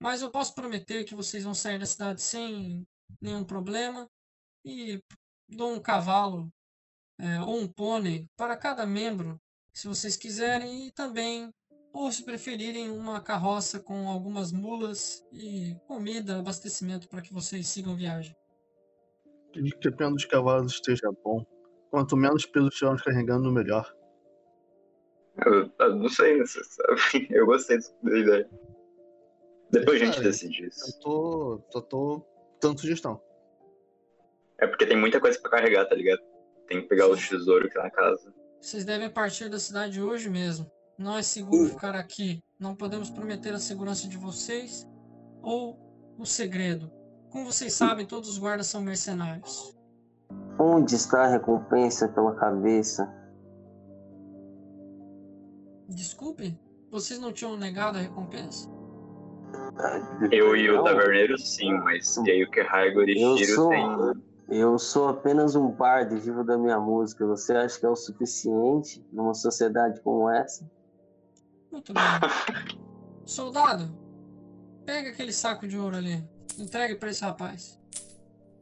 Mas 0.00 0.22
eu 0.22 0.30
posso 0.30 0.54
prometer 0.54 1.04
que 1.04 1.14
vocês 1.14 1.44
vão 1.44 1.54
sair 1.54 1.78
da 1.78 1.86
cidade 1.86 2.22
sem 2.22 2.86
nenhum 3.20 3.44
problema. 3.44 4.08
E 4.64 5.00
dou 5.46 5.72
um 5.72 5.80
cavalo 5.80 6.50
é, 7.18 7.40
ou 7.42 7.60
um 7.60 7.68
pônei 7.68 8.26
para 8.36 8.56
cada 8.56 8.86
membro, 8.86 9.40
se 9.72 9.86
vocês 9.86 10.16
quiserem. 10.16 10.86
E 10.86 10.92
também 10.92 11.52
ou 11.92 12.10
se 12.12 12.24
preferirem 12.24 12.90
uma 12.90 13.20
carroça 13.20 13.80
com 13.80 14.08
algumas 14.08 14.52
mulas 14.52 15.24
e 15.32 15.74
comida, 15.86 16.38
abastecimento 16.38 17.08
para 17.08 17.22
que 17.22 17.32
vocês 17.32 17.66
sigam 17.68 17.96
viagem. 17.96 18.36
De 19.52 19.70
que 19.76 19.88
o 19.88 19.96
pena 19.96 20.12
dos 20.12 20.24
cavalos 20.24 20.72
esteja 20.74 21.10
bom. 21.24 21.44
Quanto 21.90 22.16
menos 22.16 22.44
peso 22.44 22.68
estivermos 22.68 23.02
carregando, 23.02 23.50
melhor. 23.50 23.90
Eu, 25.44 25.70
eu 25.78 25.96
não 25.96 26.08
sei, 26.08 26.44
sabe? 26.46 27.28
Eu 27.30 27.46
gostei 27.46 27.78
da 28.02 28.18
ideia. 28.18 28.50
Depois 29.70 30.00
a 30.00 30.04
gente 30.04 30.20
decide 30.20 30.62
Eu 30.62 30.68
isso. 30.68 31.00
tô. 31.00 31.62
Só 31.70 31.80
tô 31.80 32.26
dando 32.60 32.80
sugestão. 32.80 33.22
É 34.58 34.66
porque 34.66 34.86
tem 34.86 34.96
muita 34.96 35.20
coisa 35.20 35.40
pra 35.40 35.50
carregar, 35.50 35.86
tá 35.86 35.94
ligado? 35.94 36.20
Tem 36.66 36.82
que 36.82 36.88
pegar 36.88 37.06
o 37.06 37.16
tesouro 37.16 37.68
que 37.68 37.74
tá 37.74 37.84
na 37.84 37.90
casa. 37.90 38.34
Vocês 38.60 38.84
devem 38.84 39.08
partir 39.08 39.48
da 39.48 39.58
cidade 39.58 40.02
hoje 40.02 40.28
mesmo. 40.28 40.70
Não 40.98 41.16
é 41.16 41.22
seguro 41.22 41.68
ficar 41.68 41.94
aqui. 41.94 42.42
Não 42.58 42.74
podemos 42.74 43.08
prometer 43.08 43.54
a 43.54 43.60
segurança 43.60 44.08
de 44.08 44.18
vocês 44.18 44.84
ou 45.40 45.78
o 46.18 46.26
segredo. 46.26 46.90
Como 47.30 47.44
vocês 47.44 47.72
sabem, 47.72 48.04
todos 48.04 48.28
os 48.28 48.38
guardas 48.38 48.66
são 48.66 48.80
mercenários. 48.80 49.76
Onde 50.58 50.96
está 50.96 51.22
a 51.22 51.28
recompensa 51.28 52.08
pela 52.08 52.34
cabeça? 52.34 53.08
Desculpe, 55.88 56.58
vocês 56.90 57.20
não 57.20 57.32
tinham 57.32 57.56
negado 57.56 57.96
a 57.96 58.00
recompensa? 58.00 58.68
Eu 60.32 60.56
e 60.56 60.68
o 60.68 60.82
taverneiro, 60.82 61.38
sim, 61.38 61.72
mas 61.74 62.16
e 62.16 62.30
aí 62.30 62.42
o 62.42 62.50
que 62.50 62.60
Raigor 62.60 63.08
e 63.08 63.22
Eu 63.22 63.36
Shiro 63.36 63.54
sou, 63.54 63.68
tem. 63.68 63.88
eu 64.48 64.78
sou 64.78 65.08
apenas 65.08 65.54
um 65.54 65.70
bardo 65.70 66.18
vivo 66.18 66.42
da 66.42 66.58
minha 66.58 66.80
música. 66.80 67.24
Você 67.24 67.54
acha 67.54 67.78
que 67.78 67.86
é 67.86 67.88
o 67.88 67.94
suficiente 67.94 69.06
numa 69.12 69.32
sociedade 69.34 70.00
como 70.00 70.28
essa? 70.28 70.68
Muito 71.70 71.92
bem. 71.92 72.02
Soldado, 73.24 73.84
pega 74.84 75.10
aquele 75.10 75.32
saco 75.32 75.66
de 75.66 75.78
ouro 75.78 75.96
ali. 75.96 76.22
Entregue 76.58 76.96
pra 76.96 77.10
esse 77.10 77.22
rapaz. 77.22 77.78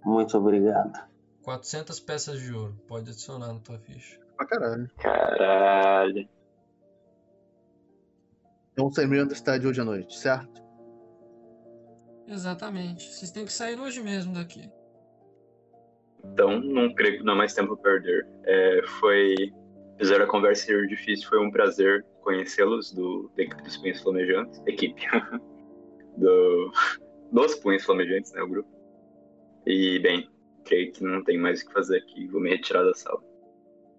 Muito 0.05 0.37
obrigado. 0.37 1.09
400 1.43 2.01
peças 2.01 2.41
de 2.41 2.53
ouro. 2.53 2.77
Pode 2.87 3.11
adicionar 3.11 3.53
na 3.53 3.61
tua 3.61 3.78
ficha. 3.78 4.20
Pra 4.37 4.47
caralho. 4.47 4.91
Caralho. 4.99 6.28
Então 8.73 8.93
saímos 8.93 9.28
da 9.28 9.35
cidade 9.35 9.66
hoje 9.66 9.81
à 9.81 9.85
noite, 9.85 10.19
certo? 10.19 10.62
Exatamente. 12.27 13.11
Vocês 13.11 13.31
têm 13.31 13.45
que 13.45 13.53
sair 13.53 13.78
hoje 13.81 14.03
mesmo 14.03 14.35
daqui. 14.35 14.70
Então, 16.24 16.61
não 16.61 16.93
creio 16.95 17.19
que 17.19 17.24
não 17.24 17.35
há 17.35 17.37
mais 17.37 17.55
tempo 17.55 17.74
a 17.74 17.77
perder. 17.77 18.27
É, 18.45 18.81
foi. 19.01 19.35
Apesar 19.97 20.18
da 20.18 20.27
conversa 20.27 20.66
ser 20.66 20.86
difícil, 20.89 21.27
foi 21.27 21.44
um 21.44 21.51
prazer 21.51 22.05
conhecê-los 22.20 22.93
do, 22.93 23.31
da 23.35 23.44
equipe 23.44 23.62
dos 23.62 23.78
Punhos 23.78 24.02
Flamejantes. 24.02 24.62
Equipe. 24.66 25.02
do, 26.18 26.70
dos 27.32 27.55
Punhos 27.56 27.82
Flamejantes, 27.82 28.31
né? 28.32 28.43
O 28.43 28.48
grupo. 28.48 28.68
E, 29.66 29.98
bem, 30.01 30.31
creio 30.66 30.93
que 30.93 31.02
não 31.02 31.24
tem 31.24 31.39
mais 31.39 31.62
o 31.62 31.66
que 31.66 31.73
fazer 31.73 31.97
aqui. 31.97 32.27
Vou 32.27 32.43
me 32.43 32.51
retirar 32.51 32.85
da 32.85 32.93
sala. 32.93 33.23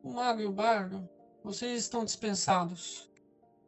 Mago 0.03 0.39
e 0.39 0.45
o 0.45 0.51
bardo, 0.51 1.09
vocês 1.43 1.81
estão 1.81 2.05
dispensados. 2.05 3.09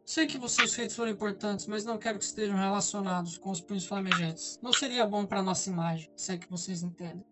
Sei 0.06 0.28
que 0.28 0.38
vocês 0.38 0.74
feitos 0.76 0.96
foram 0.96 1.12
importantes, 1.12 1.66
mas 1.66 1.84
não 1.84 1.98
quero 1.98 2.20
que 2.20 2.24
estejam 2.24 2.56
relacionados 2.56 3.40
com 3.40 3.50
os 3.50 3.60
punhos 3.60 3.88
flamejantes. 3.88 4.60
Não 4.62 4.72
seria 4.72 5.06
bom 5.06 5.26
para 5.26 5.42
nossa 5.42 5.70
imagem, 5.70 6.12
se 6.16 6.32
é 6.34 6.38
que 6.38 6.50
vocês 6.50 6.84
entendem. 6.84 7.26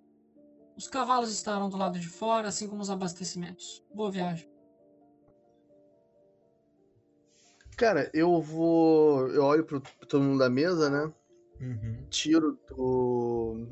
Os 0.76 0.88
cavalos 0.88 1.32
estarão 1.32 1.70
do 1.70 1.78
lado 1.78 2.00
de 2.00 2.08
fora, 2.08 2.48
assim 2.48 2.68
como 2.68 2.82
os 2.82 2.90
abastecimentos. 2.90 3.84
Boa 3.94 4.12
viagem. 4.12 4.57
Cara, 7.78 8.10
eu 8.12 8.42
vou. 8.42 9.28
Eu 9.30 9.44
olho 9.44 9.64
pro, 9.64 9.80
pro 9.80 10.08
todo 10.08 10.24
mundo 10.24 10.40
da 10.40 10.50
mesa, 10.50 10.90
né? 10.90 11.14
Uhum. 11.62 12.08
Tiro 12.10 12.58
do. 12.68 13.68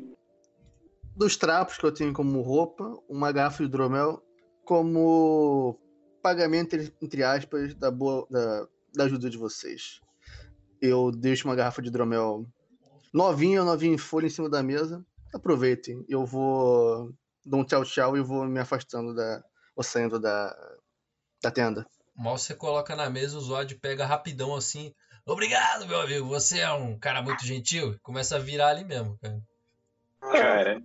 Dos 1.15 1.35
trapos 1.35 1.77
que 1.77 1.85
eu 1.85 1.91
tenho 1.91 2.13
como 2.13 2.41
roupa, 2.41 2.97
uma 3.09 3.31
garrafa 3.31 3.63
de 3.63 3.69
hidromel 3.69 4.21
como 4.63 5.79
pagamento, 6.21 6.75
entre 7.01 7.23
aspas, 7.23 7.73
da, 7.75 7.89
boa, 7.89 8.27
da, 8.29 8.67
da 8.93 9.03
ajuda 9.05 9.29
de 9.29 9.37
vocês. 9.37 10.01
Eu 10.81 11.11
deixo 11.11 11.47
uma 11.47 11.55
garrafa 11.55 11.81
de 11.81 11.87
hidromel 11.87 12.45
novinha, 13.13 13.63
novinha 13.63 13.95
em 13.95 13.97
folha 13.97 14.27
em 14.27 14.29
cima 14.29 14.49
da 14.49 14.61
mesa. 14.61 15.03
Aproveitem. 15.33 16.05
Eu 16.07 16.25
vou. 16.25 17.11
Dou 17.43 17.61
um 17.61 17.65
tchau, 17.65 17.83
tchau 17.83 18.17
e 18.17 18.21
vou 18.21 18.45
me 18.45 18.59
afastando 18.59 19.15
da. 19.15 19.43
Vou 19.75 19.83
saindo 19.83 20.19
da, 20.19 20.55
da 21.41 21.49
tenda. 21.49 21.87
Mal 22.15 22.37
você 22.37 22.55
coloca 22.55 22.95
na 22.95 23.09
mesa, 23.09 23.37
o 23.37 23.41
Zod 23.41 23.75
pega 23.75 24.05
rapidão 24.05 24.55
assim. 24.55 24.93
Obrigado, 25.25 25.87
meu 25.87 25.99
amigo. 25.99 26.27
Você 26.29 26.59
é 26.59 26.71
um 26.71 26.97
cara 26.97 27.21
muito 27.21 27.45
gentil. 27.45 27.97
Começa 28.01 28.35
a 28.35 28.39
virar 28.39 28.69
ali 28.69 28.85
mesmo, 28.85 29.17
cara. 29.21 29.41
Cara, 30.21 30.81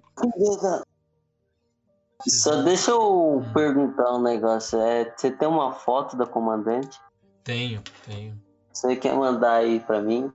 Só 2.27 2.63
deixa 2.63 2.91
eu 2.91 3.45
perguntar 3.55 4.13
um 4.15 4.23
negócio. 4.23 4.81
É, 4.81 5.05
você 5.15 5.31
tem 5.31 5.47
uma 5.47 5.73
foto 5.73 6.17
da 6.17 6.27
comandante? 6.27 6.99
Tenho, 7.45 7.83
tenho. 8.05 8.41
Você 8.73 8.97
quer 8.97 9.15
mandar 9.15 9.55
aí 9.55 9.81
pra 9.81 10.01
mim? 10.01 10.33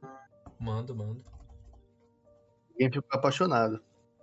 Mando, 0.59 0.95
mando. 0.95 1.23
Ninguém 2.71 2.91
ficou 2.91 3.17
apaixonado. 3.17 3.81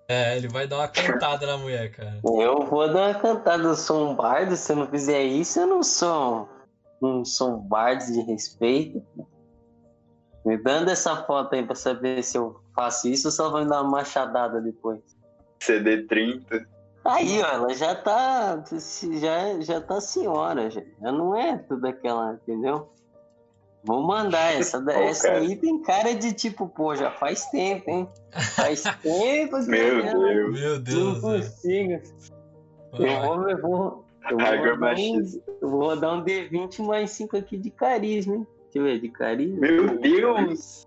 É, 0.09 0.37
ele 0.37 0.49
vai 0.49 0.67
dar 0.67 0.79
uma 0.79 0.89
cantada 0.89 1.47
na 1.47 1.57
mulher, 1.57 1.91
cara. 1.91 2.21
Eu 2.25 2.67
vou 2.67 2.93
dar 2.93 3.09
uma 3.09 3.21
cantada. 3.21 3.63
Eu 3.63 3.77
sou 3.77 4.11
um 4.11 4.15
bardo. 4.15 4.57
Se 4.57 4.73
eu 4.73 4.77
não 4.77 4.87
fizer 4.87 5.23
isso, 5.23 5.61
eu 5.61 5.67
não 5.67 5.83
sou. 5.83 6.49
Não 7.03 7.25
um 7.49 7.59
bardo 7.59 8.05
de 8.13 8.21
respeito. 8.21 9.03
Me 10.47 10.57
dando 10.57 10.89
essa 10.91 11.17
foto 11.25 11.55
aí 11.55 11.65
pra 11.67 11.75
saber 11.75 12.23
se 12.23 12.39
eu 12.39 12.61
faço 12.75 13.09
isso 13.09 13.29
ou 13.29 13.33
só 13.33 13.51
vai 13.51 13.65
me 13.65 13.71
dar 13.71 13.83
uma 13.83 13.91
machadada 13.91 14.61
depois. 14.61 15.01
CD 15.61 16.07
30. 16.07 16.65
Aí, 17.05 17.41
ó, 17.43 17.47
ela 17.47 17.75
já 17.75 17.95
tá. 17.97 18.63
Já, 19.21 19.61
já 19.61 19.81
tá 19.81 20.01
senhora, 20.01 20.71
já. 20.71 20.81
Já 21.01 21.13
não 21.13 21.35
é 21.37 21.59
tudo 21.59 21.87
aquela, 21.87 22.35
entendeu? 22.35 22.89
Vou 23.85 24.03
mandar. 24.03 24.55
Essa, 24.55 24.81
Pô, 24.83 24.91
essa 24.91 25.29
cara. 25.29 25.41
aí 25.41 25.57
tem 25.57 25.83
cara 25.83 26.15
de 26.15 26.33
tipo, 26.33 26.69
pô, 26.69 26.95
já 26.95 27.11
faz 27.11 27.47
tempo, 27.47 27.91
hein? 27.91 28.09
Faz 28.55 28.83
tempo 29.03 29.59
que 29.59 29.67
Meu 29.71 29.99
eu 29.99 30.03
Deus. 30.03 30.61
Meu 30.61 30.75
não 30.77 30.83
Deus, 30.83 31.23
velho. 31.23 31.43
consigo. 31.43 32.03
Eu 32.93 33.23
vou, 33.23 33.51
eu 33.51 33.61
vou, 33.63 34.02
eu 34.31 34.39
vou, 34.39 34.49
rodar 34.49 34.97
um, 34.97 35.41
eu 35.61 35.69
vou 35.69 35.81
rodar 35.81 36.15
um 36.19 36.25
D20 36.25 36.85
mais 36.87 37.11
5 37.11 37.37
aqui 37.37 37.57
de 37.57 37.71
carisma, 37.71 38.37
hein? 38.37 38.47
Deixa 38.65 38.79
eu 38.79 38.85
ver, 38.85 39.01
de 39.01 39.09
carisma. 39.09 39.59
Meu 39.61 39.99
Deus! 39.99 40.87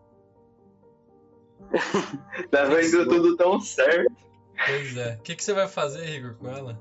Tava 2.51 2.81
indo 2.83 3.07
tudo 3.07 3.35
tão 3.35 3.59
certo. 3.59 4.11
Pois 4.65 4.97
é. 4.97 5.15
O 5.19 5.21
que, 5.23 5.35
que 5.35 5.43
você 5.43 5.53
vai 5.53 5.67
fazer, 5.67 6.07
Igor, 6.15 6.35
com 6.35 6.47
ela? 6.49 6.79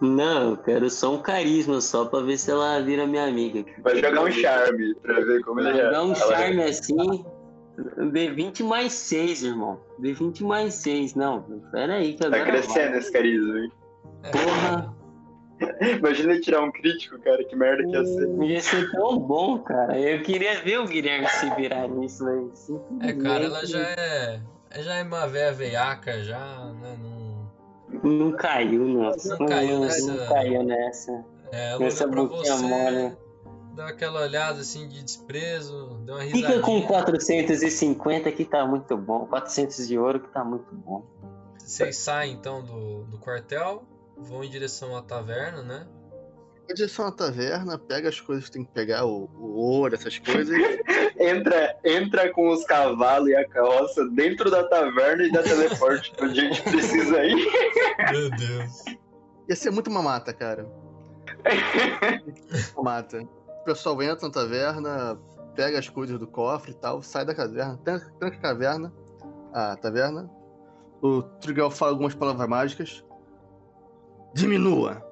Não, 0.00 0.50
eu 0.50 0.56
quero 0.56 0.88
só 0.88 1.14
um 1.14 1.20
carisma, 1.20 1.80
só 1.80 2.06
pra 2.06 2.20
ver 2.20 2.38
se 2.38 2.50
ela 2.50 2.80
vira 2.80 3.06
minha 3.06 3.26
amiga. 3.26 3.64
Vai 3.82 3.96
jogar 3.96 4.22
um 4.22 4.30
charme 4.30 4.94
pra 4.94 5.20
ver 5.20 5.42
como 5.44 5.60
ele 5.60 5.72
Vai 5.72 5.80
é. 5.80 5.90
dar 5.90 6.04
um 6.04 6.12
Ela- 6.14 6.36
charme 6.36 6.62
assim. 6.62 7.24
D20 7.76 8.62
mais 8.64 8.92
6, 8.92 9.42
irmão. 9.42 9.80
D20 10.00 10.42
mais 10.42 10.74
6. 10.74 11.14
Não, 11.14 11.42
pera 11.70 11.94
aí 11.96 12.12
que 12.14 12.18
Tá 12.20 12.26
agora 12.28 12.44
crescendo 12.44 12.96
esse 12.96 13.12
carisma, 13.12 13.58
hein? 13.58 13.72
vai. 14.22 14.30
Porra, 14.32 14.96
Imagina 15.98 16.32
ele 16.32 16.40
tirar 16.40 16.62
um 16.62 16.70
crítico, 16.72 17.18
cara, 17.20 17.44
que 17.44 17.54
merda 17.54 17.82
que 17.84 17.90
ia 17.90 18.04
ser. 18.04 18.42
ia 18.44 18.60
ser 18.60 18.90
tão 18.92 19.18
bom, 19.18 19.58
cara. 19.58 19.98
Eu 19.98 20.22
queria 20.22 20.60
ver 20.62 20.78
o 20.80 20.86
Guilherme 20.86 21.28
se 21.28 21.50
virar 21.54 21.86
nisso 21.88 22.26
aí. 22.26 23.08
É, 23.08 23.12
cara, 23.12 23.44
ela 23.44 23.66
já 23.66 23.80
é. 23.80 24.40
Já 24.78 24.94
é 24.96 25.02
uma 25.02 25.26
véia 25.26 25.52
veiaca, 25.52 26.22
já, 26.22 26.72
né? 26.80 26.96
Não. 27.02 28.10
Não 28.10 28.32
caiu, 28.32 28.84
nossa. 28.86 29.36
Não 29.36 29.46
caiu 29.46 29.80
nessa- 29.80 30.12
Não 30.14 30.26
caiu 30.28 30.62
nessa. 30.62 31.24
É, 31.52 31.70
ela 31.70 31.80
Nessa 31.80 32.06
olhou 32.08 32.28
pra 32.28 32.38
você, 32.38 32.62
mole. 32.62 33.16
deu 33.74 33.84
aquela 33.84 34.20
olhada 34.22 34.60
assim 34.60 34.88
de 34.88 35.02
desprezo, 35.02 35.98
deu 36.04 36.14
uma 36.14 36.22
Fica 36.24 36.36
risadinha. 36.36 36.62
com 36.62 36.82
450 36.86 38.30
que 38.32 38.44
tá 38.44 38.64
muito 38.64 38.96
bom. 38.96 39.26
400 39.26 39.88
de 39.88 39.98
ouro 39.98 40.20
que 40.20 40.28
tá 40.28 40.44
muito 40.44 40.72
bom. 40.72 41.04
Vocês 41.58 41.96
saem 41.96 42.32
então 42.34 42.62
do, 42.64 43.02
do 43.04 43.18
quartel, 43.18 43.82
vão 44.20 44.44
em 44.44 44.50
direção 44.50 44.96
à 44.96 45.02
taverna, 45.02 45.62
né? 45.62 45.86
Vai 46.66 46.74
direção 46.74 47.06
à 47.06 47.12
taverna, 47.12 47.78
pega 47.78 48.08
as 48.08 48.20
coisas 48.20 48.44
que 48.44 48.52
tem 48.52 48.64
que 48.64 48.72
pegar, 48.72 49.04
o, 49.04 49.28
o 49.34 49.56
ouro, 49.56 49.94
essas 49.94 50.18
coisas. 50.18 50.56
Entra, 51.18 51.78
entra 51.84 52.32
com 52.32 52.48
os 52.48 52.64
cavalos 52.64 53.28
e 53.28 53.36
a 53.36 53.46
carroça 53.46 54.08
dentro 54.08 54.50
da 54.50 54.64
taverna 54.64 55.24
e 55.24 55.30
dá 55.30 55.42
teleporte 55.42 56.14
onde 56.18 56.40
a 56.40 56.44
gente 56.44 56.62
precisa 56.62 57.22
ir. 57.22 57.46
Meu 58.10 58.30
Deus. 58.30 58.84
Ia 59.46 59.54
ser 59.54 59.70
muito 59.70 59.90
mamata, 59.90 60.32
cara. 60.32 60.66
Mamata. 62.74 63.20
O 63.20 63.64
pessoal 63.64 64.02
entra 64.02 64.28
na 64.28 64.32
taverna, 64.32 65.20
pega 65.54 65.78
as 65.78 65.90
coisas 65.90 66.18
do 66.18 66.26
cofre 66.26 66.70
e 66.70 66.74
tal, 66.74 67.02
sai 67.02 67.26
da 67.26 67.34
caverna, 67.34 67.76
tranca, 67.84 68.10
tranca 68.18 68.36
a 68.36 68.40
caverna, 68.40 68.92
a 69.52 69.76
taverna. 69.76 70.30
O 71.02 71.22
Trigal 71.22 71.70
fala 71.70 71.92
algumas 71.92 72.14
palavras 72.14 72.48
mágicas. 72.48 73.04
Diminua! 74.34 75.04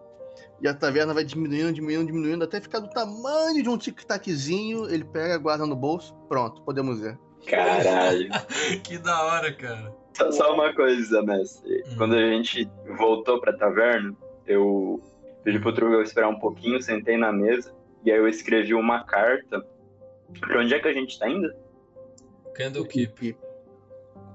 E 0.61 0.67
a 0.67 0.75
taverna 0.75 1.15
vai 1.15 1.23
diminuindo, 1.25 1.73
diminuindo, 1.73 2.07
diminuindo, 2.07 2.45
até 2.45 2.61
ficar 2.61 2.81
do 2.81 2.91
tamanho 2.91 3.63
de 3.63 3.69
um 3.69 3.79
tic-taczinho. 3.79 4.91
Ele 4.91 5.05
pega, 5.05 5.39
guarda 5.39 5.65
no 5.65 5.77
bolso. 5.77 6.15
Pronto, 6.29 6.63
podemos 6.63 7.01
ir. 7.01 7.17
Caralho. 7.47 8.29
que 8.83 8.99
da 8.99 9.23
hora, 9.25 9.53
cara. 9.53 9.95
Só, 10.17 10.33
só 10.33 10.55
uma 10.55 10.75
coisa, 10.75 11.23
mestre. 11.23 11.85
Hum. 11.87 11.97
Quando 11.97 12.15
a 12.17 12.21
gente 12.31 12.69
voltou 12.97 13.41
pra 13.41 13.57
taverna, 13.57 14.17
eu 14.47 15.01
pedi 15.45 15.61
pro 15.61 15.73
Trugal 15.73 16.03
esperar 16.03 16.29
um 16.29 16.41
pouquinho, 16.41 16.83
sentei 16.83 17.17
na 17.17 17.33
mesa, 17.33 17.73
e 18.05 18.11
aí 18.11 18.19
eu 18.19 18.27
escrevi 18.27 18.75
uma 18.75 19.05
carta. 19.05 19.65
Pra 20.41 20.61
onde 20.61 20.75
é 20.75 20.81
que 20.81 20.89
a 20.89 20.93
gente 20.93 21.17
tá 21.19 21.29
indo? 21.29 21.49
Candlekeep. 22.55 23.37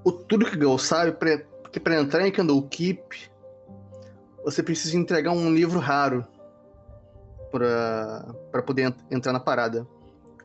O 0.06 0.12
Turkgal 0.12 0.78
sabe 0.78 1.12
pra- 1.12 1.44
que 1.72 1.80
para 1.80 2.00
entrar 2.00 2.26
em 2.26 2.32
Candlekeep 2.32 3.30
você 4.44 4.62
precisa 4.64 4.98
entregar 4.98 5.32
um 5.32 5.54
livro 5.54 5.80
raro 5.80 6.26
pra 7.52 8.34
pra 8.52 8.62
poder 8.62 8.84
ent- 8.88 9.06
entrar 9.12 9.34
na 9.34 9.40
parada. 9.40 9.88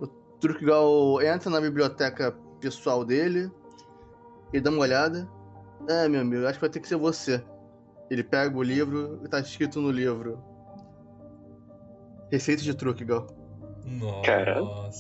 O 0.01 0.07
Turkgal 0.07 1.20
entra 1.23 1.51
na 1.51 1.61
biblioteca 1.61 2.33
pessoal 2.61 3.05
dele 3.05 3.51
e 4.53 4.61
dá 4.61 4.70
uma 4.70 4.81
olhada. 4.81 5.29
É, 5.89 6.09
meu 6.09 6.20
amigo, 6.20 6.45
acho 6.47 6.55
que 6.55 6.61
vai 6.61 6.70
ter 6.70 6.81
que 6.81 6.89
ser 6.89 6.97
você. 6.97 7.43
Ele 8.11 8.23
pega 8.25 8.57
o 8.57 8.62
livro 8.62 9.20
e 9.25 9.29
tá 9.29 9.39
escrito 9.41 9.81
no 9.81 9.91
livro. 9.91 10.43
Receita 12.31 12.62
de 12.62 12.75
truque, 12.75 13.05
Gal. 13.05 13.27
Nossa. 13.85 14.23
Caramba. 14.23 14.91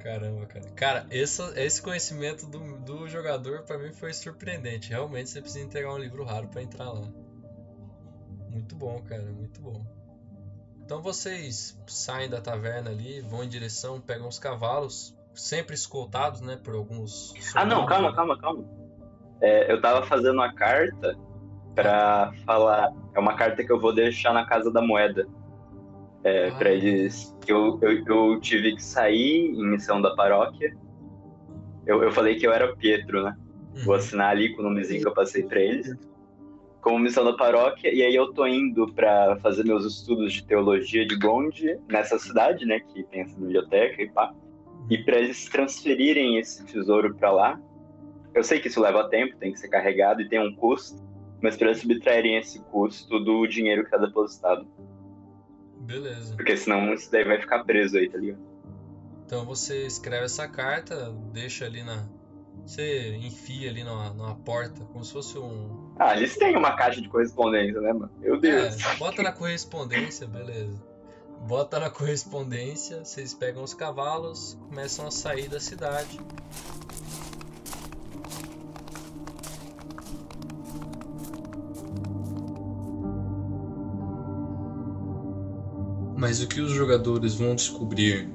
Caramba, 0.00 0.46
cara. 0.46 0.64
Cara, 0.74 1.06
esse, 1.10 1.40
esse 1.58 1.80
conhecimento 1.80 2.46
do, 2.46 2.58
do 2.78 3.08
jogador 3.08 3.62
pra 3.62 3.78
mim 3.78 3.92
foi 3.92 4.12
surpreendente. 4.12 4.90
Realmente 4.90 5.30
você 5.30 5.40
precisa 5.40 5.64
entregar 5.64 5.92
um 5.94 5.98
livro 5.98 6.24
raro 6.24 6.48
pra 6.48 6.62
entrar 6.62 6.90
lá. 6.90 7.02
Muito 8.54 8.74
bom, 8.76 9.02
cara, 9.02 9.22
muito 9.24 9.60
bom. 9.60 9.84
Então 10.84 11.02
vocês 11.02 11.76
saem 11.86 12.30
da 12.30 12.40
taverna 12.40 12.90
ali, 12.90 13.20
vão 13.20 13.42
em 13.42 13.48
direção, 13.48 14.00
pegam 14.00 14.28
os 14.28 14.38
cavalos, 14.38 15.16
sempre 15.34 15.74
escoltados, 15.74 16.40
né, 16.40 16.56
por 16.62 16.74
alguns. 16.74 17.34
Ah, 17.54 17.64
não, 17.64 17.84
calma, 17.84 18.10
né? 18.10 18.16
calma, 18.16 18.38
calma. 18.38 18.64
É, 19.40 19.72
eu 19.72 19.80
tava 19.80 20.06
fazendo 20.06 20.34
uma 20.34 20.54
carta 20.54 21.18
pra 21.74 22.32
falar. 22.46 22.92
É 23.14 23.18
uma 23.18 23.34
carta 23.34 23.64
que 23.64 23.72
eu 23.72 23.80
vou 23.80 23.92
deixar 23.92 24.32
na 24.32 24.46
Casa 24.46 24.70
da 24.70 24.80
Moeda. 24.80 25.26
É, 26.22 26.48
Ah. 26.48 26.54
pra 26.54 26.70
eles. 26.70 27.36
Eu, 27.46 27.78
eu, 27.82 28.04
eu 28.06 28.40
tive 28.40 28.76
que 28.76 28.82
sair 28.82 29.50
em 29.50 29.66
missão 29.66 30.00
da 30.00 30.14
paróquia. 30.14 30.74
Eu, 31.84 32.02
eu 32.02 32.12
falei 32.12 32.36
que 32.36 32.46
eu 32.46 32.52
era 32.52 32.72
o 32.72 32.76
Pietro, 32.76 33.24
né? 33.24 33.36
Uhum. 33.74 33.84
Vou 33.84 33.94
assinar 33.96 34.30
ali 34.30 34.54
com 34.54 34.62
o 34.62 34.64
nomezinho 34.64 35.02
que 35.02 35.08
eu 35.08 35.12
passei 35.12 35.42
pra 35.42 35.60
eles. 35.60 35.94
Como 36.84 36.98
missão 36.98 37.24
da 37.24 37.32
paróquia, 37.32 37.90
e 37.90 38.02
aí 38.02 38.14
eu 38.14 38.30
tô 38.34 38.46
indo 38.46 38.92
pra 38.92 39.36
fazer 39.36 39.64
meus 39.64 39.86
estudos 39.86 40.34
de 40.34 40.44
teologia 40.44 41.06
de 41.06 41.16
Gonde 41.16 41.80
nessa 41.88 42.18
cidade, 42.18 42.66
né? 42.66 42.78
Que 42.78 43.02
tem 43.04 43.22
essa 43.22 43.34
biblioteca 43.34 44.02
e 44.02 44.10
pá. 44.10 44.34
E 44.90 44.98
pra 44.98 45.16
eles 45.16 45.46
transferirem 45.46 46.38
esse 46.38 46.62
tesouro 46.66 47.14
pra 47.14 47.32
lá, 47.32 47.58
eu 48.34 48.44
sei 48.44 48.60
que 48.60 48.68
isso 48.68 48.82
leva 48.82 49.08
tempo, 49.08 49.34
tem 49.38 49.50
que 49.50 49.58
ser 49.58 49.68
carregado 49.68 50.20
e 50.20 50.28
tem 50.28 50.38
um 50.38 50.54
custo, 50.54 51.02
mas 51.40 51.56
pra 51.56 51.68
eles 51.68 51.80
subtraírem 51.80 52.36
esse 52.36 52.60
custo 52.64 53.18
do 53.18 53.46
dinheiro 53.46 53.82
que 53.82 53.90
tá 53.90 53.96
depositado. 53.96 54.66
Beleza. 55.80 56.36
Porque 56.36 56.54
senão 56.54 56.92
isso 56.92 57.10
daí 57.10 57.24
vai 57.24 57.40
ficar 57.40 57.64
preso 57.64 57.96
aí, 57.96 58.10
tá 58.10 58.18
ligado? 58.18 58.42
Então 59.24 59.46
você 59.46 59.86
escreve 59.86 60.26
essa 60.26 60.46
carta, 60.46 61.10
deixa 61.32 61.64
ali 61.64 61.82
na. 61.82 62.06
Você 62.66 63.16
enfia 63.16 63.68
ali 63.68 63.84
numa, 63.84 64.10
numa 64.10 64.34
porta, 64.36 64.84
como 64.92 65.04
se 65.04 65.12
fosse 65.12 65.38
um. 65.38 65.92
Ah, 65.98 66.16
eles 66.16 66.36
têm 66.36 66.56
uma 66.56 66.74
caixa 66.74 67.00
de 67.00 67.08
correspondência, 67.08 67.80
né, 67.80 67.92
mano? 67.92 68.10
Meu 68.18 68.40
Deus. 68.40 68.82
É, 68.82 68.96
bota 68.96 69.22
na 69.22 69.32
correspondência, 69.32 70.26
beleza. 70.26 70.82
Bota 71.46 71.78
na 71.78 71.90
correspondência, 71.90 73.04
vocês 73.04 73.34
pegam 73.34 73.62
os 73.62 73.74
cavalos, 73.74 74.58
começam 74.68 75.06
a 75.06 75.10
sair 75.10 75.46
da 75.46 75.60
cidade. 75.60 76.18
Mas 86.16 86.42
o 86.42 86.48
que 86.48 86.62
os 86.62 86.72
jogadores 86.72 87.34
vão 87.34 87.54
descobrir 87.54 88.26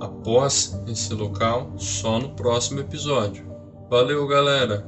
após 0.00 0.76
esse 0.88 1.14
local 1.14 1.72
só 1.78 2.18
no 2.18 2.30
próximo 2.30 2.80
episódio. 2.80 3.49
Valeu, 3.90 4.24
galera! 4.28 4.86